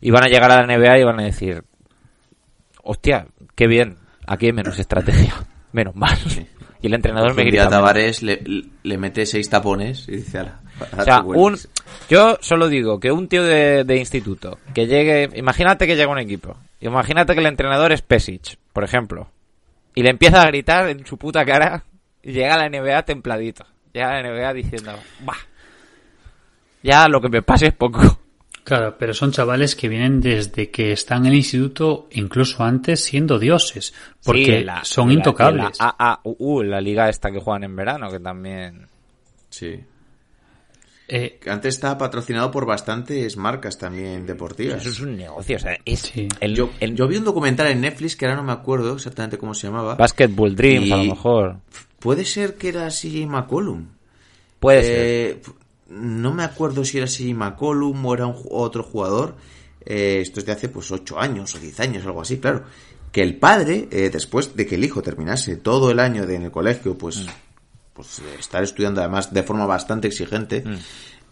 iban 0.00 0.22
a 0.24 0.28
llegar 0.28 0.50
a 0.52 0.62
la 0.62 0.66
NBA 0.76 0.98
y 0.98 1.00
iban 1.00 1.20
a 1.20 1.24
decir, 1.24 1.64
hostia, 2.82 3.26
qué 3.54 3.66
bien, 3.66 3.96
aquí 4.26 4.46
hay 4.46 4.52
menos 4.52 4.78
estrategia, 4.78 5.34
menos 5.72 5.94
mal. 5.96 6.16
Y 6.80 6.86
el 6.88 6.94
entrenador 6.94 7.34
me 7.34 7.44
grita. 7.44 7.70
Tavares 7.70 8.22
le, 8.22 8.42
le 8.82 8.98
mete 8.98 9.24
seis 9.24 9.48
tapones 9.48 10.06
y 10.06 10.16
dice, 10.16 10.40
"Ala, 10.40 10.60
O 10.98 11.02
sea, 11.02 11.20
tú 11.20 11.26
vuelves". 11.28 11.64
un, 11.64 11.70
yo 12.10 12.36
solo 12.42 12.68
digo 12.68 13.00
que 13.00 13.10
un 13.10 13.26
tío 13.28 13.42
de, 13.42 13.84
de 13.84 13.96
instituto 13.96 14.58
que 14.74 14.86
llegue, 14.86 15.30
imagínate 15.36 15.86
que 15.86 15.96
llega 15.96 16.12
un 16.12 16.18
equipo, 16.18 16.58
imagínate 16.80 17.32
que 17.32 17.40
el 17.40 17.46
entrenador 17.46 17.92
es 17.92 18.02
Pesic, 18.02 18.58
por 18.74 18.84
ejemplo, 18.84 19.28
y 19.94 20.02
le 20.02 20.10
empieza 20.10 20.42
a 20.42 20.46
gritar 20.46 20.88
en 20.88 21.06
su 21.06 21.16
puta 21.16 21.44
cara 21.44 21.84
y 22.22 22.32
llega 22.32 22.54
a 22.54 22.58
la 22.58 22.68
NBA 22.68 23.02
templadito, 23.04 23.64
llega 23.92 24.10
a 24.10 24.22
la 24.22 24.28
NBA 24.28 24.52
diciendo, 24.54 24.92
bah, 25.20 25.36
ya 26.82 27.08
lo 27.08 27.20
que 27.20 27.28
me 27.28 27.42
pase 27.42 27.66
es 27.68 27.74
poco. 27.74 28.00
Claro, 28.64 28.96
pero 28.98 29.12
son 29.12 29.30
chavales 29.30 29.76
que 29.76 29.88
vienen 29.88 30.22
desde 30.22 30.70
que 30.70 30.92
están 30.92 31.26
en 31.26 31.32
el 31.32 31.34
instituto, 31.36 32.08
incluso 32.12 32.64
antes, 32.64 33.04
siendo 33.04 33.38
dioses, 33.38 33.92
porque 34.24 34.60
Sí, 34.60 34.64
la- 34.64 34.82
son 34.84 35.08
la- 35.08 35.14
intocables. 35.14 35.78
La 35.78 35.94
AAU, 35.98 36.62
la 36.62 36.80
liga 36.80 37.10
esta 37.10 37.30
que 37.30 37.40
juegan 37.40 37.64
en 37.64 37.76
verano, 37.76 38.10
que 38.10 38.20
también... 38.20 38.86
Sí. 39.50 39.84
Eh, 41.06 41.38
Que 41.40 41.50
antes 41.50 41.74
estaba 41.74 41.98
patrocinado 41.98 42.50
por 42.50 42.64
bastantes 42.64 43.36
marcas 43.36 43.76
también 43.78 44.24
deportivas. 44.26 44.80
Eso 44.80 44.90
es 44.90 45.00
un 45.00 45.16
negocio, 45.16 45.56
o 45.56 45.58
sea, 45.60 45.76
es 45.84 46.00
Sí. 46.00 46.28
el, 46.40 46.54
Yo, 46.54 46.70
el 46.80 46.94
yo 46.96 47.06
vi 47.06 47.16
un 47.18 47.24
documental 47.24 47.66
en 47.68 47.82
Netflix 47.82 48.16
que 48.16 48.24
ahora 48.24 48.36
no 48.38 48.44
me 48.44 48.52
acuerdo 48.52 48.94
exactamente 48.94 49.36
cómo 49.36 49.52
se 49.54 49.66
llamaba. 49.66 49.96
Basketball 49.96 50.56
Dreams, 50.56 50.90
a 50.92 50.96
lo 50.96 51.04
mejor. 51.04 51.56
Puede 51.98 52.24
ser 52.24 52.54
que 52.54 52.68
era 52.68 52.88
CJ 52.88 53.26
McCollum. 53.26 53.86
Puede 54.60 54.82
ser. 54.82 54.96
Eh, 54.98 55.40
No 55.90 56.32
me 56.32 56.42
acuerdo 56.42 56.82
si 56.84 56.96
era 56.96 57.06
CJ 57.06 57.34
McCollum 57.34 58.04
o 58.06 58.14
era 58.14 58.26
un 58.26 58.36
otro 58.50 58.82
jugador. 58.82 59.36
Eh, 59.84 60.20
esto 60.22 60.40
es 60.40 60.46
de 60.46 60.52
hace 60.52 60.70
pues 60.70 60.90
8 60.90 61.20
años 61.20 61.54
o 61.54 61.58
10 61.58 61.78
años, 61.80 62.06
algo 62.06 62.22
así, 62.22 62.38
claro. 62.38 62.64
Que 63.12 63.20
el 63.22 63.36
padre, 63.36 63.86
eh, 63.92 64.08
después 64.10 64.56
de 64.56 64.66
que 64.66 64.76
el 64.76 64.84
hijo 64.84 65.02
terminase 65.02 65.56
todo 65.56 65.90
el 65.90 66.00
año 66.00 66.26
de, 66.26 66.36
en 66.36 66.42
el 66.44 66.50
colegio, 66.50 66.96
pues, 66.96 67.26
pues 67.94 68.18
eh, 68.18 68.36
estar 68.38 68.62
estudiando 68.62 69.00
además 69.00 69.32
de 69.32 69.42
forma 69.42 69.64
bastante 69.64 70.08
exigente, 70.08 70.64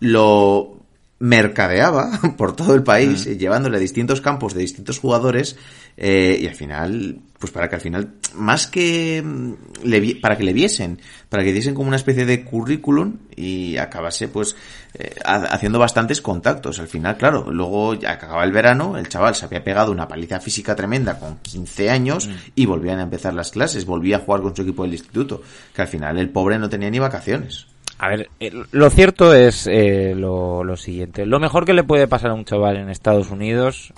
lo 0.01 0.82
mercadeaba 1.23 2.11
por 2.37 2.55
todo 2.57 2.75
el 2.75 2.83
país, 2.83 3.27
eh, 3.27 3.37
llevándole 3.39 3.77
a 3.77 3.81
distintos 3.81 4.21
campos 4.21 4.55
de 4.55 4.61
distintos 4.61 4.99
jugadores, 4.99 5.57
eh, 5.97 6.39
y 6.43 6.47
al 6.49 6.55
final, 6.57 7.21
pues 7.39 7.53
para 7.53 7.69
que 7.69 7.77
al 7.77 7.81
final, 7.81 8.15
más 8.35 8.67
que 8.67 9.23
mm, 9.25 9.53
le 9.85 10.01
vi- 10.01 10.15
para 10.17 10.37
que 10.37 10.43
le 10.43 10.53
viesen, 10.53 10.99
para 11.29 11.45
que 11.45 11.53
diesen 11.53 11.75
como 11.75 11.87
una 11.89 11.97
especie 11.97 12.27
de 12.27 12.45
currículum 12.45 13.19
y 13.37 13.77
acabase 13.77 14.27
pues 14.29 14.57
eh, 14.95 15.15
ha- 15.25 15.45
haciendo 15.55 15.79
bastantes 15.79 16.21
contactos. 16.21 16.81
Al 16.81 16.89
final, 16.89 17.17
claro, 17.17 17.51
luego 17.53 17.95
ya 17.95 18.19
que 18.19 18.25
acaba 18.27 18.43
el 18.45 18.51
verano, 18.53 18.97
el 18.99 19.09
chaval 19.09 19.35
se 19.37 19.45
había 19.45 19.63
pegado 19.63 19.93
una 19.93 20.09
paliza 20.09 20.41
física 20.41 20.75
tremenda 20.75 21.19
con 21.21 21.39
15 21.39 21.89
años 21.89 22.29
y 22.57 22.67
volvían 22.67 22.99
a 22.99 23.03
empezar 23.05 23.33
las 23.35 23.53
clases, 23.53 23.87
volvía 23.87 24.17
a 24.17 24.21
jugar 24.21 24.43
con 24.43 24.57
su 24.57 24.63
equipo 24.63 24.83
del 24.83 24.95
instituto, 24.95 25.41
que 25.73 25.83
al 25.83 25.89
final 25.89 26.19
el 26.19 26.31
pobre 26.31 26.59
no 26.59 26.69
tenía 26.69 26.91
ni 26.91 26.99
vacaciones. 26.99 27.67
A 28.03 28.09
ver, 28.09 28.31
eh, 28.41 28.51
lo 28.73 28.91
cierto 28.91 29.33
es 29.33 29.69
eh, 29.69 30.13
lo, 30.17 30.65
lo 30.65 30.77
siguiente. 30.77 31.25
Lo 31.25 31.39
mejor 31.39 31.65
que 31.65 31.73
le 31.73 31.85
puede 31.85 32.09
pasar 32.09 32.33
a 32.33 32.35
un 32.35 32.45
chaval 32.45 32.77
en 32.77 32.91
Estados 32.91 33.31
Unidos 33.31 33.93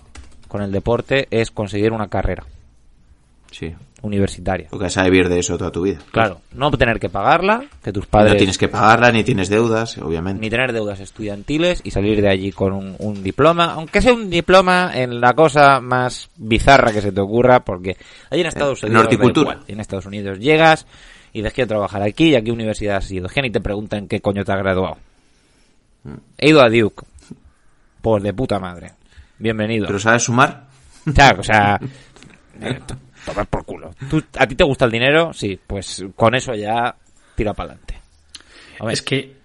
con 0.46 0.60
el 0.60 0.70
deporte 0.72 1.26
es 1.30 1.50
conseguir 1.50 1.90
una 1.90 2.08
carrera. 2.08 2.44
Sí. 3.50 3.72
universitaria. 4.02 4.66
Porque 4.68 4.84
vas 4.84 4.98
a 4.98 5.04
vivir 5.04 5.28
de 5.30 5.38
eso 5.38 5.56
toda 5.56 5.70
tu 5.70 5.82
vida. 5.82 5.98
Claro, 6.10 6.40
no 6.52 6.70
tener 6.72 7.00
que 7.00 7.08
pagarla, 7.08 7.64
que 7.82 7.92
tus 7.92 8.04
padres 8.04 8.32
No 8.32 8.36
tienes 8.36 8.58
que 8.58 8.68
pagarla, 8.68 9.10
ni 9.10 9.24
tienes 9.24 9.48
deudas, 9.48 9.96
obviamente. 9.96 10.40
ni 10.42 10.50
tener 10.50 10.72
deudas 10.74 11.00
estudiantiles 11.00 11.80
y 11.84 11.90
salir 11.90 12.20
de 12.20 12.28
allí 12.28 12.52
con 12.52 12.74
un, 12.74 12.96
un 12.98 13.22
diploma, 13.22 13.72
aunque 13.72 14.02
sea 14.02 14.12
un 14.12 14.28
diploma 14.28 14.90
en 14.92 15.18
la 15.20 15.32
cosa 15.32 15.80
más 15.80 16.28
bizarra 16.36 16.92
que 16.92 17.00
se 17.00 17.12
te 17.12 17.20
ocurra, 17.22 17.60
porque 17.60 17.96
allí 18.28 18.42
en 18.42 18.48
Estados 18.48 18.82
En 18.82 18.88
Unidos 18.90 19.02
da 19.02 19.08
horticultura. 19.08 19.60
en 19.66 19.80
Estados 19.80 20.04
Unidos 20.04 20.38
llegas 20.40 20.86
y 21.34 21.40
dices 21.40 21.52
quiero 21.52 21.68
trabajar 21.68 22.00
aquí 22.02 22.30
y 22.30 22.36
a 22.36 22.42
qué 22.42 22.50
universidad 22.50 22.96
has 22.96 23.10
ido, 23.10 23.28
y 23.34 23.50
te 23.50 23.60
preguntan 23.60 24.08
qué 24.08 24.20
coño 24.22 24.42
te 24.44 24.52
has 24.52 24.58
graduado. 24.58 24.96
He 26.38 26.48
ido 26.48 26.62
a 26.62 26.70
Duke. 26.70 27.04
Pues 28.00 28.22
de 28.22 28.32
puta 28.32 28.58
madre. 28.58 28.92
Bienvenido. 29.38 29.86
¿Pero 29.86 29.98
sabes 29.98 30.22
sumar? 30.22 30.66
Claro, 31.14 31.40
o 31.40 31.44
sea, 31.44 31.78
eh, 32.60 32.80
tomar 33.26 33.46
por 33.46 33.64
culo. 33.64 33.90
¿Tú- 34.08 34.22
¿A 34.38 34.46
ti 34.46 34.54
te 34.54 34.64
gusta 34.64 34.84
el 34.84 34.90
dinero? 34.90 35.32
Sí, 35.32 35.58
pues 35.66 36.04
con 36.14 36.34
eso 36.34 36.54
ya 36.54 36.94
tira 37.34 37.52
para 37.52 37.70
adelante. 37.72 37.98
Es 38.90 39.02
que 39.02 39.36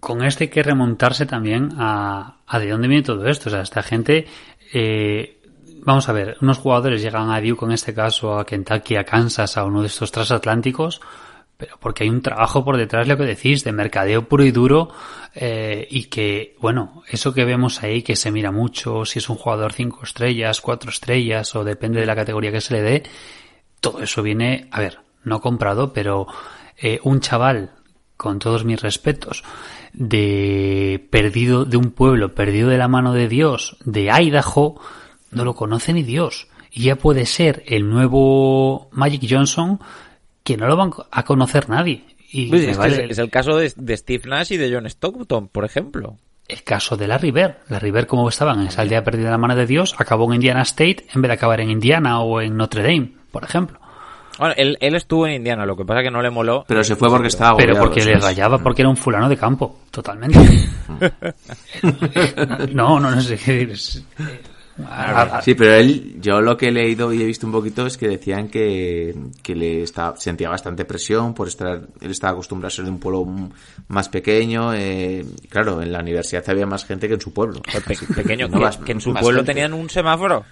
con 0.00 0.24
esto 0.24 0.44
hay 0.44 0.48
que 0.48 0.62
remontarse 0.62 1.26
también 1.26 1.70
a, 1.78 2.38
a 2.46 2.58
de 2.58 2.70
dónde 2.70 2.88
viene 2.88 3.02
todo 3.02 3.26
esto. 3.26 3.48
O 3.48 3.52
sea, 3.52 3.60
esta 3.62 3.82
gente, 3.82 4.26
eh, 4.72 5.38
vamos 5.82 6.08
a 6.08 6.12
ver, 6.12 6.36
unos 6.40 6.58
jugadores 6.58 7.02
llegan 7.02 7.30
a 7.30 7.40
Duke, 7.40 7.64
en 7.66 7.72
este 7.72 7.92
caso 7.92 8.38
a 8.38 8.46
Kentucky, 8.46 8.96
a 8.96 9.04
Kansas, 9.04 9.56
a 9.58 9.64
uno 9.64 9.82
de 9.82 9.88
estos 9.88 10.10
transatlánticos, 10.10 11.00
pero 11.58 11.76
porque 11.80 12.04
hay 12.04 12.10
un 12.10 12.22
trabajo 12.22 12.64
por 12.64 12.76
detrás, 12.76 13.08
lo 13.08 13.16
que 13.16 13.24
decís, 13.24 13.64
de 13.64 13.72
mercadeo 13.72 14.28
puro 14.28 14.44
y 14.44 14.52
duro, 14.52 14.90
eh, 15.34 15.88
y 15.90 16.04
que, 16.04 16.56
bueno, 16.60 17.02
eso 17.10 17.34
que 17.34 17.44
vemos 17.44 17.82
ahí, 17.82 18.02
que 18.02 18.14
se 18.14 18.30
mira 18.30 18.52
mucho, 18.52 19.04
si 19.04 19.18
es 19.18 19.28
un 19.28 19.36
jugador 19.36 19.72
cinco 19.72 20.04
estrellas, 20.04 20.60
cuatro 20.60 20.90
estrellas, 20.90 21.56
o 21.56 21.64
depende 21.64 21.98
de 21.98 22.06
la 22.06 22.14
categoría 22.14 22.52
que 22.52 22.60
se 22.60 22.74
le 22.74 22.82
dé, 22.82 23.02
todo 23.80 24.00
eso 24.02 24.22
viene, 24.22 24.68
a 24.70 24.78
ver, 24.80 25.00
no 25.24 25.40
comprado, 25.40 25.92
pero 25.92 26.28
eh, 26.76 27.00
un 27.02 27.18
chaval, 27.18 27.72
con 28.16 28.38
todos 28.38 28.64
mis 28.64 28.80
respetos, 28.80 29.42
de 29.92 31.04
perdido 31.10 31.64
de 31.64 31.76
un 31.76 31.90
pueblo, 31.90 32.36
perdido 32.36 32.68
de 32.68 32.78
la 32.78 32.86
mano 32.86 33.14
de 33.14 33.26
Dios, 33.26 33.76
de 33.84 34.12
Idaho, 34.12 34.80
no 35.32 35.44
lo 35.44 35.56
conoce 35.56 35.92
ni 35.92 36.04
Dios. 36.04 36.46
Y 36.70 36.84
ya 36.84 36.96
puede 36.96 37.26
ser 37.26 37.64
el 37.66 37.88
nuevo 37.88 38.90
Magic 38.92 39.26
Johnson 39.28 39.80
que 40.48 40.56
no 40.56 40.66
lo 40.66 40.76
van 40.76 40.90
a 41.10 41.22
conocer 41.24 41.68
nadie. 41.68 42.02
Y 42.32 42.48
Pues 42.48 42.62
es, 42.62 42.78
vale 42.78 43.04
el 43.04 43.30
caso 43.30 43.58
de, 43.58 43.70
de 43.76 43.96
Steve 43.98 44.22
Nash 44.26 44.52
y 44.52 44.56
de 44.56 44.72
John 44.72 44.86
Stockton, 44.86 45.48
por 45.48 45.66
ejemplo. 45.66 46.16
el 46.48 46.62
caso 46.62 46.96
de 46.96 47.06
la 47.06 47.18
River. 47.18 47.58
La 47.68 47.78
River, 47.78 48.06
como 48.06 48.26
estaban 48.30 48.58
en 48.62 48.68
esa 48.68 48.80
aldea 48.80 49.04
perdida 49.04 49.26
de 49.26 49.32
la 49.32 49.38
mano 49.38 49.54
de 49.54 49.66
Dios, 49.66 49.94
acabó 49.98 50.24
en 50.28 50.36
Indiana 50.36 50.62
State 50.62 51.04
en 51.14 51.20
vez 51.20 51.28
de 51.28 51.34
acabar 51.34 51.60
en 51.60 51.68
Indiana 51.68 52.20
o 52.20 52.40
en 52.40 52.56
Notre 52.56 52.82
Dame, 52.82 53.12
por 53.30 53.44
ejemplo. 53.44 53.78
Bueno, 54.38 54.54
él, 54.56 54.78
él 54.80 54.94
estuvo 54.94 55.26
en 55.26 55.34
Indiana, 55.34 55.66
lo 55.66 55.76
que 55.76 55.84
pasa 55.84 56.02
que 56.02 56.10
no 56.10 56.22
le 56.22 56.30
moló. 56.30 56.64
Pero 56.66 56.82
se 56.82 56.96
fue 56.96 57.10
porque 57.10 57.28
estaba 57.28 57.54
Pero 57.58 57.72
agobiado, 57.72 57.90
porque 57.90 58.04
le 58.06 58.18
rayaba 58.18 58.56
porque 58.56 58.80
era 58.80 58.88
un 58.88 58.96
fulano 58.96 59.28
de 59.28 59.36
campo, 59.36 59.80
totalmente. 59.90 60.38
no, 62.72 62.98
no, 62.98 63.10
no 63.10 63.20
sé 63.20 63.36
qué 63.36 63.68
decir. 64.78 64.94
es- 64.94 65.16
a- 65.16 65.38
a- 65.38 65.42
Sí, 65.42 65.54
pero 65.54 65.74
él, 65.74 66.16
yo 66.20 66.40
lo 66.40 66.56
que 66.56 66.68
he 66.68 66.72
leído 66.72 67.12
y 67.12 67.22
he 67.22 67.26
visto 67.26 67.46
un 67.46 67.52
poquito 67.52 67.86
es 67.86 67.96
que 67.96 68.08
decían 68.08 68.48
que, 68.48 69.14
que 69.42 69.54
le 69.54 69.82
está, 69.82 70.14
sentía 70.16 70.48
bastante 70.48 70.84
presión 70.84 71.34
por 71.34 71.48
estar, 71.48 71.88
él 72.00 72.10
estaba 72.10 72.32
acostumbrado 72.32 72.68
a 72.68 72.70
ser 72.70 72.84
de 72.84 72.90
un 72.90 72.98
pueblo 73.00 73.26
más 73.88 74.08
pequeño, 74.08 74.72
eh, 74.74 75.24
claro, 75.48 75.82
en 75.82 75.92
la 75.92 76.00
universidad 76.00 76.44
había 76.48 76.66
más 76.66 76.84
gente 76.84 77.08
que 77.08 77.14
en 77.14 77.20
su 77.20 77.32
pueblo. 77.32 77.60
Pe- 77.62 77.96
pequeño, 78.14 78.48
No, 78.48 78.58
que, 78.58 78.64
más- 78.64 78.76
que 78.78 78.92
en 78.92 79.00
su 79.00 79.12
pueblo 79.12 79.38
gente. 79.40 79.52
tenían 79.54 79.72
un 79.72 79.90
semáforo. 79.90 80.44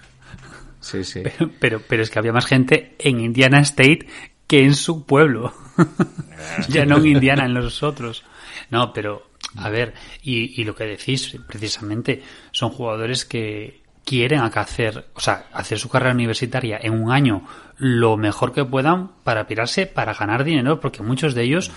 Sí, 0.79 1.03
sí. 1.03 1.21
Pero, 1.23 1.51
pero, 1.59 1.81
pero 1.87 2.03
es 2.03 2.09
que 2.09 2.19
había 2.19 2.31
más 2.33 2.45
gente 2.45 2.95
en 2.99 3.19
Indiana 3.19 3.59
State 3.61 4.07
que 4.45 4.63
en 4.63 4.75
su 4.75 5.05
pueblo. 5.05 5.53
ya 6.69 6.85
no 6.85 6.97
en 6.97 7.07
Indiana, 7.07 7.45
en 7.45 7.53
los 7.53 7.83
otros. 7.83 8.23
No, 8.69 8.93
pero, 8.93 9.29
a 9.57 9.69
ver, 9.69 9.93
y, 10.21 10.59
y 10.61 10.63
lo 10.63 10.75
que 10.75 10.85
decís, 10.85 11.37
precisamente, 11.47 12.21
son 12.51 12.69
jugadores 12.69 13.25
que 13.25 13.81
quieren 14.07 14.39
hacer, 14.39 15.09
o 15.15 15.19
sea, 15.19 15.47
hacer 15.51 15.77
su 15.77 15.89
carrera 15.89 16.13
universitaria 16.13 16.79
en 16.81 16.93
un 16.93 17.11
año 17.11 17.43
lo 17.77 18.15
mejor 18.15 18.53
que 18.53 18.63
puedan 18.63 19.09
para 19.25 19.45
pirarse, 19.47 19.85
para 19.85 20.13
ganar 20.13 20.45
dinero, 20.45 20.79
porque 20.79 21.03
muchos 21.03 21.35
de 21.35 21.43
ellos 21.43 21.71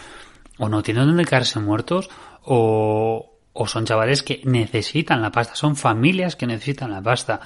o 0.56 0.68
no 0.68 0.84
tienen 0.84 1.06
donde 1.06 1.24
caerse 1.24 1.58
muertos 1.58 2.08
o, 2.44 3.32
o 3.52 3.66
son 3.66 3.84
chavales 3.84 4.22
que 4.22 4.42
necesitan 4.44 5.20
la 5.20 5.32
pasta, 5.32 5.56
son 5.56 5.74
familias 5.74 6.36
que 6.36 6.46
necesitan 6.46 6.92
la 6.92 7.02
pasta. 7.02 7.40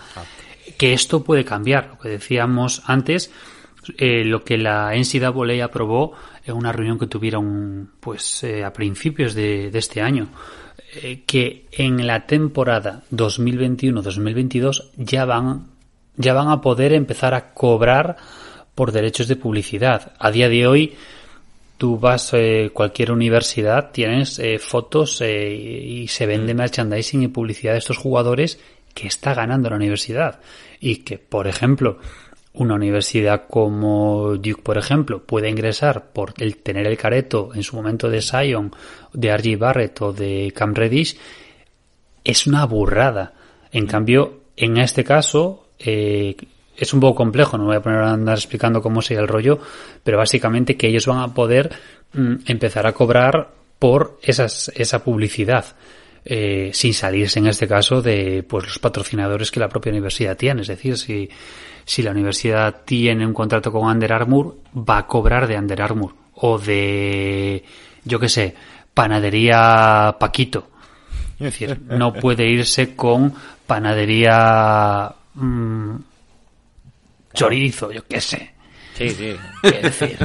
Que 0.77 0.93
esto 0.93 1.25
puede 1.25 1.47
cambiar, 1.47 1.89
lo 1.89 1.99
que 1.99 2.11
decíamos 2.11 2.83
antes, 2.85 3.33
eh, 3.97 4.23
lo 4.23 4.45
que 4.45 4.59
la 4.59 4.93
NCAA 4.95 5.65
aprobó 5.65 6.13
en 6.45 6.57
una 6.57 6.73
reunión 6.73 6.99
que 6.99 7.07
tuvieron 7.07 7.93
pues 8.01 8.45
eh, 8.45 8.65
a 8.65 8.73
principios 8.73 9.33
de, 9.35 9.71
de 9.71 9.79
este 9.79 10.03
año, 10.03 10.29
que 11.27 11.67
en 11.73 12.07
la 12.07 12.27
temporada 12.27 13.03
2021-2022 13.11 14.91
ya 14.97 15.25
van 15.25 15.75
ya 16.17 16.33
van 16.33 16.49
a 16.49 16.61
poder 16.61 16.93
empezar 16.93 17.35
a 17.35 17.53
cobrar 17.55 18.17
por 18.75 18.93
derechos 18.93 19.29
de 19.29 19.37
publicidad. 19.37 20.13
A 20.19 20.31
día 20.31 20.49
de 20.49 20.67
hoy 20.67 20.95
tú 21.77 21.99
vas 21.99 22.35
a 22.35 22.39
cualquier 22.73 23.13
universidad, 23.13 23.91
tienes 23.91 24.39
eh, 24.39 24.59
fotos 24.59 25.21
eh, 25.21 25.53
y 25.55 26.09
se 26.09 26.27
vende 26.27 26.55
merchandising 26.55 27.23
y 27.23 27.29
publicidad 27.29 27.73
de 27.73 27.79
estos 27.79 27.99
jugadores 27.99 28.59
que 28.95 29.09
está 29.09 29.35
ganando 29.35 29.71
la 29.71 29.77
universidad. 29.77 30.41
Y 30.81 30.99
que, 30.99 31.19
por 31.19 31.47
ejemplo, 31.47 31.99
una 32.55 32.75
universidad 32.75 33.47
como 33.49 34.37
Duke, 34.37 34.63
por 34.63 34.79
ejemplo, 34.79 35.25
puede 35.25 35.51
ingresar 35.51 36.13
por 36.13 36.35
el 36.39 36.59
tener 36.59 36.87
el 36.87 36.97
careto 36.97 37.51
en 37.55 37.63
su 37.63 37.77
momento 37.77 38.09
de 38.09 38.23
Zion, 38.23 38.73
de 39.13 39.29
R.J. 39.29 39.57
Barrett 39.59 40.01
o 40.03 40.13
de 40.13 40.53
Cam 40.55 40.75
Reddish, 40.75 41.17
es 42.23 42.47
una 42.47 42.65
burrada. 42.65 43.35
En 43.73 43.87
cambio, 43.87 44.43
en 44.57 44.79
este 44.79 45.03
caso, 45.03 45.69
eh, 45.79 46.37
es 46.77 46.95
un 46.95 47.01
poco 47.01 47.17
complejo, 47.17 47.59
no 47.59 47.67
voy 47.67 47.77
a 47.77 47.83
poner 47.83 48.01
a 48.01 48.13
andar 48.13 48.39
explicando 48.39 48.81
cómo 48.81 49.03
sería 49.03 49.23
el 49.23 49.29
rollo, 49.29 49.59
pero 50.05 50.19
básicamente 50.19 50.77
que 50.77 50.87
ellos 50.87 51.07
van 51.07 51.19
a 51.19 51.35
poder 51.35 51.73
mm, 52.13 52.35
empezar 52.47 52.87
a 52.87 52.93
cobrar 52.93 53.51
por 53.81 54.19
esas, 54.23 54.71
esa 54.77 55.03
publicidad. 55.03 55.65
eh, 56.27 56.71
sin 56.73 56.95
salirse 56.95 57.39
en 57.39 57.49
este 57.49 57.69
caso 57.69 58.01
de 58.01 58.43
pues 58.49 58.65
los 58.65 58.79
patrocinadores 58.79 59.51
que 59.51 59.61
la 59.61 59.69
propia 59.69 59.93
universidad 59.93 60.39
tiene. 60.39 60.63
Es 60.63 60.69
decir, 60.69 60.97
si, 60.97 61.29
si 61.85 62.03
la 62.03 62.11
universidad 62.11 62.83
tiene 62.85 63.27
un 63.27 63.35
contrato 63.35 63.71
con 63.71 63.87
Under 63.89 64.13
Armour, 64.13 64.57
va 64.77 64.99
a 64.99 65.07
cobrar 65.07 65.47
de 65.47 65.59
Under 65.59 65.83
Armour. 65.83 66.15
O 66.37 66.59
de, 66.59 67.65
yo 68.05 68.19
qué 68.19 68.29
sé, 68.29 68.55
panadería 68.93 70.17
Paquito. 70.19 70.69
Es 71.35 71.47
decir, 71.47 71.81
no 71.89 72.13
puede 72.13 72.49
irse 72.49 72.95
con 72.95 73.35
panadería 73.67 75.13
mm, 75.35 75.97
chorizo, 77.33 77.91
yo 77.93 78.07
qué 78.07 78.21
sé. 78.21 78.55
Sí, 78.95 79.11
sí. 79.11 79.37
Es 79.65 79.83
decir, 79.83 80.17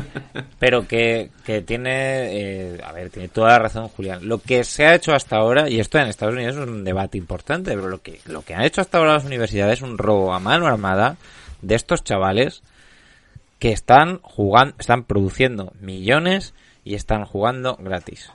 Pero 0.59 0.87
que, 0.87 1.31
que 1.43 1.61
tiene, 1.61 2.73
eh, 2.73 2.81
a 2.85 2.91
ver, 2.91 3.09
tiene 3.09 3.27
toda 3.29 3.49
la 3.49 3.59
razón 3.59 3.87
Julián. 3.87 4.27
Lo 4.27 4.39
que 4.39 4.63
se 4.63 4.85
ha 4.85 4.93
hecho 4.93 5.13
hasta 5.13 5.37
ahora, 5.37 5.67
y 5.67 5.79
esto 5.79 5.97
en 5.97 6.07
Estados 6.07 6.35
Unidos 6.35 6.55
es 6.55 6.67
un 6.67 6.83
debate 6.83 7.17
importante, 7.17 7.71
pero 7.71 7.87
lo 7.87 8.01
que, 8.01 8.19
lo 8.25 8.43
que 8.43 8.53
han 8.53 8.61
hecho 8.61 8.81
hasta 8.81 8.99
ahora 8.99 9.13
las 9.13 9.25
universidades 9.25 9.79
es 9.79 9.81
un 9.81 9.97
robo 9.97 10.33
a 10.33 10.39
mano 10.39 10.67
armada 10.67 11.17
de 11.61 11.75
estos 11.75 12.03
chavales 12.03 12.63
que 13.59 13.71
están 13.71 14.19
jugando, 14.21 14.75
están 14.79 15.03
produciendo 15.03 15.73
millones 15.79 16.53
y 16.83 16.95
están 16.95 17.25
jugando 17.25 17.77
gratis. 17.79 18.31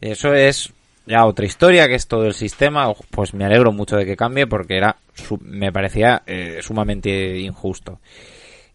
Eso 0.00 0.34
es 0.34 0.72
ya 1.06 1.24
otra 1.24 1.46
historia, 1.46 1.88
que 1.88 1.94
es 1.94 2.06
todo 2.06 2.26
el 2.26 2.34
sistema. 2.34 2.92
Pues 3.10 3.32
me 3.32 3.44
alegro 3.44 3.72
mucho 3.72 3.96
de 3.96 4.04
que 4.04 4.16
cambie 4.16 4.46
porque 4.46 4.76
era, 4.76 4.96
me 5.40 5.72
parecía 5.72 6.22
eh, 6.26 6.58
sumamente 6.62 7.38
injusto. 7.38 8.00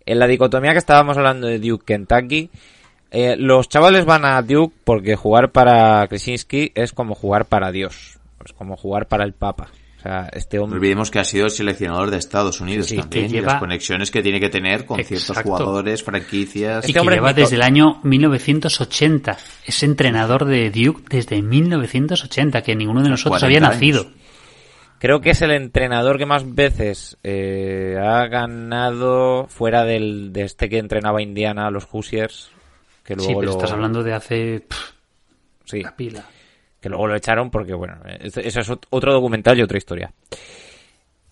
En 0.05 0.17
la 0.17 0.27
dicotomía 0.27 0.71
que 0.71 0.79
estábamos 0.79 1.17
hablando 1.17 1.47
de 1.47 1.59
Duke 1.59 1.85
Kentucky, 1.85 2.49
eh, 3.11 3.35
los 3.37 3.69
chavales 3.69 4.05
van 4.05 4.25
a 4.25 4.41
Duke 4.41 4.75
porque 4.83 5.15
jugar 5.15 5.51
para 5.51 6.07
Krasinski 6.07 6.71
es 6.73 6.93
como 6.93 7.13
jugar 7.13 7.45
para 7.45 7.71
Dios, 7.71 8.17
es 8.43 8.53
como 8.53 8.77
jugar 8.77 9.07
para 9.07 9.25
el 9.25 9.33
Papa. 9.33 9.67
O 10.01 10.03
sea, 10.03 10.29
este 10.33 10.57
No 10.57 10.63
hombre 10.63 10.77
olvidemos 10.79 11.11
que 11.11 11.19
ha 11.19 11.23
sido 11.23 11.47
seleccionador 11.47 12.09
de 12.09 12.17
Estados 12.17 12.59
Unidos 12.59 12.87
Sí, 12.87 12.97
también 12.97 13.27
que 13.27 13.29
y 13.29 13.33
lleva- 13.39 13.51
las 13.53 13.59
conexiones 13.59 14.09
que 14.09 14.23
tiene 14.23 14.39
que 14.39 14.49
tener 14.49 14.83
con 14.85 14.97
ciertos 15.03 15.29
Exacto. 15.29 15.49
jugadores, 15.51 16.01
franquicias. 16.03 16.77
y 16.83 16.87
Este 16.87 16.93
que 16.93 16.99
hombre 16.99 17.17
lleva 17.17 17.33
desde 17.33 17.55
el 17.55 17.61
año 17.61 17.99
1980. 18.03 19.37
Es 19.65 19.83
entrenador 19.83 20.45
de 20.45 20.71
Duke 20.71 21.03
desde 21.09 21.41
1980, 21.43 22.61
que 22.63 22.75
ninguno 22.75 23.03
de 23.03 23.09
nosotros 23.09 23.39
40 23.41 23.45
había 23.45 23.57
años. 23.69 23.75
nacido. 24.03 24.21
creo 24.97 25.19
que 25.21 25.31
es 25.31 25.41
el 25.41 25.51
entrenador 25.51 26.17
que 26.19 26.25
más 26.27 26.51
veces 26.53 27.17
eh, 27.23 27.95
ha 27.99 28.27
ganado 28.27 29.47
fuera 29.49 29.83
del, 29.83 30.31
de 30.33 30.43
este 30.43 30.69
que 30.69 30.77
entrenaba 30.77 31.21
Indiana 31.21 31.67
a 31.67 31.71
los 31.71 31.85
Hoosiers. 31.91 32.49
Que 33.03 33.15
luego 33.15 33.29
Sí, 33.29 33.35
pero 33.35 33.51
lo- 33.51 33.57
estás 33.57 33.71
hablando 33.71 34.03
de 34.03 34.13
hace 34.13 34.59
pff, 34.67 34.91
sí, 35.65 35.81
la 35.81 35.95
pila. 35.95 36.23
Que 36.81 36.89
luego 36.89 37.07
lo 37.07 37.15
echaron 37.15 37.49
porque, 37.51 37.73
bueno, 37.73 37.95
eso 38.19 38.41
es 38.41 38.69
ot- 38.69 38.85
otro 38.89 39.13
documental 39.13 39.57
y 39.57 39.61
otra 39.61 39.77
historia. 39.77 40.11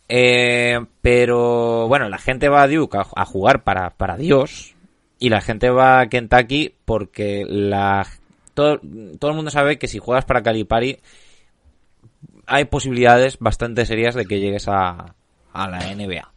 Eh, 0.08 0.80
pero 1.02 1.88
bueno, 1.88 2.10
la 2.10 2.18
gente 2.18 2.50
va 2.50 2.64
a 2.64 2.68
Duke 2.68 2.98
a, 2.98 3.06
a 3.16 3.26
jugar 3.26 3.64
para, 3.64 3.92
para 3.92 4.18
Dios 4.18 4.76
y 5.20 5.30
la 5.30 5.42
gente 5.42 5.70
va 5.70 6.00
a 6.00 6.08
Kentucky 6.08 6.74
porque 6.86 7.46
la 7.48 8.08
todo, 8.54 8.80
todo 9.20 9.32
el 9.32 9.36
mundo 9.36 9.52
sabe 9.52 9.78
que 9.78 9.88
si 9.88 10.00
juegas 10.00 10.26
para 10.26 10.42
Calipari 10.42 11.00
hay 12.48 12.66
posibilidades 12.66 13.38
bastante 13.40 13.86
serias 13.86 14.16
de 14.16 14.26
que 14.26 14.40
llegues 14.40 14.68
a, 14.68 15.14
a 15.54 15.68
la 15.68 15.80
NBA. 15.94 16.32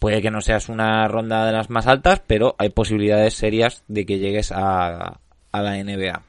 Puede 0.00 0.22
que 0.22 0.30
no 0.30 0.40
seas 0.40 0.68
una 0.68 1.06
ronda 1.08 1.46
de 1.46 1.52
las 1.52 1.70
más 1.70 1.86
altas, 1.86 2.22
pero 2.26 2.54
hay 2.58 2.70
posibilidades 2.70 3.34
serias 3.34 3.84
de 3.88 4.06
que 4.06 4.18
llegues 4.18 4.50
a, 4.52 5.20
a 5.52 5.62
la 5.62 5.76
NBA. 5.82 6.22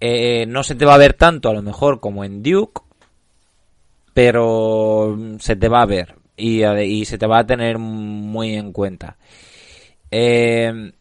Eh, 0.00 0.46
no 0.46 0.62
se 0.62 0.74
te 0.74 0.86
va 0.86 0.94
a 0.94 0.98
ver 0.98 1.14
tanto 1.14 1.50
a 1.50 1.54
lo 1.54 1.62
mejor 1.62 2.00
como 2.00 2.24
en 2.24 2.42
Duke, 2.42 2.80
pero 4.14 5.16
se 5.38 5.56
te 5.56 5.68
va 5.68 5.82
a 5.82 5.86
ver 5.86 6.14
y, 6.36 6.64
y 6.64 7.04
se 7.04 7.18
te 7.18 7.26
va 7.26 7.40
a 7.40 7.46
tener 7.46 7.78
muy 7.78 8.54
en 8.54 8.72
cuenta. 8.72 9.16
Eh, 10.10 10.92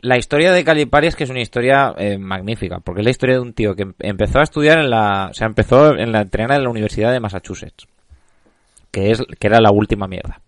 la 0.00 0.16
historia 0.16 0.52
de 0.52 0.64
Calipari 0.64 1.08
es 1.08 1.16
que 1.16 1.24
es 1.24 1.30
una 1.30 1.40
historia 1.40 1.94
eh, 1.98 2.18
magnífica, 2.18 2.80
porque 2.80 3.00
es 3.00 3.04
la 3.04 3.10
historia 3.10 3.36
de 3.36 3.42
un 3.42 3.52
tío 3.52 3.74
que 3.74 3.82
em- 3.82 3.94
empezó 3.98 4.38
a 4.38 4.44
estudiar 4.44 4.78
en 4.78 4.90
la, 4.90 5.28
o 5.30 5.34
sea, 5.34 5.46
empezó 5.46 5.96
en 5.96 6.12
la 6.12 6.22
entrena 6.22 6.54
de 6.54 6.62
la 6.62 6.70
Universidad 6.70 7.12
de 7.12 7.20
Massachusetts, 7.20 7.86
que 8.90 9.10
es, 9.10 9.22
que 9.38 9.46
era 9.46 9.60
la 9.60 9.70
última 9.70 10.06
mierda. 10.06 10.40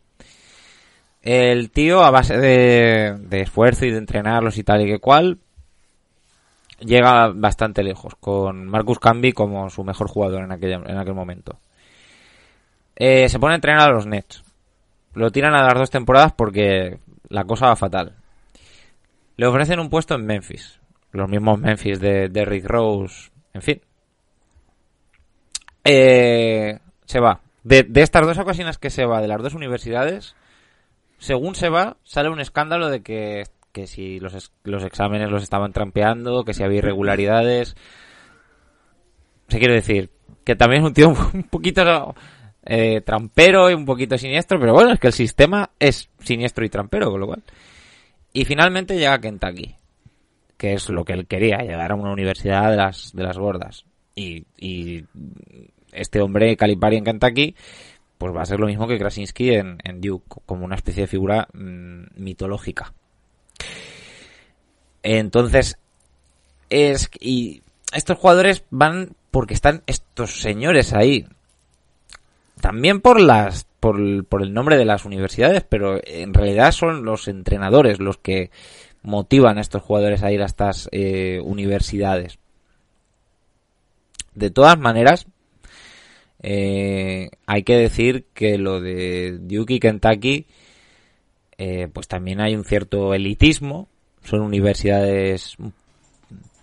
El 1.22 1.70
tío, 1.70 2.02
a 2.02 2.10
base 2.10 2.38
de, 2.38 3.16
de 3.18 3.40
esfuerzo 3.42 3.84
y 3.84 3.90
de 3.90 3.98
entrenarlos 3.98 4.56
y 4.56 4.64
tal 4.64 4.82
y 4.82 4.86
que 4.86 5.00
cual, 5.00 5.38
llega 6.80 7.28
bastante 7.28 7.82
lejos, 7.82 8.14
con 8.16 8.66
Marcus 8.66 8.98
Camby 8.98 9.32
como 9.32 9.70
su 9.70 9.84
mejor 9.84 10.08
jugador 10.08 10.44
en, 10.44 10.52
aquella, 10.52 10.76
en 10.86 10.98
aquel 10.98 11.14
momento. 11.14 11.60
Eh, 12.96 13.28
se 13.28 13.38
pone 13.38 13.54
a 13.54 13.56
entrenar 13.56 13.88
a 13.88 13.92
los 13.92 14.06
Nets. 14.06 14.42
Lo 15.14 15.30
tiran 15.30 15.54
a 15.54 15.62
las 15.64 15.74
dos 15.74 15.90
temporadas 15.90 16.32
porque 16.32 16.98
la 17.28 17.44
cosa 17.44 17.66
va 17.66 17.76
fatal. 17.76 18.16
Le 19.36 19.46
ofrecen 19.46 19.80
un 19.80 19.90
puesto 19.90 20.14
en 20.14 20.26
Memphis. 20.26 20.80
Los 21.12 21.28
mismos 21.28 21.58
Memphis 21.58 21.98
de, 22.00 22.44
Rick 22.44 22.66
Rose. 22.66 23.30
En 23.52 23.62
fin. 23.62 23.80
Eh, 25.84 26.78
se 27.04 27.20
va. 27.20 27.40
De 27.62 27.86
estas 27.96 28.26
dos 28.26 28.38
ocasiones 28.38 28.78
que 28.78 28.90
se 28.90 29.04
va 29.04 29.20
de 29.20 29.28
las 29.28 29.42
dos 29.42 29.54
universidades, 29.54 30.34
según 31.20 31.54
se 31.54 31.68
va, 31.68 31.98
sale 32.02 32.30
un 32.30 32.40
escándalo 32.40 32.88
de 32.88 33.02
que, 33.02 33.44
que 33.72 33.86
si 33.86 34.20
los, 34.20 34.52
los 34.64 34.84
exámenes 34.84 35.30
los 35.30 35.42
estaban 35.42 35.72
trampeando, 35.72 36.44
que 36.44 36.54
si 36.54 36.62
había 36.62 36.78
irregularidades. 36.78 37.76
Se 39.48 39.58
quiere 39.58 39.74
decir 39.74 40.10
que 40.44 40.56
también 40.56 40.82
es 40.82 40.88
un 40.88 40.94
tío 40.94 41.08
un 41.34 41.44
poquito 41.44 42.14
eh, 42.64 43.00
trampero 43.00 43.70
y 43.70 43.74
un 43.74 43.84
poquito 43.84 44.18
siniestro, 44.18 44.58
pero 44.58 44.74
bueno, 44.74 44.92
es 44.92 45.00
que 45.00 45.08
el 45.08 45.12
sistema 45.12 45.70
es 45.78 46.10
siniestro 46.20 46.64
y 46.64 46.68
trampero, 46.68 47.10
con 47.10 47.20
lo 47.20 47.26
cual. 47.26 47.42
Y 48.32 48.44
finalmente 48.44 48.96
llega 48.96 49.20
Kentucky, 49.20 49.76
que 50.56 50.74
es 50.74 50.88
lo 50.88 51.04
que 51.04 51.14
él 51.14 51.26
quería, 51.26 51.58
llegar 51.58 51.92
a 51.92 51.96
una 51.96 52.12
universidad 52.12 52.70
de 52.70 52.76
las, 52.76 53.12
de 53.12 53.22
las 53.22 53.38
gordas. 53.38 53.84
Y, 54.14 54.44
y 54.56 55.04
este 55.92 56.20
hombre, 56.20 56.56
Calipari 56.56 56.96
en 56.96 57.04
Kentucky, 57.04 57.54
pues 58.18 58.34
va 58.34 58.42
a 58.42 58.46
ser 58.46 58.60
lo 58.60 58.66
mismo 58.66 58.86
que 58.86 58.98
Krasinski 58.98 59.54
en, 59.54 59.78
en 59.82 60.00
Duke, 60.00 60.42
como 60.44 60.64
una 60.64 60.76
especie 60.76 61.02
de 61.02 61.06
figura 61.06 61.48
mm, 61.54 62.22
mitológica. 62.22 62.92
Entonces, 65.02 65.78
es 66.68 67.10
y 67.20 67.62
estos 67.92 68.18
jugadores 68.18 68.64
van 68.70 69.14
porque 69.30 69.54
están 69.54 69.82
estos 69.86 70.40
señores 70.40 70.92
ahí. 70.92 71.26
También 72.60 73.00
por 73.00 73.20
las 73.20 73.66
por, 73.80 73.98
el- 73.98 74.26
nombre 74.52 74.76
de 74.76 74.84
las 74.84 75.04
universidades, 75.06 75.64
pero 75.68 76.00
en 76.04 76.34
realidad 76.34 76.72
son 76.72 77.04
los 77.04 77.28
entrenadores 77.28 77.98
los 77.98 78.18
que 78.18 78.50
motivan 79.02 79.56
a 79.56 79.62
estos 79.62 79.82
jugadores 79.82 80.22
a 80.22 80.30
ir 80.30 80.42
a 80.42 80.46
estas 80.46 80.88
eh, 80.92 81.40
universidades. 81.42 82.38
De 84.34 84.50
todas 84.50 84.78
maneras, 84.78 85.26
eh, 86.42 87.30
hay 87.46 87.62
que 87.62 87.76
decir 87.76 88.26
que 88.34 88.58
lo 88.58 88.80
de 88.80 89.38
Duke 89.40 89.74
y 89.74 89.80
Kentucky, 89.80 90.46
eh, 91.58 91.88
pues 91.92 92.06
también 92.08 92.40
hay 92.40 92.54
un 92.54 92.64
cierto 92.64 93.14
elitismo. 93.14 93.88
Son 94.30 94.40
universidades 94.42 95.56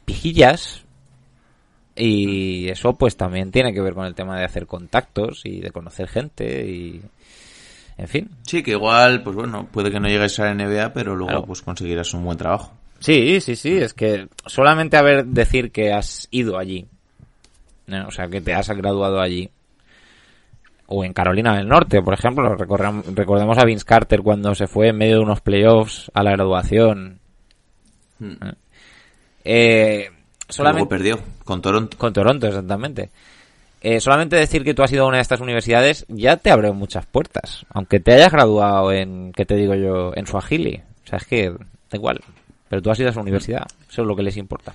pijillas. 0.05 0.85
Y 1.95 2.69
eso 2.69 2.93
pues 2.93 3.17
también 3.17 3.51
tiene 3.51 3.73
que 3.73 3.81
ver 3.81 3.93
con 3.93 4.05
el 4.05 4.15
tema 4.15 4.37
de 4.37 4.45
hacer 4.45 4.67
contactos 4.67 5.41
y 5.43 5.59
de 5.59 5.71
conocer 5.71 6.07
gente 6.07 6.65
y... 6.65 7.01
En 7.97 8.07
fin. 8.07 8.29
Sí, 8.43 8.61
que 8.61 8.71
igual, 8.71 9.23
pues 9.23 9.35
bueno, 9.35 9.67
puede 9.71 9.89
que 9.89 9.99
no 9.99 10.07
llegues 10.07 10.39
a 10.39 10.45
la 10.45 10.53
NBA, 10.53 10.93
pero 10.93 11.15
luego 11.15 11.29
Claro. 11.31 11.45
pues 11.47 11.63
conseguirás 11.63 12.13
un 12.13 12.23
buen 12.23 12.37
trabajo. 12.37 12.71
Sí, 12.99 13.41
sí, 13.41 13.55
sí, 13.55 13.75
es 13.75 13.95
que 13.95 14.27
solamente 14.45 14.97
haber 14.97 15.25
decir 15.25 15.71
que 15.71 15.91
has 15.91 16.27
ido 16.29 16.59
allí, 16.59 16.85
o 18.07 18.11
sea, 18.11 18.27
que 18.27 18.39
te 18.41 18.53
has 18.53 18.69
graduado 18.69 19.19
allí, 19.19 19.49
o 20.85 21.03
en 21.03 21.13
Carolina 21.13 21.57
del 21.57 21.67
Norte, 21.67 22.01
por 22.03 22.13
ejemplo, 22.13 22.55
recordemos 22.55 23.57
a 23.57 23.65
Vince 23.65 23.85
Carter 23.85 24.21
cuando 24.21 24.53
se 24.53 24.67
fue 24.67 24.89
en 24.89 24.97
medio 24.97 25.17
de 25.17 25.23
unos 25.23 25.41
playoffs 25.41 26.11
a 26.13 26.21
la 26.23 26.31
graduación. 26.31 27.19
Eh, 29.43 30.09
solamente 30.49 30.79
Luego 30.79 30.89
perdió 30.89 31.19
con 31.43 31.61
Toronto. 31.61 31.97
con 31.97 32.13
Toronto, 32.13 32.47
exactamente. 32.47 33.09
Eh, 33.79 33.99
solamente 33.99 34.35
decir 34.35 34.63
que 34.63 34.73
tú 34.73 34.81
has 34.81 34.91
ido 34.91 35.03
a 35.03 35.07
una 35.07 35.17
de 35.17 35.21
estas 35.21 35.39
universidades 35.39 36.05
ya 36.09 36.37
te 36.37 36.51
abre 36.51 36.71
muchas 36.71 37.05
puertas. 37.05 37.65
Aunque 37.69 37.99
te 37.99 38.13
hayas 38.13 38.31
graduado 38.31 38.91
en, 38.91 39.31
¿qué 39.33 39.45
te 39.45 39.55
digo 39.55 39.75
yo?, 39.75 40.11
en 40.15 40.25
Swahili. 40.25 40.81
O 41.05 41.07
sea, 41.07 41.17
es 41.17 41.25
que 41.25 41.49
da 41.49 41.57
igual. 41.93 42.19
Pero 42.69 42.81
tú 42.81 42.89
has 42.89 42.99
ido 42.99 43.09
a 43.09 43.11
esa 43.11 43.21
universidad. 43.21 43.65
Eso 43.89 44.01
es 44.01 44.07
lo 44.07 44.15
que 44.15 44.23
les 44.23 44.35
importa. 44.37 44.73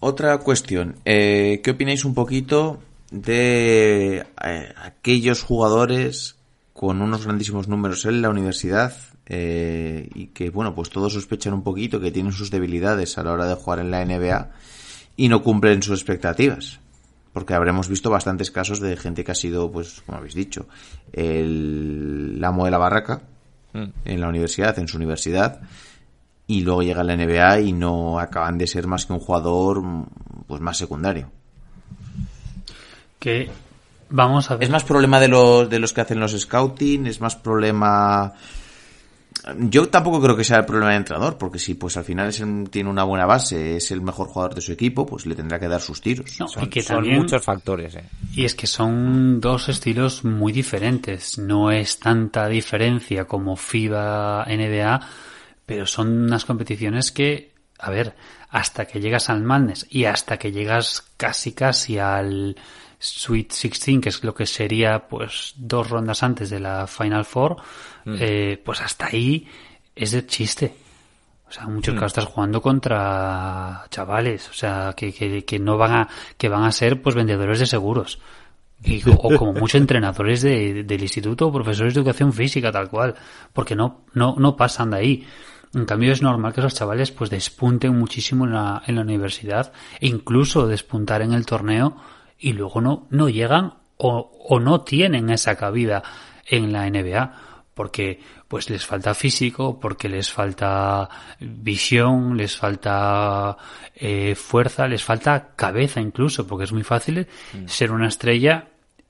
Otra 0.00 0.36
cuestión, 0.38 0.96
eh, 1.04 1.60
¿qué 1.64 1.70
opináis 1.70 2.04
un 2.04 2.14
poquito 2.14 2.78
de 3.10 4.24
eh, 4.44 4.74
aquellos 4.76 5.42
jugadores 5.42 6.36
con 6.74 7.00
unos 7.00 7.24
grandísimos 7.24 7.68
números 7.68 8.04
en 8.04 8.20
la 8.20 8.28
universidad 8.28 8.94
eh, 9.24 10.10
y 10.14 10.26
que, 10.26 10.50
bueno, 10.50 10.74
pues 10.74 10.90
todos 10.90 11.14
sospechan 11.14 11.54
un 11.54 11.62
poquito 11.62 11.98
que 11.98 12.10
tienen 12.10 12.32
sus 12.32 12.50
debilidades 12.50 13.16
a 13.16 13.22
la 13.22 13.32
hora 13.32 13.46
de 13.46 13.54
jugar 13.54 13.78
en 13.78 13.90
la 13.90 14.04
NBA 14.04 14.50
y 15.16 15.28
no 15.28 15.42
cumplen 15.42 15.82
sus 15.82 15.98
expectativas? 15.98 16.80
Porque 17.32 17.54
habremos 17.54 17.88
visto 17.88 18.10
bastantes 18.10 18.50
casos 18.50 18.78
de 18.80 18.96
gente 18.98 19.24
que 19.24 19.32
ha 19.32 19.34
sido, 19.34 19.72
pues, 19.72 20.02
como 20.04 20.18
habéis 20.18 20.34
dicho, 20.34 20.66
el 21.14 22.38
amo 22.44 22.66
de 22.66 22.70
la 22.70 22.78
barraca 22.78 23.22
Mm. 23.74 23.86
en 24.04 24.20
la 24.20 24.28
universidad, 24.28 24.78
en 24.78 24.86
su 24.86 24.96
universidad, 24.96 25.60
y 26.46 26.60
luego 26.60 26.82
llega 26.82 27.00
a 27.00 27.04
la 27.04 27.16
NBA 27.16 27.60
y 27.60 27.72
no 27.72 28.20
acaban 28.20 28.56
de 28.56 28.68
ser 28.68 28.86
más 28.86 29.04
que 29.04 29.12
un 29.12 29.18
jugador 29.18 29.82
pues 30.46 30.60
más 30.60 30.78
secundario. 30.78 31.30
Que 33.18 33.50
vamos 34.10 34.50
a 34.50 34.54
ver. 34.56 34.64
Es 34.64 34.70
más 34.70 34.84
problema 34.84 35.20
de 35.20 35.28
los 35.28 35.68
de 35.68 35.78
los 35.78 35.92
que 35.92 36.00
hacen 36.00 36.20
los 36.20 36.38
scouting, 36.38 37.06
es 37.06 37.20
más 37.20 37.36
problema 37.36 38.34
yo 39.58 39.88
tampoco 39.90 40.22
creo 40.22 40.36
que 40.36 40.44
sea 40.44 40.58
el 40.58 40.64
problema 40.64 40.90
del 40.92 40.98
entrenador, 41.00 41.36
porque 41.36 41.58
si 41.58 41.74
pues 41.74 41.98
al 41.98 42.04
final 42.04 42.28
es 42.28 42.40
el- 42.40 42.70
tiene 42.70 42.88
una 42.88 43.04
buena 43.04 43.26
base, 43.26 43.76
es 43.76 43.90
el 43.90 44.00
mejor 44.00 44.28
jugador 44.28 44.54
de 44.54 44.62
su 44.62 44.72
equipo, 44.72 45.04
pues 45.04 45.26
le 45.26 45.34
tendrá 45.34 45.58
que 45.58 45.68
dar 45.68 45.82
sus 45.82 46.00
tiros. 46.00 46.40
No, 46.40 46.46
y 46.62 46.68
que 46.68 46.80
Son 46.80 46.96
también- 46.96 47.18
muchos 47.18 47.42
factores, 47.44 47.94
eh. 47.94 48.04
Y 48.32 48.46
es 48.46 48.54
que 48.54 48.66
son 48.66 49.40
dos 49.42 49.68
estilos 49.68 50.24
muy 50.24 50.50
diferentes. 50.52 51.36
No 51.36 51.70
es 51.70 51.98
tanta 51.98 52.48
diferencia 52.48 53.26
como 53.26 53.54
FIBA, 53.56 54.44
NBA, 54.48 55.00
pero 55.66 55.84
son 55.86 56.22
unas 56.24 56.46
competiciones 56.46 57.12
que, 57.12 57.52
a 57.78 57.90
ver, 57.90 58.14
hasta 58.48 58.86
que 58.86 59.00
llegas 59.00 59.28
al 59.28 59.42
Madness 59.42 59.86
y 59.90 60.04
hasta 60.06 60.38
que 60.38 60.52
llegas 60.52 61.04
casi 61.18 61.52
casi 61.52 61.98
al 61.98 62.56
Sweet 63.04 63.48
16, 63.50 64.00
que 64.00 64.08
es 64.08 64.24
lo 64.24 64.34
que 64.34 64.46
sería 64.46 65.06
pues 65.08 65.54
dos 65.56 65.90
rondas 65.90 66.22
antes 66.22 66.50
de 66.50 66.60
la 66.60 66.86
Final 66.86 67.24
Four, 67.24 67.56
eh, 68.06 68.60
pues 68.64 68.80
hasta 68.80 69.06
ahí 69.06 69.46
es 69.94 70.12
de 70.12 70.26
chiste. 70.26 70.74
O 71.48 71.52
sea, 71.52 71.64
en 71.64 71.74
muchos 71.74 71.94
casos 71.94 72.08
estás 72.18 72.24
jugando 72.24 72.60
contra 72.60 73.84
chavales, 73.90 74.48
o 74.48 74.52
sea, 74.52 74.94
que, 74.96 75.12
que, 75.12 75.44
que 75.44 75.58
no 75.58 75.76
van 75.76 75.92
a, 75.92 76.08
que 76.36 76.48
van 76.48 76.64
a 76.64 76.72
ser 76.72 77.00
pues 77.02 77.14
vendedores 77.14 77.58
de 77.60 77.66
seguros. 77.66 78.18
Y, 78.82 79.02
o 79.08 79.36
como 79.36 79.52
muchos 79.54 79.80
entrenadores 79.80 80.42
de- 80.42 80.82
del 80.84 81.02
instituto 81.02 81.46
o 81.48 81.52
profesores 81.52 81.94
de 81.94 82.00
educación 82.00 82.32
física, 82.32 82.72
tal 82.72 82.88
cual. 82.88 83.14
Porque 83.52 83.76
no, 83.76 84.04
no, 84.14 84.34
no 84.38 84.56
pasan 84.56 84.90
de 84.90 84.96
ahí. 84.96 85.26
En 85.74 85.84
cambio 85.86 86.12
es 86.12 86.22
normal 86.22 86.52
que 86.52 86.60
esos 86.60 86.74
chavales 86.74 87.10
pues 87.10 87.30
despunten 87.30 87.96
muchísimo 87.98 88.44
en 88.46 88.52
la, 88.52 88.82
en 88.86 88.94
la 88.96 89.02
universidad 89.02 89.72
e 90.00 90.06
incluso 90.06 90.66
despuntar 90.66 91.20
en 91.22 91.32
el 91.32 91.46
torneo 91.46 91.96
y 92.38 92.52
luego 92.52 92.80
no, 92.80 93.06
no 93.10 93.28
llegan 93.28 93.74
o, 93.96 94.32
o 94.48 94.60
no 94.60 94.82
tienen 94.82 95.30
esa 95.30 95.56
cabida 95.56 96.02
en 96.46 96.72
la 96.72 96.88
NBA 96.88 97.54
porque 97.74 98.20
pues 98.48 98.70
les 98.70 98.86
falta 98.86 99.14
físico, 99.14 99.80
porque 99.80 100.08
les 100.08 100.30
falta 100.30 101.08
visión, 101.40 102.36
les 102.36 102.56
falta 102.56 103.56
eh, 103.94 104.34
fuerza, 104.36 104.86
les 104.86 105.02
falta 105.02 105.54
cabeza 105.56 106.00
incluso, 106.00 106.46
porque 106.46 106.64
es 106.64 106.72
muy 106.72 106.84
fácil 106.84 107.26
ser 107.66 107.90
una 107.90 108.08
estrella 108.08 108.68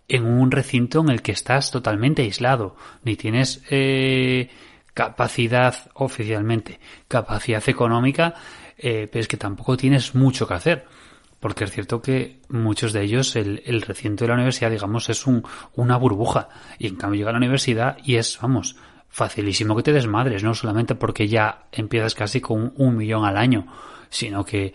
en 0.08 0.24
un 0.24 0.50
recinto 0.50 1.00
en 1.00 1.10
el 1.10 1.22
que 1.22 1.32
estás 1.32 1.70
totalmente 1.70 2.22
aislado, 2.22 2.76
ni 3.02 3.16
tienes 3.16 3.62
eh, 3.70 4.50
capacidad 4.94 5.74
oficialmente, 5.94 6.80
capacidad 7.06 7.62
económica, 7.68 8.34
eh, 8.78 9.08
pero 9.10 9.20
es 9.20 9.28
que 9.28 9.36
tampoco 9.36 9.76
tienes 9.76 10.14
mucho 10.14 10.46
que 10.46 10.54
hacer. 10.54 10.86
Porque 11.44 11.64
es 11.64 11.72
cierto 11.72 12.00
que 12.00 12.40
muchos 12.48 12.94
de 12.94 13.02
ellos, 13.02 13.36
el, 13.36 13.82
recinto 13.82 14.24
de 14.24 14.28
la 14.28 14.34
universidad, 14.34 14.70
digamos, 14.70 15.10
es 15.10 15.26
un, 15.26 15.44
una 15.74 15.98
burbuja. 15.98 16.48
Y 16.78 16.86
en 16.86 16.96
cambio 16.96 17.18
llega 17.18 17.28
a 17.28 17.32
la 17.34 17.38
universidad 17.38 17.98
y 18.02 18.16
es, 18.16 18.38
vamos, 18.40 18.76
facilísimo 19.10 19.76
que 19.76 19.82
te 19.82 19.92
desmadres, 19.92 20.42
no 20.42 20.54
solamente 20.54 20.94
porque 20.94 21.28
ya 21.28 21.66
empiezas 21.70 22.14
casi 22.14 22.40
con 22.40 22.72
un 22.78 22.96
millón 22.96 23.26
al 23.26 23.36
año, 23.36 23.66
sino 24.08 24.42
que 24.42 24.72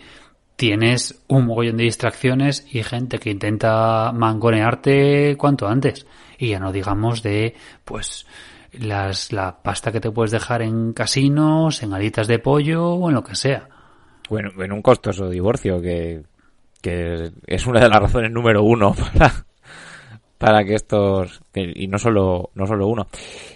tienes 0.54 1.24
un 1.26 1.46
mogollón 1.46 1.76
de 1.76 1.82
distracciones 1.82 2.64
y 2.70 2.84
gente 2.84 3.18
que 3.18 3.30
intenta 3.30 4.12
mangonearte 4.12 5.34
cuanto 5.36 5.66
antes. 5.66 6.06
Y 6.38 6.50
ya 6.50 6.60
no 6.60 6.70
digamos 6.70 7.24
de, 7.24 7.56
pues, 7.84 8.28
las, 8.74 9.32
la 9.32 9.60
pasta 9.60 9.90
que 9.90 9.98
te 9.98 10.12
puedes 10.12 10.30
dejar 10.30 10.62
en 10.62 10.92
casinos, 10.92 11.82
en 11.82 11.94
alitas 11.94 12.28
de 12.28 12.38
pollo 12.38 12.90
o 12.90 13.08
en 13.08 13.16
lo 13.16 13.24
que 13.24 13.34
sea. 13.34 13.68
Bueno, 14.28 14.52
en 14.62 14.70
un 14.70 14.82
costoso 14.82 15.28
divorcio 15.28 15.82
que, 15.82 16.22
que 16.80 17.30
es 17.46 17.66
una 17.66 17.80
de 17.80 17.88
las 17.88 18.00
razones 18.00 18.30
número 18.30 18.62
uno 18.62 18.94
para, 19.14 19.46
para 20.38 20.64
que 20.64 20.74
estos 20.74 21.42
y 21.54 21.86
no 21.86 21.98
solo 21.98 22.50
no 22.54 22.66
solo 22.66 22.86
uno. 22.86 23.08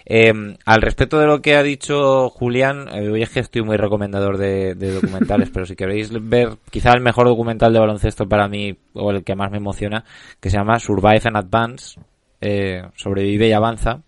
Eh, 0.04 0.32
al 0.66 0.82
respecto 0.82 1.18
de 1.18 1.26
lo 1.26 1.40
que 1.40 1.56
ha 1.56 1.62
dicho 1.62 2.28
Julián 2.28 2.88
eh, 2.92 3.08
hoy 3.08 3.22
es 3.22 3.30
que 3.30 3.40
estoy 3.40 3.62
muy 3.62 3.78
recomendador 3.78 4.36
de, 4.36 4.74
de 4.74 4.92
documentales 4.92 5.50
pero 5.54 5.64
si 5.64 5.76
queréis 5.76 6.10
ver 6.12 6.58
quizá 6.70 6.92
el 6.92 7.00
mejor 7.00 7.26
documental 7.26 7.72
de 7.72 7.78
baloncesto 7.78 8.28
para 8.28 8.48
mí 8.48 8.76
o 8.92 9.10
el 9.10 9.24
que 9.24 9.34
más 9.34 9.50
me 9.50 9.56
emociona 9.56 10.04
que 10.40 10.50
se 10.50 10.58
llama 10.58 10.78
Survive 10.78 11.22
and 11.24 11.36
Advance 11.38 11.98
eh, 12.42 12.82
sobrevive 12.94 13.48
y 13.48 13.52
avanza 13.52 14.02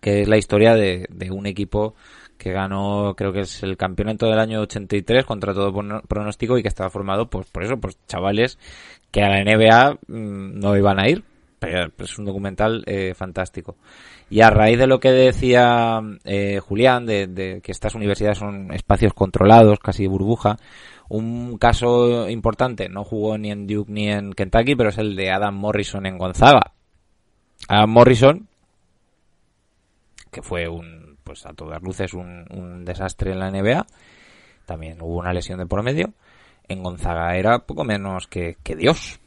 que 0.00 0.22
es 0.22 0.28
la 0.28 0.36
historia 0.36 0.74
de, 0.74 1.06
de 1.10 1.30
un 1.32 1.46
equipo 1.46 1.94
que 2.42 2.50
ganó, 2.50 3.14
creo 3.16 3.32
que 3.32 3.42
es 3.42 3.62
el 3.62 3.76
campeonato 3.76 4.26
del 4.26 4.40
año 4.40 4.62
83 4.62 5.24
contra 5.24 5.54
todo 5.54 5.72
pronóstico 6.08 6.58
y 6.58 6.62
que 6.62 6.68
estaba 6.68 6.90
formado, 6.90 7.30
pues 7.30 7.48
por 7.48 7.62
eso, 7.62 7.76
pues 7.76 7.96
chavales 8.08 8.58
que 9.12 9.22
a 9.22 9.28
la 9.28 9.44
NBA 9.44 9.98
mm, 10.08 10.58
no 10.58 10.76
iban 10.76 10.98
a 10.98 11.08
ir, 11.08 11.22
pero 11.60 11.92
es 11.96 12.18
un 12.18 12.24
documental 12.24 12.82
eh, 12.86 13.14
fantástico. 13.14 13.76
Y 14.28 14.40
a 14.40 14.50
raíz 14.50 14.76
de 14.76 14.88
lo 14.88 14.98
que 14.98 15.12
decía 15.12 16.00
eh, 16.24 16.58
Julián, 16.58 17.06
de, 17.06 17.28
de 17.28 17.60
que 17.60 17.70
estas 17.70 17.94
universidades 17.94 18.38
son 18.38 18.72
espacios 18.72 19.14
controlados, 19.14 19.78
casi 19.78 20.08
burbuja, 20.08 20.56
un 21.08 21.58
caso 21.58 22.28
importante, 22.28 22.88
no 22.88 23.04
jugó 23.04 23.38
ni 23.38 23.52
en 23.52 23.68
Duke 23.68 23.92
ni 23.92 24.08
en 24.08 24.32
Kentucky, 24.32 24.74
pero 24.74 24.88
es 24.88 24.98
el 24.98 25.14
de 25.14 25.30
Adam 25.30 25.54
Morrison 25.54 26.06
en 26.06 26.18
Gonzaga. 26.18 26.72
Adam 27.68 27.90
Morrison, 27.90 28.48
que 30.32 30.42
fue 30.42 30.66
un, 30.68 31.01
pues 31.32 31.46
a 31.46 31.54
todas 31.54 31.82
luces 31.82 32.12
un, 32.12 32.44
un 32.50 32.84
desastre 32.84 33.32
en 33.32 33.38
la 33.38 33.50
NBA. 33.50 33.86
También 34.66 35.00
hubo 35.00 35.16
una 35.16 35.32
lesión 35.32 35.58
de 35.58 35.64
por 35.64 35.82
medio. 35.82 36.12
En 36.68 36.82
Gonzaga 36.82 37.34
era 37.36 37.60
poco 37.60 37.84
menos 37.84 38.26
que, 38.26 38.58
que 38.62 38.76
Dios. 38.76 39.18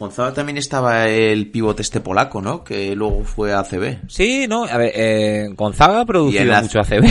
Gonzaga 0.00 0.34
también 0.34 0.58
estaba 0.58 1.06
el 1.06 1.48
pivote 1.48 1.82
este 1.82 2.00
polaco, 2.00 2.42
¿no? 2.42 2.64
Que 2.64 2.96
luego 2.96 3.22
fue 3.22 3.52
a 3.52 3.60
ACB. 3.60 4.08
Sí, 4.08 4.46
no, 4.48 4.64
a 4.64 4.76
ver, 4.76 4.92
eh, 4.96 5.48
Gonzaga 5.54 6.00
ha 6.00 6.06
producido 6.06 6.60
mucho 6.60 6.80
ACB. 6.80 7.04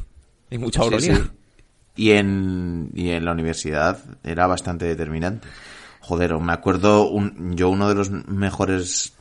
y 0.50 0.58
mucha 0.58 0.82
sí. 1.00 1.10
Y 1.96 2.10
en, 2.10 2.90
y 2.92 3.12
en 3.12 3.24
la 3.24 3.32
universidad 3.32 3.98
era 4.22 4.46
bastante 4.46 4.84
determinante. 4.84 5.48
Joder, 6.00 6.38
me 6.38 6.52
acuerdo, 6.52 7.08
un, 7.08 7.56
yo 7.56 7.70
uno 7.70 7.88
de 7.88 7.94
los 7.94 8.10
mejores 8.10 9.14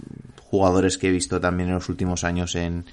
jugadores 0.53 0.99
que 0.99 1.07
he 1.07 1.11
visto 1.11 1.41
también 1.41 1.69
en 1.69 1.75
los 1.75 1.89
últimos 1.89 2.23
años 2.23 2.53
en, 2.53 2.85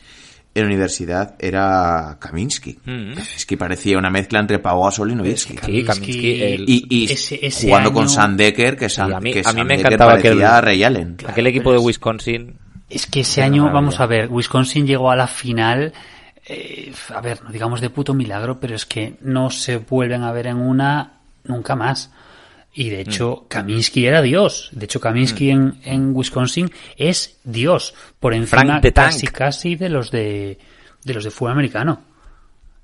en 0.54 0.64
universidad 0.64 1.34
era 1.38 2.16
Kaminsky. 2.18 2.78
Mm. 2.86 3.12
Kaminsky 3.12 3.56
parecía 3.56 3.98
una 3.98 4.08
mezcla 4.08 4.40
entre 4.40 4.58
Pau 4.60 4.82
Gasol 4.82 5.10
y 5.10 5.14
Nowitzki. 5.14 5.58
Sí, 5.62 5.84
Kaminsky, 5.84 6.42
el- 6.42 6.64
Y, 6.66 6.86
y 6.88 7.12
ese- 7.12 7.38
ese 7.46 7.66
jugando 7.68 7.92
con 7.92 8.04
año- 8.04 8.08
Sam 8.08 8.36
Decker, 8.38 8.78
que 8.78 8.88
Sí, 8.88 9.00
a 9.02 9.20
mí- 9.20 9.30
que 9.34 9.40
a 9.44 9.52
mí 9.52 9.58
Sam 9.58 9.66
me 9.66 9.74
encantaba 9.74 10.16
que 10.16 10.22
parecía 10.30 10.56
el- 10.56 10.62
Ray 10.64 10.84
Allen. 10.84 11.16
Aquel 11.26 11.46
equipo 11.48 11.70
de 11.70 11.78
Wisconsin. 11.78 12.56
Es 12.88 13.06
que 13.06 13.20
ese 13.20 13.42
año, 13.42 13.70
vamos 13.70 14.00
a 14.00 14.06
ver, 14.06 14.28
Wisconsin 14.30 14.86
llegó 14.86 15.10
a 15.10 15.16
la 15.16 15.26
final, 15.26 15.92
eh, 16.46 16.90
a 17.14 17.20
ver, 17.20 17.42
no 17.44 17.50
digamos 17.50 17.82
de 17.82 17.90
puto 17.90 18.14
milagro, 18.14 18.58
pero 18.58 18.74
es 18.74 18.86
que 18.86 19.16
no 19.20 19.50
se 19.50 19.76
vuelven 19.76 20.22
a 20.22 20.32
ver 20.32 20.46
en 20.46 20.56
una 20.56 21.12
nunca 21.44 21.76
más. 21.76 22.10
Y 22.72 22.90
de 22.90 23.00
hecho, 23.00 23.46
Kaminsky 23.48 24.06
era 24.06 24.22
Dios. 24.22 24.70
De 24.72 24.84
hecho, 24.84 25.00
Kaminsky 25.00 25.50
en, 25.50 25.80
en 25.84 26.14
Wisconsin 26.14 26.70
es 26.96 27.38
Dios. 27.42 27.94
Por 28.20 28.32
encima 28.32 28.80
casi 28.80 29.26
casi 29.26 29.74
de 29.74 29.88
los 29.88 30.10
de, 30.10 30.58
de 31.04 31.14
los 31.14 31.24
de 31.24 31.30
fútbol 31.30 31.52
americano. 31.52 32.02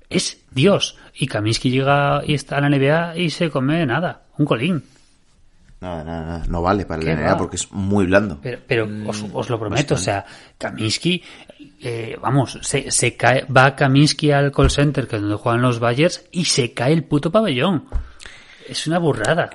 Es 0.09 0.41
Dios. 0.51 0.97
Y 1.15 1.27
Kaminsky 1.27 1.69
llega 1.71 2.21
y 2.25 2.33
está 2.33 2.57
en 2.57 2.69
la 2.69 2.77
NBA 2.77 3.17
y 3.17 3.29
se 3.29 3.49
come 3.49 3.85
nada. 3.85 4.23
Un 4.37 4.45
colín. 4.45 4.83
Nada, 5.79 6.03
nada, 6.03 6.25
nada, 6.25 6.45
no 6.49 6.61
vale 6.63 6.85
para 6.85 7.01
¿Qué 7.01 7.07
la 7.07 7.15
NBA 7.15 7.31
va? 7.33 7.37
porque 7.37 7.55
es 7.55 7.71
muy 7.71 8.07
blando. 8.07 8.39
Pero, 8.41 8.59
pero 8.67 8.89
os, 9.05 9.23
os 9.31 9.49
lo 9.49 9.59
prometo, 9.59 9.93
o 9.93 9.97
sea, 9.97 10.25
Kaminsky, 10.57 11.21
eh, 11.81 12.17
vamos, 12.19 12.57
se, 12.63 12.89
se 12.89 13.15
cae, 13.15 13.45
va 13.45 13.75
Kaminsky 13.75 14.31
al 14.31 14.51
call 14.51 14.71
center, 14.71 15.07
que 15.07 15.17
es 15.17 15.21
donde 15.21 15.37
juegan 15.37 15.61
los 15.61 15.79
Bayers, 15.79 16.25
y 16.31 16.45
se 16.45 16.73
cae 16.73 16.93
el 16.93 17.03
puto 17.03 17.31
pabellón. 17.31 17.85
Es 18.67 18.87
una 18.87 18.97
burrada. 18.97 19.51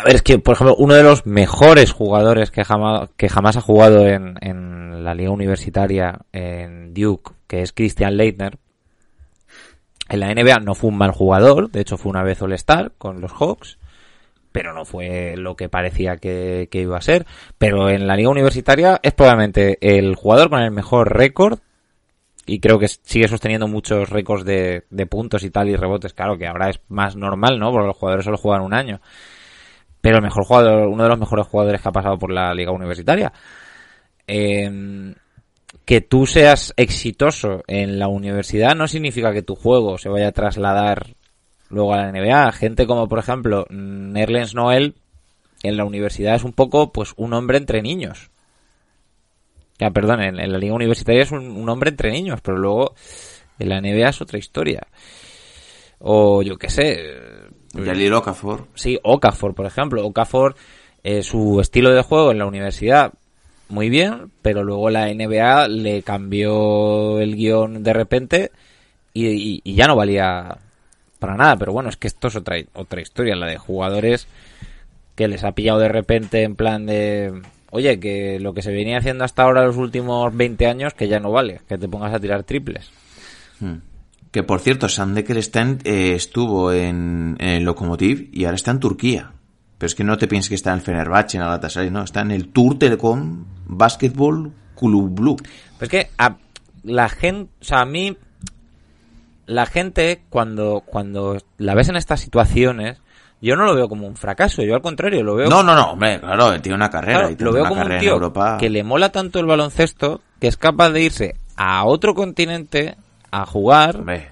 A 0.00 0.04
ver, 0.04 0.16
es 0.16 0.22
que, 0.22 0.38
por 0.38 0.54
ejemplo, 0.54 0.76
uno 0.76 0.94
de 0.94 1.02
los 1.02 1.26
mejores 1.26 1.92
jugadores 1.92 2.50
que 2.50 2.64
jamás, 2.64 3.10
que 3.18 3.28
jamás 3.28 3.58
ha 3.58 3.60
jugado 3.60 4.06
en, 4.06 5.04
la 5.04 5.14
liga 5.14 5.30
universitaria 5.30 6.20
en 6.32 6.94
Duke, 6.94 7.32
que 7.46 7.60
es 7.60 7.74
Christian 7.74 8.16
Leitner, 8.16 8.56
en 10.08 10.20
la 10.20 10.32
NBA 10.32 10.60
no 10.60 10.74
fue 10.74 10.88
un 10.88 10.96
mal 10.96 11.10
jugador, 11.10 11.70
de 11.70 11.82
hecho 11.82 11.98
fue 11.98 12.10
una 12.10 12.22
vez 12.22 12.40
All-Star 12.40 12.92
con 12.96 13.20
los 13.20 13.30
Hawks, 13.32 13.78
pero 14.52 14.72
no 14.72 14.86
fue 14.86 15.34
lo 15.36 15.54
que 15.54 15.68
parecía 15.68 16.16
que, 16.16 16.68
que 16.70 16.80
iba 16.80 16.96
a 16.96 17.02
ser. 17.02 17.26
Pero 17.58 17.90
en 17.90 18.06
la 18.06 18.16
liga 18.16 18.30
universitaria 18.30 19.00
es 19.02 19.12
probablemente 19.12 19.76
el 19.82 20.14
jugador 20.14 20.48
con 20.48 20.60
el 20.60 20.70
mejor 20.70 21.14
récord 21.14 21.58
y 22.46 22.58
creo 22.58 22.78
que 22.78 22.88
sigue 22.88 23.28
sosteniendo 23.28 23.68
muchos 23.68 24.08
récords 24.08 24.46
de, 24.46 24.84
de 24.88 25.06
puntos 25.06 25.44
y 25.44 25.50
tal 25.50 25.68
y 25.68 25.76
rebotes. 25.76 26.14
Claro 26.14 26.38
que 26.38 26.46
ahora 26.46 26.70
es 26.70 26.80
más 26.88 27.16
normal, 27.16 27.58
¿no? 27.58 27.70
Porque 27.70 27.88
los 27.88 27.96
jugadores 27.96 28.24
solo 28.24 28.38
juegan 28.38 28.62
un 28.62 28.72
año. 28.72 29.00
Pero 30.00 30.16
el 30.16 30.22
mejor 30.22 30.44
jugador, 30.44 30.88
uno 30.88 31.02
de 31.02 31.08
los 31.08 31.18
mejores 31.18 31.46
jugadores 31.46 31.80
que 31.80 31.88
ha 31.88 31.92
pasado 31.92 32.18
por 32.18 32.32
la 32.32 32.54
liga 32.54 32.72
universitaria. 32.72 33.32
Eh, 34.26 35.14
que 35.84 36.00
tú 36.00 36.26
seas 36.26 36.72
exitoso 36.76 37.62
en 37.66 37.98
la 37.98 38.08
universidad 38.08 38.74
no 38.74 38.86
significa 38.86 39.32
que 39.32 39.42
tu 39.42 39.54
juego 39.54 39.98
se 39.98 40.08
vaya 40.08 40.28
a 40.28 40.32
trasladar 40.32 41.14
luego 41.68 41.94
a 41.94 41.98
la 41.98 42.12
NBA. 42.12 42.52
Gente 42.52 42.86
como, 42.86 43.08
por 43.08 43.18
ejemplo, 43.18 43.66
Nerlens 43.70 44.54
Noel 44.54 44.94
en 45.62 45.76
la 45.76 45.84
universidad 45.84 46.34
es 46.34 46.44
un 46.44 46.52
poco, 46.52 46.92
pues, 46.92 47.12
un 47.16 47.32
hombre 47.32 47.58
entre 47.58 47.82
niños. 47.82 48.30
Ya, 49.78 49.90
perdón, 49.90 50.22
en, 50.22 50.38
en 50.38 50.52
la 50.52 50.58
liga 50.58 50.74
universitaria 50.74 51.22
es 51.22 51.32
un, 51.32 51.56
un 51.56 51.68
hombre 51.68 51.90
entre 51.90 52.10
niños, 52.10 52.40
pero 52.42 52.58
luego 52.58 52.94
en 53.58 53.68
la 53.68 53.80
NBA 53.80 54.08
es 54.08 54.20
otra 54.20 54.38
historia. 54.38 54.86
O 55.98 56.42
yo 56.42 56.56
qué 56.56 56.70
sé, 56.70 56.98
Jalil 57.74 58.12
Okafor. 58.14 58.66
Sí, 58.74 58.98
Okafor, 59.02 59.54
por 59.54 59.66
ejemplo. 59.66 60.04
Okafor, 60.06 60.56
eh, 61.04 61.22
su 61.22 61.60
estilo 61.60 61.90
de 61.92 62.02
juego 62.02 62.32
en 62.32 62.38
la 62.38 62.46
universidad, 62.46 63.12
muy 63.68 63.88
bien, 63.88 64.30
pero 64.42 64.64
luego 64.64 64.90
la 64.90 65.08
NBA 65.12 65.68
le 65.68 66.02
cambió 66.02 67.20
el 67.20 67.36
guion 67.36 67.82
de 67.82 67.92
repente 67.92 68.50
y, 69.14 69.28
y- 69.28 69.60
y 69.64 69.74
ya 69.74 69.86
no 69.86 69.94
valía 69.96 70.58
para 71.20 71.36
nada. 71.36 71.56
Pero 71.56 71.72
bueno, 71.72 71.88
es 71.88 71.96
que 71.96 72.08
esto 72.08 72.28
es 72.28 72.36
otra, 72.36 72.56
otra 72.74 73.00
historia, 73.00 73.36
la 73.36 73.46
de 73.46 73.58
jugadores 73.58 74.26
que 75.14 75.28
les 75.28 75.44
ha 75.44 75.52
pillado 75.52 75.78
de 75.78 75.88
repente 75.88 76.42
en 76.42 76.56
plan 76.56 76.86
de... 76.86 77.40
Oye, 77.72 78.00
que 78.00 78.40
lo 78.40 78.52
que 78.52 78.62
se 78.62 78.72
venía 78.72 78.98
haciendo 78.98 79.22
hasta 79.22 79.44
ahora 79.44 79.64
los 79.64 79.76
últimos 79.76 80.36
20 80.36 80.66
años, 80.66 80.92
que 80.94 81.06
ya 81.06 81.20
no 81.20 81.30
vale, 81.30 81.60
que 81.68 81.78
te 81.78 81.88
pongas 81.88 82.12
a 82.12 82.18
tirar 82.18 82.42
triples. 82.42 82.90
Hmm. 83.60 83.76
Que 84.30 84.42
por 84.42 84.60
cierto, 84.60 84.88
Sam 84.88 85.14
Decker 85.14 85.38
está 85.38 85.60
en- 85.60 85.78
eh, 85.84 86.12
estuvo 86.14 86.72
en, 86.72 87.36
en 87.40 87.48
el 87.48 87.64
Lokomotiv 87.64 88.28
y 88.32 88.44
ahora 88.44 88.54
está 88.56 88.70
en 88.70 88.80
Turquía. 88.80 89.32
Pero 89.78 89.86
es 89.86 89.94
que 89.94 90.04
no 90.04 90.18
te 90.18 90.28
pienses 90.28 90.48
que 90.50 90.54
está 90.54 90.70
en 90.70 90.76
el 90.78 90.82
Fenerbahce, 90.82 91.36
en 91.38 91.42
Galatasaray, 91.42 91.90
no. 91.90 92.02
Está 92.04 92.20
en 92.20 92.30
el 92.30 92.48
Tour 92.48 92.78
Telecom 92.78 93.44
Basketball 93.66 94.52
Club 94.78 95.10
Blue. 95.14 95.36
Pues 95.78 95.90
que 95.90 96.10
a 96.18 96.36
la 96.84 97.08
gente, 97.08 97.50
o 97.60 97.64
sea, 97.64 97.80
a 97.80 97.86
mí, 97.86 98.16
la 99.46 99.66
gente 99.66 100.22
cuando, 100.28 100.82
cuando 100.86 101.38
la 101.58 101.74
ves 101.74 101.88
en 101.88 101.96
estas 101.96 102.20
situaciones, 102.20 102.98
yo 103.40 103.56
no 103.56 103.64
lo 103.64 103.74
veo 103.74 103.88
como 103.88 104.06
un 104.06 104.16
fracaso, 104.16 104.62
yo 104.62 104.74
al 104.74 104.82
contrario, 104.82 105.22
lo 105.24 105.34
veo, 105.34 105.48
No, 105.48 105.62
no, 105.62 105.74
no, 105.74 105.92
hombre, 105.92 106.20
claro, 106.20 106.52
él 106.52 106.60
tiene 106.60 106.76
una 106.76 106.90
carrera. 106.90 107.18
claro, 107.20 107.32
y 107.32 107.36
tiene 107.36 107.48
lo 107.50 107.54
veo 107.54 107.62
una 107.64 107.70
como 107.70 107.82
un 107.94 107.98
tío 107.98 108.12
Europa. 108.12 108.58
que 108.60 108.70
le 108.70 108.84
mola 108.84 109.10
tanto 109.10 109.40
el 109.40 109.46
baloncesto 109.46 110.20
que 110.38 110.46
es 110.46 110.56
capaz 110.56 110.90
de 110.90 111.02
irse 111.02 111.34
a 111.56 111.84
otro 111.84 112.14
continente 112.14 112.96
a 113.30 113.46
jugar 113.46 113.96
Hombre, 113.96 114.28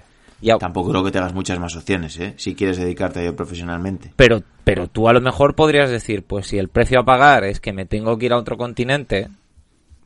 Tampoco 0.59 0.91
creo 0.91 1.03
que 1.03 1.11
tengas 1.11 1.33
muchas 1.33 1.59
más 1.59 1.75
opciones, 1.75 2.17
¿eh? 2.19 2.33
Si 2.37 2.55
quieres 2.55 2.77
dedicarte 2.77 3.19
a 3.19 3.23
ello 3.23 3.35
profesionalmente. 3.35 4.13
pero, 4.15 4.41
pero 4.63 4.87
tú 4.87 5.09
a 5.09 5.13
lo 5.13 5.21
mejor 5.21 5.55
podrías 5.55 5.89
decir, 5.89 6.23
pues 6.23 6.47
si 6.47 6.57
el 6.57 6.69
precio 6.69 7.01
a 7.01 7.03
pagar 7.03 7.43
es 7.43 7.59
que 7.59 7.73
me 7.73 7.85
tengo 7.85 8.17
que 8.17 8.27
ir 8.27 8.33
a 8.33 8.37
otro 8.37 8.57
continente, 8.57 9.27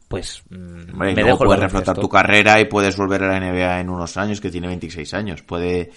pues 0.08 0.44
mm, 0.50 0.94
Hombre, 0.94 1.16
me 1.16 1.24
dejo 1.24 1.38
puedes 1.38 1.62
reflotar 1.62 1.98
tu 1.98 2.10
carrera 2.10 2.60
y 2.60 2.66
puedes 2.66 2.98
volver 2.98 3.24
a 3.24 3.28
la 3.28 3.40
NBA 3.40 3.80
en 3.82 3.90
unos 3.90 4.18
años, 4.18 4.42
que 4.42 4.50
tiene 4.50 4.68
26 4.68 5.14
años. 5.14 5.44
Puede, 5.44 5.92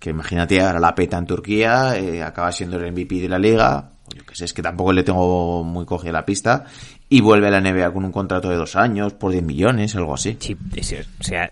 que 0.00 0.10
imagínate, 0.10 0.60
ahora 0.60 0.80
la 0.80 0.94
peta 0.94 1.18
en 1.18 1.26
Turquía, 1.26 1.96
eh, 1.96 2.22
acaba 2.22 2.50
siendo 2.50 2.78
el 2.78 2.92
MVP 2.92 3.20
de 3.20 3.28
la 3.28 3.38
liga, 3.38 3.92
yo 4.14 4.24
que 4.24 4.34
sé, 4.34 4.46
es 4.46 4.52
que 4.52 4.62
tampoco 4.62 4.92
le 4.92 5.04
tengo 5.04 5.62
muy 5.62 5.84
cogida 5.84 6.12
la 6.12 6.24
pista, 6.24 6.64
y 7.08 7.20
vuelve 7.20 7.48
a 7.48 7.50
la 7.50 7.60
NBA 7.60 7.92
con 7.92 8.04
un 8.04 8.12
contrato 8.12 8.48
de 8.48 8.56
dos 8.56 8.74
años, 8.74 9.12
por 9.14 9.30
10 9.30 9.44
millones, 9.44 9.94
algo 9.94 10.14
así. 10.14 10.36
Sí, 10.40 10.56
o 10.80 11.22
sea, 11.22 11.50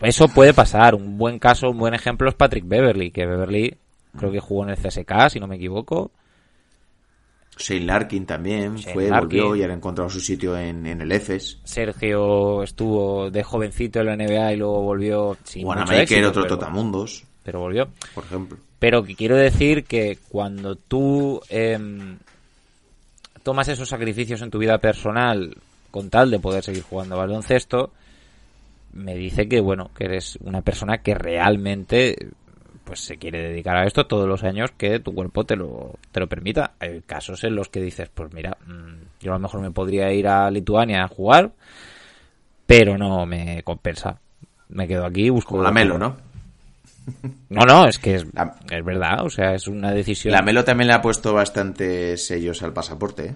eso 0.00 0.28
puede 0.28 0.52
pasar. 0.54 0.94
Un 0.94 1.16
buen 1.18 1.38
caso, 1.38 1.70
un 1.70 1.78
buen 1.78 1.94
ejemplo 1.94 2.28
es 2.28 2.34
Patrick 2.34 2.66
Beverly, 2.66 3.10
que 3.10 3.26
Beverly 3.26 3.76
creo 4.16 4.30
que 4.32 4.40
jugó 4.40 4.64
en 4.64 4.70
el 4.70 4.76
CSK, 4.76 5.28
si 5.30 5.40
no 5.40 5.46
me 5.46 5.56
equivoco. 5.56 6.10
Shane 7.58 7.86
Larkin 7.86 8.26
también 8.26 8.76
Shane 8.76 8.92
fue, 8.92 9.08
Larkin. 9.08 9.40
volvió 9.40 9.56
y 9.56 9.62
ha 9.62 9.72
encontrado 9.72 10.10
su 10.10 10.20
sitio 10.20 10.58
en, 10.58 10.86
en 10.86 11.00
el 11.00 11.10
EFES. 11.10 11.60
Sergio 11.64 12.62
estuvo 12.62 13.30
de 13.30 13.42
jovencito 13.42 14.00
en 14.00 14.06
la 14.06 14.16
NBA 14.16 14.52
y 14.52 14.56
luego 14.56 14.82
volvió 14.82 15.36
sin 15.44 15.66
Wanamaker, 15.66 16.00
éxito, 16.02 16.28
otro 16.28 16.42
pero- 16.42 16.58
Totamundos, 16.58 17.24
pero 17.42 17.60
volvió. 17.60 17.88
por 18.14 18.24
ejemplo. 18.24 18.58
Pero 18.78 19.02
que 19.04 19.14
quiero 19.16 19.36
decir 19.36 19.84
que 19.84 20.18
cuando 20.28 20.76
tú 20.76 21.40
em, 21.48 22.18
tomas 23.42 23.68
esos 23.68 23.88
sacrificios 23.88 24.42
en 24.42 24.50
tu 24.50 24.58
vida 24.58 24.76
personal 24.76 25.56
con 25.90 26.10
tal 26.10 26.30
de 26.30 26.38
poder 26.38 26.62
seguir 26.62 26.82
jugando 26.82 27.16
baloncesto, 27.16 27.90
me 28.92 29.14
dice 29.14 29.48
que 29.48 29.60
bueno, 29.60 29.90
que 29.94 30.04
eres 30.04 30.38
una 30.42 30.62
persona 30.62 30.98
que 30.98 31.14
realmente 31.14 32.30
pues 32.86 33.00
se 33.00 33.16
quiere 33.16 33.42
dedicar 33.42 33.76
a 33.76 33.84
esto 33.84 34.06
todos 34.06 34.28
los 34.28 34.44
años 34.44 34.70
que 34.76 35.00
tu 35.00 35.12
cuerpo 35.12 35.44
te 35.44 35.56
lo, 35.56 35.98
te 36.12 36.20
lo 36.20 36.28
permita. 36.28 36.74
Hay 36.78 37.02
casos 37.02 37.42
en 37.42 37.56
los 37.56 37.68
que 37.68 37.80
dices, 37.80 38.08
pues 38.14 38.32
mira, 38.32 38.56
mm, 38.64 39.20
yo 39.20 39.32
a 39.32 39.34
lo 39.34 39.40
mejor 39.40 39.60
me 39.60 39.72
podría 39.72 40.12
ir 40.12 40.28
a 40.28 40.48
Lituania 40.50 41.02
a 41.02 41.08
jugar, 41.08 41.50
pero 42.64 42.96
no 42.96 43.26
me 43.26 43.62
compensa. 43.64 44.20
Me 44.68 44.86
quedo 44.86 45.04
aquí 45.04 45.26
y 45.26 45.30
busco... 45.30 45.50
Como 45.50 45.64
la 45.64 45.72
Melo, 45.72 45.98
¿no? 45.98 46.16
No, 47.48 47.62
no, 47.62 47.86
es 47.86 47.98
que 47.98 48.16
es, 48.16 48.26
es 48.70 48.84
verdad, 48.84 49.24
o 49.24 49.30
sea, 49.30 49.54
es 49.54 49.68
una 49.68 49.92
decisión. 49.92 50.32
La 50.32 50.42
Melo 50.42 50.64
también 50.64 50.88
le 50.88 50.94
ha 50.94 51.02
puesto 51.02 51.32
bastantes 51.34 52.26
sellos 52.26 52.62
al 52.62 52.72
pasaporte, 52.72 53.26
¿eh? 53.26 53.34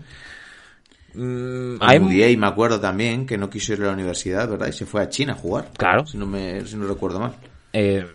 Mm, 1.14 1.76
Hay 1.80 2.36
me 2.36 2.46
acuerdo 2.46 2.80
también 2.80 3.26
que 3.26 3.36
no 3.36 3.50
quiso 3.50 3.72
ir 3.72 3.82
a 3.82 3.86
la 3.86 3.92
universidad, 3.92 4.48
¿verdad? 4.48 4.68
Y 4.68 4.72
se 4.72 4.86
fue 4.86 5.02
a 5.02 5.08
China 5.08 5.32
a 5.32 5.36
jugar. 5.36 5.70
Claro. 5.76 6.06
Si 6.06 6.16
no, 6.16 6.26
me, 6.26 6.64
si 6.64 6.76
no 6.76 6.86
recuerdo 6.86 7.20
mal. 7.20 7.34
eh, 7.72 8.06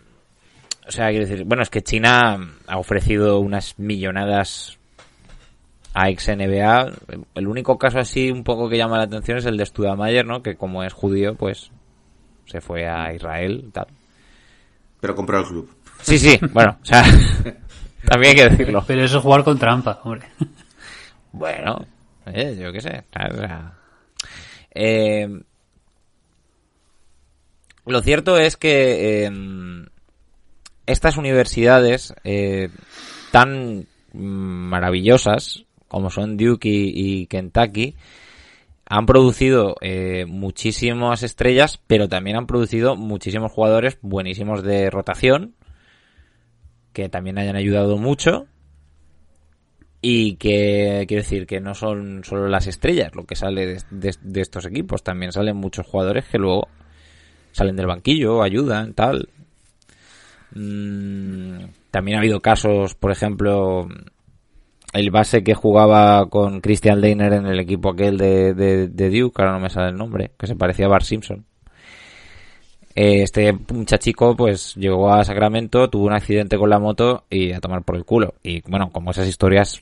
o 0.88 0.92
sea, 0.92 1.10
quiero 1.10 1.26
decir, 1.26 1.46
bueno, 1.46 1.64
es 1.64 1.70
que 1.72 1.82
China 1.82 2.38
ha 2.68 2.78
ofrecido 2.78 3.40
unas 3.40 3.78
millonadas 3.80 4.78
a 5.96 6.10
ex 6.10 6.28
NBA. 6.28 6.92
El 7.34 7.48
único 7.48 7.78
caso 7.80 7.98
así 7.98 8.30
un 8.30 8.44
poco 8.44 8.70
que 8.70 8.78
llama 8.78 8.98
la 8.98 9.06
atención 9.06 9.40
es 9.40 9.46
el 9.46 9.58
de 9.58 9.66
Studamayer, 9.66 10.26
¿no? 10.26 10.44
Que 10.44 10.56
como 10.56 10.84
es 10.84 10.94
judío, 10.94 11.34
pues 11.36 11.72
se 12.46 12.62
fue 12.62 12.88
a 12.88 13.12
Israel 13.14 13.64
y 13.68 13.72
tal. 13.72 13.88
Pero 15.00 15.16
compró 15.16 15.40
el 15.40 15.46
club. 15.46 15.70
Sí, 16.02 16.20
sí, 16.20 16.40
bueno, 16.54 16.78
o 16.82 16.86
sea, 16.86 17.02
también 18.06 18.32
hay 18.32 18.36
que 18.36 18.50
decirlo. 18.50 18.84
Pero 18.86 19.04
eso 19.04 19.18
es 19.18 19.24
jugar 19.24 19.44
con 19.44 19.58
trampa, 19.58 20.02
hombre. 20.04 20.28
Bueno, 21.32 21.86
eh, 22.26 22.58
yo 22.60 22.72
qué 22.72 22.82
sé. 22.82 23.04
eh, 24.74 25.28
lo 27.86 28.02
cierto 28.02 28.38
es 28.38 28.58
que 28.58 29.26
eh, 29.26 29.32
estas 30.86 31.18
universidades 31.18 32.14
eh, 32.24 32.70
tan 33.32 33.88
maravillosas 34.14 35.66
como 35.88 36.10
son 36.10 36.38
Duke 36.38 36.68
y, 36.68 37.22
y 37.22 37.28
Kentucky 37.28 37.96
han 38.88 39.06
producido 39.06 39.76
eh, 39.82 40.26
muchísimas 40.28 41.24
estrellas, 41.24 41.80
pero 41.88 42.08
también 42.08 42.38
han 42.38 42.48
producido 42.48 42.96
muchísimos 42.96 43.52
jugadores 43.52 43.98
buenísimos 44.02 44.64
de 44.64 44.90
rotación 44.90 45.56
que 46.94 47.10
también 47.10 47.38
hayan 47.38 47.56
ayudado 47.56 47.98
mucho 47.98 48.48
y 50.08 50.36
que 50.36 51.06
quiero 51.08 51.24
decir 51.24 51.48
que 51.48 51.60
no 51.60 51.74
son 51.74 52.24
solo 52.24 52.48
las 52.48 52.68
estrellas 52.68 53.16
lo 53.16 53.24
que 53.26 53.36
sale 53.36 53.66
de, 53.66 53.82
de- 53.90 54.16
de 54.22 54.42
estos 54.42 54.66
equipos, 54.68 55.02
también 55.04 55.32
salen 55.32 55.58
muchos 55.58 55.88
jugadores 55.88 56.26
que 56.26 56.38
luego 56.38 56.68
salen 57.52 57.76
del 57.76 57.88
banquillo, 57.88 58.44
ayudan, 58.44 58.94
tal. 58.94 59.30
Mm, 60.54 61.58
también 61.90 62.18
ha 62.18 62.20
habido 62.22 62.40
casos, 62.40 62.94
por 62.94 63.12
ejemplo, 63.12 63.88
el 64.94 65.10
base 65.10 65.44
que 65.44 65.56
jugaba 65.56 66.30
con 66.30 66.62
Christian 66.62 67.02
Leiner 67.02 67.34
en 67.34 67.48
el 67.48 67.60
equipo 67.60 67.90
aquel 67.90 68.18
de, 68.18 68.54
de, 68.54 69.10
Duke, 69.10 69.42
ahora 69.42 69.54
no 69.54 69.60
me 69.60 69.70
sale 69.72 69.90
el 69.90 69.98
nombre, 69.98 70.32
que 70.38 70.46
se 70.48 70.56
parecía 70.56 70.86
a 70.86 70.90
Bart 70.90 71.06
Simpson. 71.06 71.46
Eh, 72.94 73.24
Este 73.24 73.52
muchachico 73.74 74.36
pues 74.36 74.76
llegó 74.76 75.12
a 75.12 75.24
Sacramento, 75.26 75.90
tuvo 75.90 76.06
un 76.06 76.14
accidente 76.14 76.58
con 76.58 76.70
la 76.70 76.80
moto 76.80 77.26
y 77.30 77.52
a 77.52 77.60
tomar 77.60 77.84
por 77.84 77.96
el 77.96 78.06
culo. 78.06 78.36
Y 78.44 78.62
bueno, 78.70 78.92
como 78.92 79.12
esas 79.12 79.28
historias, 79.28 79.82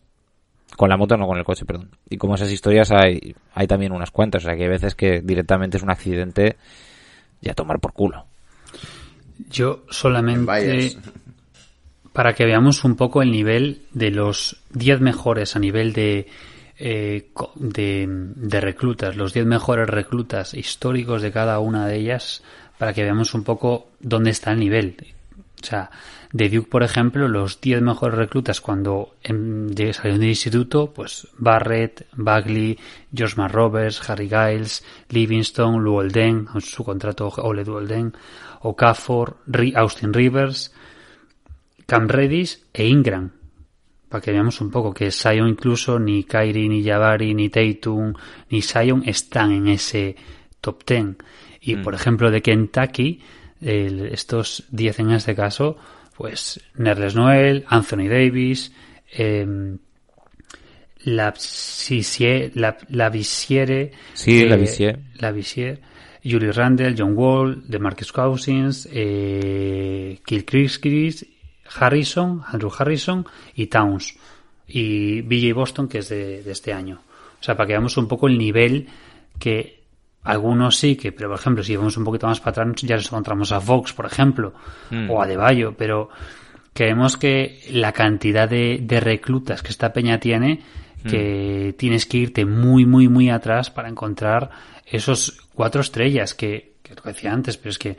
con 0.75 0.89
la 0.89 0.97
moto 0.97 1.17
no 1.17 1.27
con 1.27 1.37
el 1.37 1.43
coche, 1.43 1.65
perdón. 1.65 1.89
Y 2.09 2.17
como 2.17 2.35
esas 2.35 2.51
historias 2.51 2.91
hay, 2.91 3.35
hay 3.53 3.67
también 3.67 3.91
unas 3.91 4.11
cuantas, 4.11 4.43
o 4.43 4.47
sea 4.47 4.55
que 4.55 4.63
hay 4.63 4.69
veces 4.69 4.95
que 4.95 5.21
directamente 5.21 5.77
es 5.77 5.83
un 5.83 5.91
accidente 5.91 6.57
y 7.41 7.49
a 7.49 7.53
tomar 7.53 7.79
por 7.79 7.93
culo. 7.93 8.25
Yo 9.49 9.83
solamente 9.89 10.95
para 12.13 12.33
que 12.33 12.45
veamos 12.45 12.83
un 12.83 12.95
poco 12.95 13.21
el 13.21 13.31
nivel 13.31 13.81
de 13.91 14.11
los 14.11 14.61
10 14.71 15.01
mejores 15.01 15.55
a 15.55 15.59
nivel 15.59 15.93
de, 15.93 16.27
eh, 16.77 17.29
de, 17.55 18.05
de 18.07 18.61
reclutas, 18.61 19.15
los 19.15 19.33
10 19.33 19.47
mejores 19.47 19.89
reclutas 19.89 20.53
históricos 20.53 21.23
de 21.23 21.31
cada 21.31 21.59
una 21.59 21.87
de 21.87 21.97
ellas, 21.97 22.43
para 22.77 22.93
que 22.93 23.03
veamos 23.03 23.33
un 23.33 23.43
poco 23.43 23.89
dónde 23.99 24.29
está 24.29 24.51
el 24.51 24.59
nivel. 24.59 24.95
O 25.61 25.65
sea, 25.65 25.89
de 26.33 26.49
Duke, 26.49 26.67
por 26.67 26.81
ejemplo, 26.83 27.27
los 27.27 27.61
10 27.61 27.81
mejores 27.83 28.17
reclutas 28.17 28.59
cuando 28.59 29.15
em, 29.23 29.69
salieron 29.93 30.19
del 30.19 30.29
instituto, 30.29 30.91
pues 30.91 31.27
Barrett, 31.37 32.07
Bagley, 32.15 32.77
Josh 33.15 33.35
Roberts, 33.35 34.09
Harry 34.09 34.27
Giles, 34.27 34.83
Livingston, 35.09 35.83
Luol 35.83 36.11
Deng, 36.11 36.47
su 36.59 36.83
contrato 36.83 37.29
Ole 37.37 37.63
Luol 37.63 37.87
Deng, 37.87 38.13
Okafor, 38.61 39.37
Austin 39.75 40.11
Rivers, 40.11 40.73
Cam 41.85 42.07
Reddish 42.07 42.59
e 42.73 42.87
Ingram. 42.87 43.29
Para 44.09 44.21
que 44.21 44.31
veamos 44.31 44.59
un 44.61 44.71
poco 44.71 44.93
que 44.93 45.11
Zion 45.11 45.47
incluso 45.49 45.99
ni 45.99 46.23
Kyrie, 46.23 46.67
ni 46.69 46.83
Jabari, 46.83 47.33
ni 47.35 47.49
Tatum, 47.49 48.13
ni 48.49 48.61
Zion 48.61 49.03
están 49.05 49.51
en 49.51 49.67
ese 49.67 50.15
top 50.61 50.83
10. 50.85 51.15
Y 51.61 51.75
por 51.77 51.93
ejemplo 51.93 52.31
de 52.31 52.41
Kentucky, 52.41 53.21
el- 53.61 54.07
estos 54.07 54.63
10 54.71 54.99
en 54.99 55.11
este 55.11 55.35
caso, 55.35 55.77
pues 56.15 56.59
Nerles 56.75 57.15
Noel, 57.15 57.65
Anthony 57.67 58.07
Davis, 58.09 58.71
em, 59.11 59.77
Lap- 61.05 61.37
Lavisiere, 62.89 63.91
Sí, 64.13 64.45
Lavisier. 64.45 64.99
Lavisier, 65.19 65.81
Julius 66.23 66.55
Randle, 66.55 66.95
John 66.97 67.13
Wall, 67.17 67.63
DeMarcus 67.67 68.11
Cousins, 68.13 68.87
eh, 68.91 70.19
Kilchrist, 70.25 71.23
Harrison, 71.77 72.41
Andrew 72.47 72.71
Harrison 72.77 73.25
y 73.55 73.67
Towns. 73.67 74.15
Y 74.67 75.21
BJ 75.21 75.53
Boston, 75.53 75.87
que 75.89 75.97
es 75.99 76.09
de, 76.09 76.41
de 76.41 76.51
este 76.51 76.71
año. 76.71 77.01
O 77.39 77.43
sea, 77.43 77.57
para 77.57 77.67
que 77.67 77.73
veamos 77.73 77.97
un 77.97 78.07
poco 78.07 78.27
el 78.27 78.37
nivel 78.37 78.87
que 79.37 79.82
algunos 80.23 80.77
sí 80.77 80.95
que, 80.95 81.11
pero 81.11 81.29
por 81.29 81.39
ejemplo, 81.39 81.63
si 81.63 81.75
vamos 81.75 81.97
un 81.97 82.03
poquito 82.03 82.27
más 82.27 82.39
para 82.39 82.63
atrás, 82.63 82.81
ya 82.81 82.95
nos 82.95 83.07
encontramos 83.07 83.51
a 83.51 83.59
Fox, 83.59 83.93
por 83.93 84.05
ejemplo, 84.05 84.53
o 85.09 85.21
a 85.21 85.27
De 85.27 85.37
Bayo, 85.37 85.75
pero 85.77 86.09
creemos 86.73 87.17
que 87.17 87.59
la 87.71 87.91
cantidad 87.91 88.47
de, 88.47 88.79
de 88.81 88.99
reclutas 88.99 89.61
que 89.61 89.69
esta 89.69 89.91
peña 89.91 90.19
tiene, 90.19 90.61
que 91.07 91.75
tienes 91.77 92.05
que 92.05 92.19
irte 92.19 92.45
muy, 92.45 92.85
muy, 92.85 93.09
muy 93.09 93.29
atrás 93.29 93.69
para 93.69 93.89
encontrar 93.89 94.49
esos 94.85 95.47
cuatro 95.53 95.81
estrellas 95.81 96.33
que, 96.33 96.75
que 96.81 96.95
lo 96.95 97.01
que 97.01 97.09
decía 97.09 97.33
antes, 97.33 97.57
pero 97.57 97.71
es 97.71 97.79
que 97.79 97.97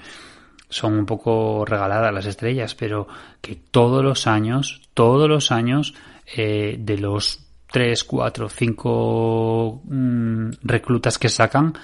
son 0.68 0.95
un 0.95 1.07
poco 1.07 1.64
regaladas 1.66 2.12
las 2.12 2.27
estrellas, 2.27 2.75
pero 2.75 3.07
que 3.41 3.57
todos 3.57 4.03
los 4.03 4.27
años, 4.27 4.89
todos 4.95 5.29
los 5.29 5.53
años, 5.53 5.95
eh, 6.37 6.77
de 6.79 6.99
los 6.99 7.47
tres, 7.70 8.05
cuatro, 8.05 8.49
cinco 8.49 9.83
mm, 9.85 10.51
reclutas 10.62 11.18
que 11.18 11.29
sacan, 11.29 11.75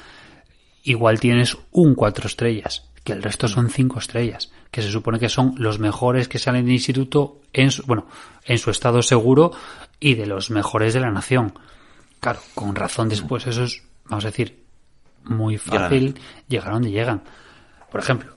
igual 0.83 1.20
tienes 1.20 1.57
un 1.70 1.95
cuatro 1.95 2.26
estrellas, 2.26 2.89
que 3.05 3.12
el 3.12 3.22
resto 3.22 3.49
son 3.49 3.70
cinco 3.70 3.99
estrellas, 3.99 4.53
que 4.70 4.83
se 4.83 4.91
supone 4.91 5.18
que 5.18 5.28
son 5.28 5.55
los 5.57 5.78
mejores 5.78 6.28
que 6.28 6.39
salen 6.39 6.64
del 6.64 6.74
instituto 6.74 7.41
en 7.53 7.70
su, 7.70 7.83
bueno, 7.85 8.07
en 8.45 8.59
su 8.59 8.70
estado 8.70 9.03
seguro 9.03 9.53
y 9.99 10.14
de 10.14 10.26
los 10.26 10.51
mejores 10.51 10.95
de 10.95 11.01
la 11.01 11.11
nación. 11.11 11.55
Claro, 12.20 12.41
con 12.55 12.74
razón 12.74 13.09
después 13.09 13.47
eso 13.47 13.64
es, 13.64 13.83
vamos 14.05 14.24
a 14.24 14.28
decir, 14.28 14.62
muy 15.24 15.59
fácil 15.59 16.18
llegar 16.49 16.68
a 16.68 16.74
donde 16.74 16.91
llegan. 16.91 17.22
Por 17.91 18.01
ejemplo, 18.01 18.35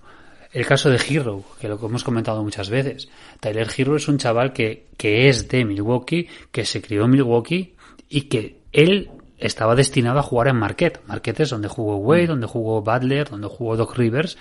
el 0.51 0.65
caso 0.65 0.89
de 0.89 0.97
Hero, 0.97 1.43
que 1.59 1.67
lo 1.67 1.79
que 1.79 1.85
hemos 1.85 2.03
comentado 2.03 2.43
muchas 2.43 2.69
veces. 2.69 3.09
Tyler 3.39 3.67
Hero 3.75 3.95
es 3.95 4.07
un 4.07 4.17
chaval 4.17 4.53
que, 4.53 4.87
que 4.97 5.27
es 5.27 5.47
de 5.47 5.65
Milwaukee, 5.65 6.27
que 6.51 6.65
se 6.65 6.81
crió 6.81 7.05
en 7.05 7.11
Milwaukee 7.11 7.75
y 8.07 8.21
que 8.23 8.61
él 8.71 9.09
estaba 9.43 9.75
destinado 9.75 10.19
a 10.19 10.23
jugar 10.23 10.47
en 10.47 10.55
Marquette. 10.55 11.01
Marquette 11.07 11.41
es 11.41 11.49
donde 11.49 11.67
jugó 11.67 11.97
Wade, 11.97 12.27
donde 12.27 12.47
jugó 12.47 12.81
Butler, 12.81 13.29
donde 13.29 13.47
jugó 13.47 13.75
Doc 13.75 13.97
Rivers 13.97 14.37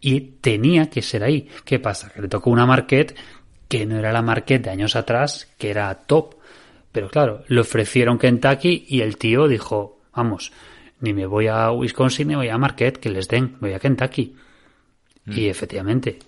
y 0.00 0.20
tenía 0.40 0.90
que 0.90 1.02
ser 1.02 1.22
ahí. 1.22 1.48
¿Qué 1.64 1.78
pasa? 1.78 2.10
Que 2.10 2.22
le 2.22 2.28
tocó 2.28 2.50
una 2.50 2.66
Marquette 2.66 3.16
que 3.68 3.86
no 3.86 3.98
era 3.98 4.12
la 4.12 4.22
Marquette 4.22 4.64
de 4.64 4.70
años 4.70 4.96
atrás, 4.96 5.48
que 5.56 5.70
era 5.70 5.94
top. 5.94 6.34
Pero 6.90 7.08
claro, 7.08 7.44
le 7.46 7.60
ofrecieron 7.60 8.18
Kentucky 8.18 8.86
y 8.88 9.02
el 9.02 9.16
tío 9.16 9.46
dijo, 9.46 10.00
vamos, 10.14 10.52
ni 11.00 11.12
me 11.12 11.26
voy 11.26 11.46
a 11.46 11.70
Wisconsin 11.70 12.28
ni 12.28 12.34
voy 12.34 12.48
a 12.48 12.58
Marquette, 12.58 12.98
que 12.98 13.10
les 13.10 13.28
den, 13.28 13.56
voy 13.60 13.72
a 13.72 13.78
Kentucky. 13.78 14.34
Y 15.26 15.46
efectivamente, 15.46 16.18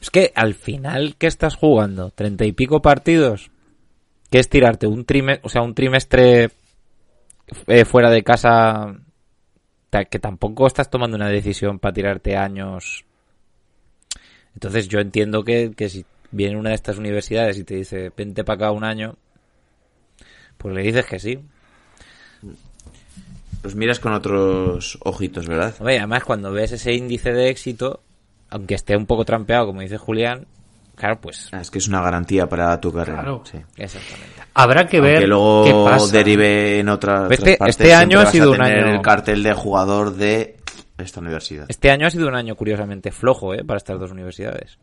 Es 0.00 0.10
que 0.10 0.32
al 0.34 0.54
final, 0.54 1.14
¿qué 1.16 1.28
estás 1.28 1.54
jugando? 1.54 2.10
¿Treinta 2.10 2.44
y 2.44 2.52
pico 2.52 2.82
partidos? 2.82 3.50
¿Qué 4.30 4.40
es 4.40 4.48
tirarte 4.48 4.88
un 4.88 5.04
trimestre, 5.04 5.46
o 5.46 5.48
sea, 5.48 5.62
un 5.62 5.74
trimestre 5.74 6.50
eh, 7.66 7.84
fuera 7.84 8.10
de 8.10 8.22
casa 8.22 8.94
que 10.10 10.18
tampoco 10.18 10.66
estás 10.66 10.90
tomando 10.90 11.16
una 11.16 11.28
decisión 11.28 11.78
para 11.78 11.94
tirarte 11.94 12.36
años? 12.36 13.04
Entonces 14.54 14.88
yo 14.88 15.00
entiendo 15.00 15.44
que, 15.44 15.72
que 15.76 15.88
si 15.88 16.04
viene 16.30 16.58
una 16.58 16.70
de 16.70 16.74
estas 16.76 16.98
universidades 16.98 17.58
y 17.58 17.64
te 17.64 17.76
dice, 17.76 18.12
vente 18.16 18.44
para 18.44 18.66
acá 18.66 18.70
un 18.72 18.84
año, 18.84 19.16
pues 20.58 20.74
le 20.74 20.82
dices 20.82 21.06
que 21.06 21.18
sí. 21.18 21.38
Los 23.62 23.74
miras 23.74 24.00
con 24.00 24.12
otros 24.12 24.98
ojitos, 25.02 25.46
¿verdad? 25.46 25.74
Hombre, 25.78 25.98
además 25.98 26.24
cuando 26.24 26.52
ves 26.52 26.72
ese 26.72 26.92
índice 26.92 27.32
de 27.32 27.48
éxito, 27.48 28.02
aunque 28.50 28.74
esté 28.74 28.96
un 28.96 29.06
poco 29.06 29.24
trampeado, 29.24 29.66
como 29.66 29.80
dice 29.80 29.96
Julián, 29.96 30.46
claro, 30.94 31.20
pues... 31.20 31.48
Ah, 31.52 31.60
Es 31.60 31.70
que 31.70 31.78
es 31.78 31.88
una 31.88 32.00
garantía 32.00 32.48
para 32.48 32.80
tu 32.80 32.92
carrera. 32.92 33.22
Claro. 33.22 33.42
sí. 33.50 33.58
Exactamente. 33.76 34.42
habrá 34.54 34.86
que 34.86 35.00
ver 35.00 35.20
Que 35.20 35.26
luego 35.26 35.64
qué 35.64 35.90
pasa. 35.90 36.12
derive 36.16 36.78
en 36.80 36.88
otra, 36.88 37.26
Este- 37.30 37.34
otras 37.42 37.56
partes, 37.58 37.76
este 37.80 37.94
año 37.94 38.20
ha 38.20 38.24
vas 38.24 38.32
sido 38.32 38.48
a 38.48 38.50
un 38.52 38.58
tener 38.58 38.84
año- 38.84 38.94
el 38.94 39.02
cartel 39.02 39.42
de 39.42 39.52
jugador 39.52 40.14
de 40.14 40.56
esta 40.98 41.20
universidad. 41.20 41.66
Este 41.68 41.90
año 41.90 42.06
ha 42.06 42.10
sido 42.10 42.28
un 42.28 42.34
año 42.36 42.54
curiosamente 42.54 43.10
flojo, 43.10 43.52
¿eh? 43.54 43.64
Para 43.64 43.78
estas 43.78 43.98
dos 43.98 44.10
universidades. 44.12 44.78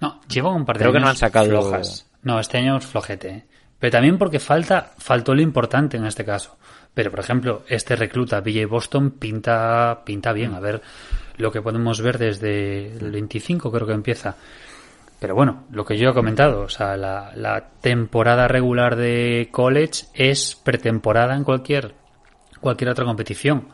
No, 0.00 0.20
llevan 0.28 0.54
un 0.54 0.64
par 0.64 0.76
de 0.78 0.80
Creo 0.84 0.92
que 0.92 0.98
años 0.98 1.04
no 1.06 1.10
han 1.10 1.16
sacado- 1.16 1.48
flojas. 1.48 2.06
No, 2.22 2.38
este 2.38 2.58
año 2.58 2.76
es 2.76 2.86
flojete. 2.86 3.28
¿eh? 3.28 3.46
Pero 3.78 3.90
también 3.90 4.16
porque 4.18 4.38
falta, 4.38 4.92
faltó 4.98 5.34
lo 5.34 5.42
importante 5.42 5.96
en 5.96 6.06
este 6.06 6.24
caso. 6.24 6.56
Pero, 6.94 7.10
por 7.10 7.20
ejemplo, 7.20 7.62
este 7.68 7.96
recluta 7.96 8.40
BJ 8.40 8.66
Boston 8.66 9.12
pinta, 9.12 10.02
pinta 10.04 10.32
bien. 10.32 10.54
A 10.54 10.60
ver 10.60 10.80
lo 11.36 11.50
que 11.50 11.62
podemos 11.62 12.00
ver 12.02 12.18
desde 12.18 12.92
el 12.96 13.10
25 13.10 13.70
creo 13.72 13.86
que 13.86 13.92
empieza. 13.94 14.36
Pero 15.20 15.34
bueno, 15.34 15.64
lo 15.70 15.84
que 15.84 15.98
yo 15.98 16.08
he 16.08 16.14
comentado, 16.14 16.62
o 16.62 16.68
sea, 16.70 16.96
la, 16.96 17.70
temporada 17.82 18.48
regular 18.48 18.96
de 18.96 19.50
college 19.52 20.06
es 20.14 20.56
pretemporada 20.56 21.36
en 21.36 21.44
cualquier, 21.44 21.94
cualquier 22.58 22.90
otra 22.90 23.04
competición. 23.04 23.68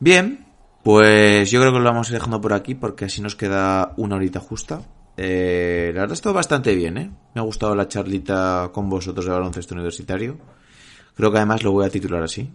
Bien, 0.00 0.46
pues 0.82 1.50
yo 1.50 1.60
creo 1.60 1.72
que 1.72 1.78
lo 1.78 1.84
vamos 1.84 2.10
dejando 2.10 2.40
por 2.40 2.54
aquí 2.54 2.74
porque 2.74 3.04
así 3.04 3.20
nos 3.20 3.36
queda 3.36 3.92
una 3.98 4.16
horita 4.16 4.40
justa. 4.40 4.80
Eh, 5.18 5.92
la 5.94 6.00
verdad 6.00 6.12
ha 6.12 6.14
estado 6.14 6.34
bastante 6.34 6.74
bien, 6.74 6.96
¿eh? 6.96 7.10
Me 7.34 7.40
ha 7.42 7.44
gustado 7.44 7.74
la 7.74 7.88
charlita 7.88 8.70
con 8.72 8.88
vosotros 8.88 9.26
de 9.26 9.32
baloncesto 9.32 9.74
universitario. 9.74 10.38
Creo 11.14 11.30
que 11.30 11.36
además 11.36 11.62
lo 11.62 11.72
voy 11.72 11.84
a 11.84 11.90
titular 11.90 12.22
así. 12.22 12.50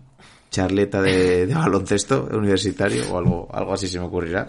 Charleta 0.49 0.99
de, 0.99 1.45
de 1.45 1.53
baloncesto 1.53 2.27
universitario 2.33 3.03
o 3.11 3.19
algo, 3.19 3.47
algo 3.53 3.73
así 3.73 3.87
se 3.87 3.99
me 3.99 4.05
ocurrirá. 4.05 4.47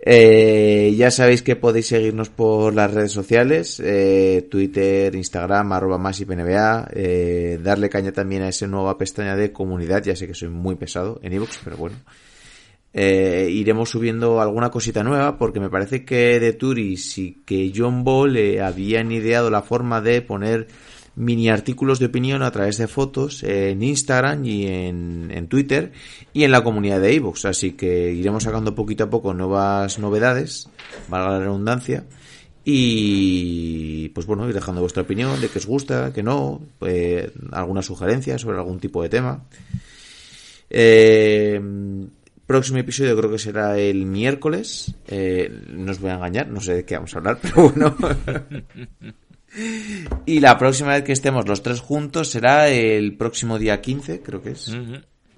Eh, 0.00 0.94
ya 0.96 1.10
sabéis 1.10 1.42
que 1.42 1.56
podéis 1.56 1.88
seguirnos 1.88 2.28
por 2.28 2.72
las 2.72 2.92
redes 2.94 3.12
sociales, 3.12 3.80
eh, 3.84 4.46
Twitter, 4.50 5.14
Instagram, 5.14 5.72
arroba 5.72 5.98
más 5.98 6.20
y 6.20 6.24
PNBA, 6.24 6.88
eh, 6.92 7.58
darle 7.62 7.88
caña 7.88 8.12
también 8.12 8.42
a 8.42 8.48
esa 8.48 8.66
nueva 8.66 8.96
pestaña 8.96 9.34
de 9.34 9.52
comunidad, 9.52 10.02
ya 10.04 10.14
sé 10.14 10.26
que 10.26 10.34
soy 10.34 10.48
muy 10.48 10.76
pesado 10.76 11.18
en 11.22 11.32
iVoox, 11.32 11.58
pero 11.64 11.76
bueno. 11.76 11.96
Eh, 12.94 13.48
iremos 13.52 13.90
subiendo 13.90 14.40
alguna 14.40 14.70
cosita 14.70 15.04
nueva 15.04 15.36
porque 15.36 15.60
me 15.60 15.68
parece 15.68 16.06
que 16.06 16.40
de 16.40 16.54
Turis 16.54 17.18
y 17.18 17.42
que 17.44 17.70
John 17.74 18.02
Ball 18.02 18.36
eh, 18.36 18.62
habían 18.62 19.12
ideado 19.12 19.50
la 19.50 19.60
forma 19.62 20.00
de 20.00 20.22
poner 20.22 20.68
mini 21.18 21.48
artículos 21.50 21.98
de 21.98 22.06
opinión 22.06 22.42
a 22.42 22.50
través 22.50 22.78
de 22.78 22.86
fotos 22.86 23.42
en 23.42 23.82
Instagram 23.82 24.44
y 24.44 24.66
en, 24.66 25.30
en 25.32 25.48
Twitter 25.48 25.92
y 26.32 26.44
en 26.44 26.52
la 26.52 26.62
comunidad 26.62 27.00
de 27.00 27.12
iVoox. 27.14 27.44
Así 27.44 27.72
que 27.72 28.12
iremos 28.12 28.44
sacando 28.44 28.74
poquito 28.74 29.04
a 29.04 29.10
poco 29.10 29.34
nuevas 29.34 29.98
novedades, 29.98 30.68
valga 31.08 31.32
la 31.32 31.40
redundancia. 31.40 32.04
Y 32.64 34.10
pues 34.10 34.26
bueno, 34.26 34.46
ir 34.46 34.54
dejando 34.54 34.82
vuestra 34.82 35.02
opinión 35.02 35.40
de 35.40 35.48
que 35.48 35.58
os 35.58 35.66
gusta, 35.66 36.12
que 36.12 36.22
no, 36.22 36.60
eh, 36.82 37.30
alguna 37.50 37.82
sugerencia 37.82 38.38
sobre 38.38 38.58
algún 38.58 38.78
tipo 38.78 39.02
de 39.02 39.08
tema. 39.08 39.42
Eh, 40.70 41.60
próximo 42.46 42.78
episodio 42.78 43.16
creo 43.16 43.30
que 43.30 43.38
será 43.38 43.78
el 43.78 44.06
miércoles. 44.06 44.94
Eh, 45.06 45.50
no 45.70 45.92
os 45.92 46.00
voy 46.00 46.10
a 46.10 46.14
engañar, 46.14 46.48
no 46.48 46.60
sé 46.60 46.74
de 46.74 46.84
qué 46.84 46.94
vamos 46.94 47.14
a 47.14 47.18
hablar, 47.18 47.38
pero 47.42 47.70
bueno. 47.70 47.96
y 50.26 50.40
la 50.40 50.56
próxima 50.58 50.90
vez 50.94 51.04
que 51.04 51.12
estemos 51.12 51.46
los 51.48 51.62
tres 51.62 51.80
juntos 51.80 52.30
será 52.30 52.68
el 52.68 53.16
próximo 53.16 53.58
día 53.58 53.80
15, 53.80 54.22
creo 54.22 54.42
que 54.42 54.50
es. 54.50 54.76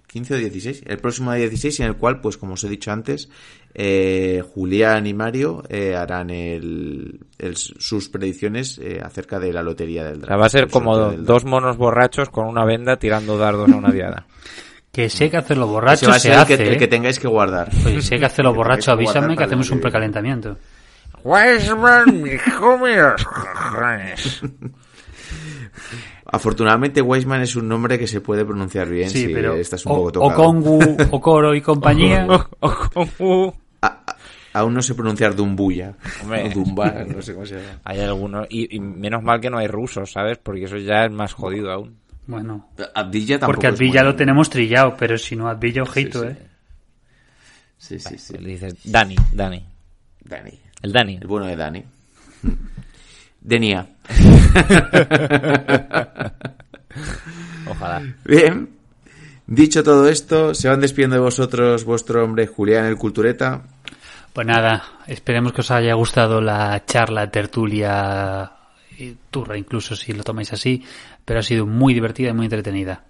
15 0.07 0.35
o 0.35 0.37
16. 0.39 0.83
El 0.87 0.99
próximo 0.99 1.33
día 1.33 1.43
16, 1.49 1.81
en 1.81 1.87
el 1.87 1.97
cual, 1.97 2.21
pues 2.21 2.37
como 2.37 2.55
os 2.55 2.65
he 2.65 2.69
dicho 2.69 2.91
antes, 2.91 3.29
eh, 3.75 4.43
Julián 4.55 5.07
y 5.07 5.15
Mario 5.15 5.63
eh, 5.69 5.95
harán 5.95 6.31
el, 6.31 7.21
el- 7.39 7.57
sus 7.57 8.09
predicciones 8.09 8.79
eh, 8.83 9.01
acerca 9.01 9.39
de 9.39 9.53
la 9.53 9.63
lotería 9.63 10.03
del 10.05 10.25
O 10.25 10.27
sea, 10.27 10.37
va 10.37 10.47
a 10.47 10.51
ser 10.51 10.67
como 10.69 10.97
dos 11.13 11.45
monos 11.45 11.77
borrachos 11.77 12.29
con 12.29 12.49
una 12.49 12.65
venda 12.65 12.97
tirando 12.97 13.39
dardos 13.39 13.71
a 13.71 13.77
una 13.77 13.93
diada. 13.93 14.27
Que 14.93 15.09
si 15.09 15.23
hay 15.23 15.31
que 15.31 15.37
hacerlo 15.37 15.69
borracho, 15.69 16.07
Ese 16.07 16.09
va 16.11 16.17
a 16.17 16.19
se 16.19 16.29
el 16.33 16.35
hace. 16.35 16.57
que, 16.57 16.69
el 16.69 16.77
que 16.77 16.89
tengáis 16.89 17.21
que 17.21 17.29
guardar. 17.29 17.71
Oye, 17.87 18.03
si 18.03 18.15
hay 18.15 18.19
que 18.19 18.27
hacerlo 18.27 18.51
Que 18.53 18.57
borracho, 18.57 18.87
que 18.87 18.91
avísame 18.91 19.29
que 19.29 19.35
para 19.37 19.47
hacemos 19.47 19.71
un 19.71 19.79
que- 19.79 19.83
precalentamiento. 19.83 20.59
Weisman, 21.25 22.23
mi 22.23 22.37
cojones. 22.39 24.43
Afortunadamente, 26.33 27.03
Weisman 27.03 27.43
es 27.43 27.57
un 27.57 27.69
nombre 27.69 27.99
que 27.99 28.07
se 28.07 28.21
puede 28.21 28.45
pronunciar 28.45 28.89
bien 28.89 29.11
Sí, 29.11 29.27
si 29.27 29.35
pero 29.35 29.55
estás 29.57 29.85
un 29.87 29.93
o, 29.93 29.95
poco 29.97 30.13
tocado. 30.13 30.33
Okongu, 30.43 30.97
Okoro 31.11 31.55
y 31.55 31.61
compañía. 31.61 32.27
A- 33.83 33.83
a- 33.83 34.05
aún 34.53 34.75
no 34.75 34.83
sé 34.83 34.95
pronunciar 34.95 35.35
Dumbuya. 35.35 35.95
Hombre. 36.23 36.49
O 36.49 36.51
Dumba, 36.51 37.05
no 37.07 37.23
sé 37.23 37.33
cómo 37.35 37.47
se 37.47 37.55
llama. 37.57 37.81
Hay 37.85 38.01
algunos, 38.01 38.47
y, 38.51 38.77
y 38.77 38.81
menos 38.81 39.23
mal 39.23 39.41
que 39.41 39.49
no 39.51 39.59
hay 39.59 39.67
rusos, 39.69 40.13
¿sabes? 40.13 40.39
Porque 40.39 40.65
eso 40.65 40.77
ya 40.77 41.07
es 41.07 41.11
más 41.13 41.33
jodido 41.33 41.73
aún. 41.73 41.99
Bueno, 42.27 42.69
Abdilla 42.95 43.39
tampoco 43.41 43.61
porque 43.63 43.85
muy- 43.87 43.93
lo 44.05 44.15
tenemos 44.15 44.51
trillado, 44.51 44.95
pero 44.99 45.17
si 45.19 45.35
no 45.35 45.49
Advil, 45.49 45.81
ojito, 45.81 46.21
sí. 46.23 46.27
¿eh? 46.29 46.37
Sí, 47.79 47.99
sí, 47.99 48.19
sí. 48.19 48.37
Le 48.39 48.51
dices, 48.51 48.75
Dani, 48.85 49.17
Dani. 49.33 49.65
Dani. 50.23 50.61
El 50.83 50.93
Dani. 50.93 51.19
El 51.21 51.27
bueno 51.27 51.47
de 51.47 51.57
Dani. 51.57 51.85
Denia. 53.41 53.89
Ojalá. 57.69 58.03
Bien. 58.25 58.71
Dicho 59.47 59.83
todo 59.83 60.09
esto, 60.09 60.55
se 60.55 60.69
van 60.69 60.81
despidiendo 60.81 61.17
de 61.17 61.23
vosotros 61.23 61.85
vuestro 61.85 62.25
hombre 62.25 62.47
Julián 62.47 62.87
el 62.87 62.97
Cultureta. 62.97 63.63
Pues 64.33 64.47
nada, 64.47 64.85
esperemos 65.09 65.53
que 65.53 65.63
os 65.63 65.73
haya 65.73 65.95
gustado 65.95 66.41
la 66.41 66.85
charla, 66.87 67.31
tertulia, 67.31 68.53
y 68.97 69.17
turra 69.31 69.59
incluso 69.59 69.97
si 69.97 70.13
lo 70.13 70.23
tomáis 70.23 70.53
así, 70.53 70.85
pero 71.25 71.41
ha 71.41 71.43
sido 71.43 71.67
muy 71.67 71.95
divertida 71.95 72.31
y 72.31 72.33
muy 72.33 72.47
entretenida. 72.47 73.03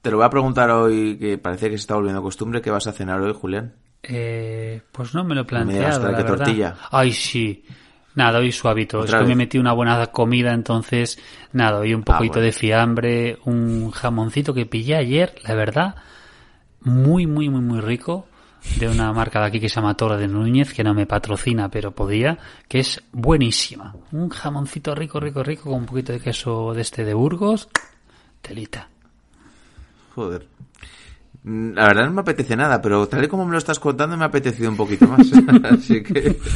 Te 0.00 0.10
lo 0.10 0.16
voy 0.16 0.26
a 0.26 0.30
preguntar 0.30 0.70
hoy, 0.70 1.18
que 1.18 1.36
parece 1.36 1.68
que 1.68 1.76
se 1.76 1.82
está 1.82 1.96
volviendo 1.96 2.22
costumbre, 2.22 2.62
¿qué 2.62 2.70
vas 2.70 2.86
a 2.86 2.92
cenar 2.92 3.20
hoy, 3.20 3.34
Julián? 3.34 3.74
Eh, 4.02 4.80
pues 4.90 5.14
no 5.14 5.24
me 5.24 5.34
lo 5.34 5.42
he 5.42 5.44
planteado, 5.44 6.00
¿para 6.02 6.18
la 6.18 6.26
tortilla? 6.26 6.76
Ay, 6.90 7.12
sí. 7.12 7.64
Nada, 8.14 8.40
hoy 8.40 8.50
suavito. 8.50 9.04
Es 9.04 9.10
¿Otra 9.10 9.20
que 9.20 9.26
me 9.26 9.36
metí 9.36 9.58
una 9.58 9.72
buena 9.72 10.06
comida, 10.08 10.52
entonces, 10.52 11.18
nada, 11.52 11.78
hoy 11.78 11.94
un 11.94 12.02
poquito 12.02 12.34
bueno. 12.34 12.46
de 12.46 12.52
fiambre, 12.52 13.38
un 13.44 13.90
jamoncito 13.90 14.52
que 14.52 14.66
pillé 14.66 14.96
ayer, 14.96 15.34
la 15.44 15.54
verdad, 15.54 15.94
muy, 16.80 17.26
muy, 17.26 17.48
muy, 17.48 17.60
muy 17.60 17.80
rico, 17.80 18.26
de 18.78 18.88
una 18.88 19.12
marca 19.12 19.40
de 19.40 19.46
aquí 19.46 19.60
que 19.60 19.68
se 19.68 19.76
llama 19.76 19.96
Toro 19.96 20.16
de 20.16 20.26
Núñez, 20.26 20.74
que 20.74 20.82
no 20.82 20.92
me 20.92 21.06
patrocina, 21.06 21.70
pero 21.70 21.92
podía, 21.92 22.36
que 22.68 22.80
es 22.80 23.00
buenísima. 23.12 23.94
Un 24.12 24.28
jamoncito 24.28 24.94
rico, 24.94 25.20
rico, 25.20 25.42
rico, 25.42 25.70
con 25.70 25.80
un 25.80 25.86
poquito 25.86 26.12
de 26.12 26.20
queso 26.20 26.74
de 26.74 26.82
este 26.82 27.04
de 27.04 27.14
Burgos, 27.14 27.68
telita. 28.42 28.88
Joder. 30.14 30.46
La 31.44 31.86
verdad 31.86 32.04
no 32.06 32.12
me 32.12 32.20
apetece 32.20 32.56
nada, 32.56 32.82
pero 32.82 33.06
tal 33.08 33.24
y 33.24 33.28
como 33.28 33.46
me 33.46 33.52
lo 33.52 33.58
estás 33.58 33.80
contando 33.80 34.16
me 34.16 34.24
ha 34.24 34.28
apetecido 34.28 34.70
un 34.70 34.76
poquito 34.76 35.06
más. 35.06 35.30
Así 35.64 36.02
que... 36.02 36.36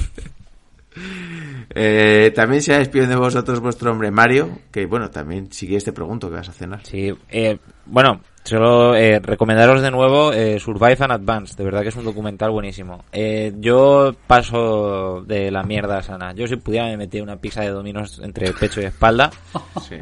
Eh, 1.76 2.30
también 2.36 2.62
se 2.62 2.74
despiden 2.74 3.08
de 3.08 3.16
vosotros 3.16 3.58
vuestro 3.58 3.90
hombre 3.90 4.12
Mario, 4.12 4.60
que 4.70 4.86
bueno, 4.86 5.10
también 5.10 5.50
si 5.50 5.66
quieres 5.66 5.82
te 5.82 5.92
pregunto 5.92 6.28
qué 6.28 6.36
vas 6.36 6.48
a 6.48 6.52
cenar. 6.52 6.86
Sí, 6.86 7.12
eh, 7.28 7.58
bueno, 7.86 8.20
Solo 8.44 8.94
eh, 8.94 9.20
recomendaros 9.20 9.80
de 9.80 9.90
nuevo 9.90 10.30
eh, 10.30 10.60
Survive 10.60 10.98
and 11.00 11.12
Advance, 11.12 11.54
de 11.56 11.64
verdad 11.64 11.80
que 11.80 11.88
es 11.88 11.96
un 11.96 12.04
documental 12.04 12.50
buenísimo. 12.50 13.02
Eh, 13.10 13.54
yo 13.56 14.14
paso 14.26 15.22
de 15.26 15.50
la 15.50 15.62
mierda 15.62 16.02
sana. 16.02 16.34
Yo 16.34 16.46
si 16.46 16.56
pudiera 16.56 16.88
me 16.88 16.98
metía 16.98 17.22
una 17.22 17.38
pizza 17.38 17.62
de 17.62 17.70
dominos 17.70 18.20
entre 18.22 18.52
pecho 18.52 18.82
y 18.82 18.84
espalda, 18.84 19.30
Sí. 19.88 19.96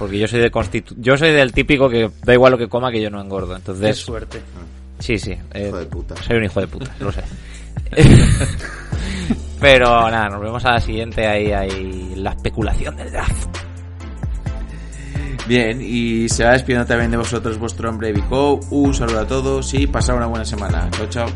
Porque 0.00 0.18
yo 0.18 0.26
soy 0.26 0.40
de 0.40 0.50
constitu 0.50 0.94
yo 0.98 1.16
soy 1.16 1.30
del 1.30 1.52
típico 1.52 1.88
que 1.88 2.10
da 2.24 2.32
igual 2.32 2.52
lo 2.52 2.58
que 2.58 2.68
coma 2.68 2.90
que 2.90 3.00
yo 3.02 3.10
no 3.10 3.20
engordo. 3.20 3.50
Qué 3.50 3.56
Entonces, 3.56 3.98
suerte. 3.98 4.40
sí, 4.98 5.18
sí. 5.18 5.36
eh, 5.54 5.66
Hijo 5.68 5.76
de 5.78 5.86
puta. 5.86 6.16
Soy 6.22 6.36
un 6.38 6.44
hijo 6.44 6.60
de 6.60 6.66
puta, 6.66 6.90
lo 6.98 7.12
sé. 7.12 7.22
Pero 9.60 10.10
nada, 10.10 10.28
nos 10.30 10.40
vemos 10.40 10.64
a 10.64 10.72
la 10.72 10.80
siguiente 10.80 11.26
ahí, 11.26 11.52
ahí 11.52 12.14
la 12.16 12.30
especulación 12.30 12.96
del 12.96 13.12
draft. 13.12 13.46
Bien, 15.46 15.80
y 15.82 16.28
se 16.28 16.44
va 16.44 16.52
despidiendo 16.52 16.86
también 16.86 17.10
de 17.10 17.16
vosotros 17.18 17.58
vuestro 17.58 17.90
hombre 17.90 18.12
Vico. 18.12 18.58
Un 18.70 18.94
saludo 18.94 19.20
a 19.20 19.26
todos 19.26 19.74
y 19.74 19.86
pasad 19.86 20.16
una 20.16 20.26
buena 20.26 20.44
semana. 20.46 20.88
Chao, 20.92 21.06
chao. 21.08 21.26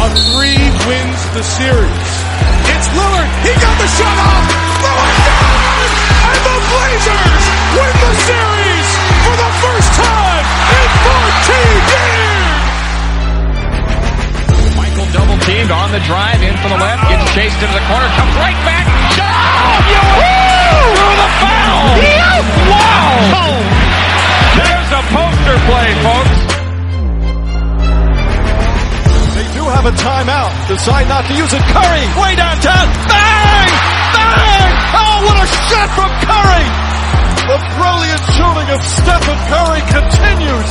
A 0.00 0.08
three 0.32 0.56
wins 0.88 1.32
the 1.34 1.42
series. 1.42 2.24
It's 2.70 2.88
Lillard. 2.92 3.28
He 3.44 3.52
got 3.60 3.78
the 3.78 3.86
shot 3.96 4.18
off. 4.18 4.57
Blazers 6.98 7.46
win 7.78 7.94
the 7.94 8.14
series 8.26 8.88
for 9.22 9.30
the 9.38 9.50
first 9.62 9.90
time 9.94 10.42
in 10.66 10.88
14 11.06 11.94
years! 11.94 12.58
Michael 14.74 15.06
double 15.14 15.38
teamed 15.46 15.70
on 15.70 15.94
the 15.94 16.02
drive 16.10 16.42
in 16.42 16.58
from 16.58 16.74
the 16.74 16.80
left, 16.82 17.06
gets 17.06 17.22
chased 17.38 17.54
into 17.62 17.70
the 17.70 17.86
corner, 17.86 18.10
comes 18.18 18.34
right 18.42 18.58
back. 18.66 18.82
Shot! 19.14 19.78
Through 20.98 21.22
the 21.22 21.30
foul! 21.38 22.02
Wow! 22.66 23.62
There's 24.58 24.90
a 24.90 25.02
poster 25.14 25.54
play, 25.70 25.94
folks. 26.02 26.50
They 29.38 29.46
do 29.54 29.62
have 29.70 29.86
a 29.86 29.94
timeout. 29.94 30.50
Decide 30.66 31.06
not 31.06 31.30
to 31.30 31.34
use 31.38 31.54
it. 31.54 31.62
Curry, 31.62 32.10
way 32.18 32.34
downtown. 32.34 32.90
Bang! 33.06 33.70
Bang! 34.18 34.74
Oh, 34.98 35.22
what 35.30 35.38
a 35.38 35.46
shot 35.46 35.94
from 35.94 36.10
Curry! 36.26 36.87
The 37.48 37.56
brilliant 37.56 38.24
shooting 38.36 38.68
of 38.76 38.80
Stephen 38.84 39.38
Curry 39.48 39.80
continues. 39.88 40.70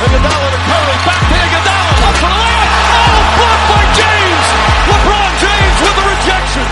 Iguodala 0.00 0.48
to 0.48 0.60
Curry, 0.64 0.96
back 1.04 1.20
to 1.20 1.36
Iguodala, 1.44 1.92
up 2.08 2.16
for 2.16 2.30
the 2.32 2.40
layup. 2.40 2.72
Oh, 2.88 3.20
blocked 3.36 3.66
by 3.68 3.84
James. 4.00 4.46
LeBron 4.88 5.30
James 5.44 5.78
with 5.84 5.96
the 6.00 6.04
rejection. 6.08 6.66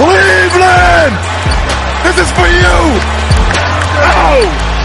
Cleveland, 0.00 1.14
this 2.08 2.16
is 2.24 2.30
for 2.32 2.48
you. 2.48 2.78
Oh! 4.00 4.77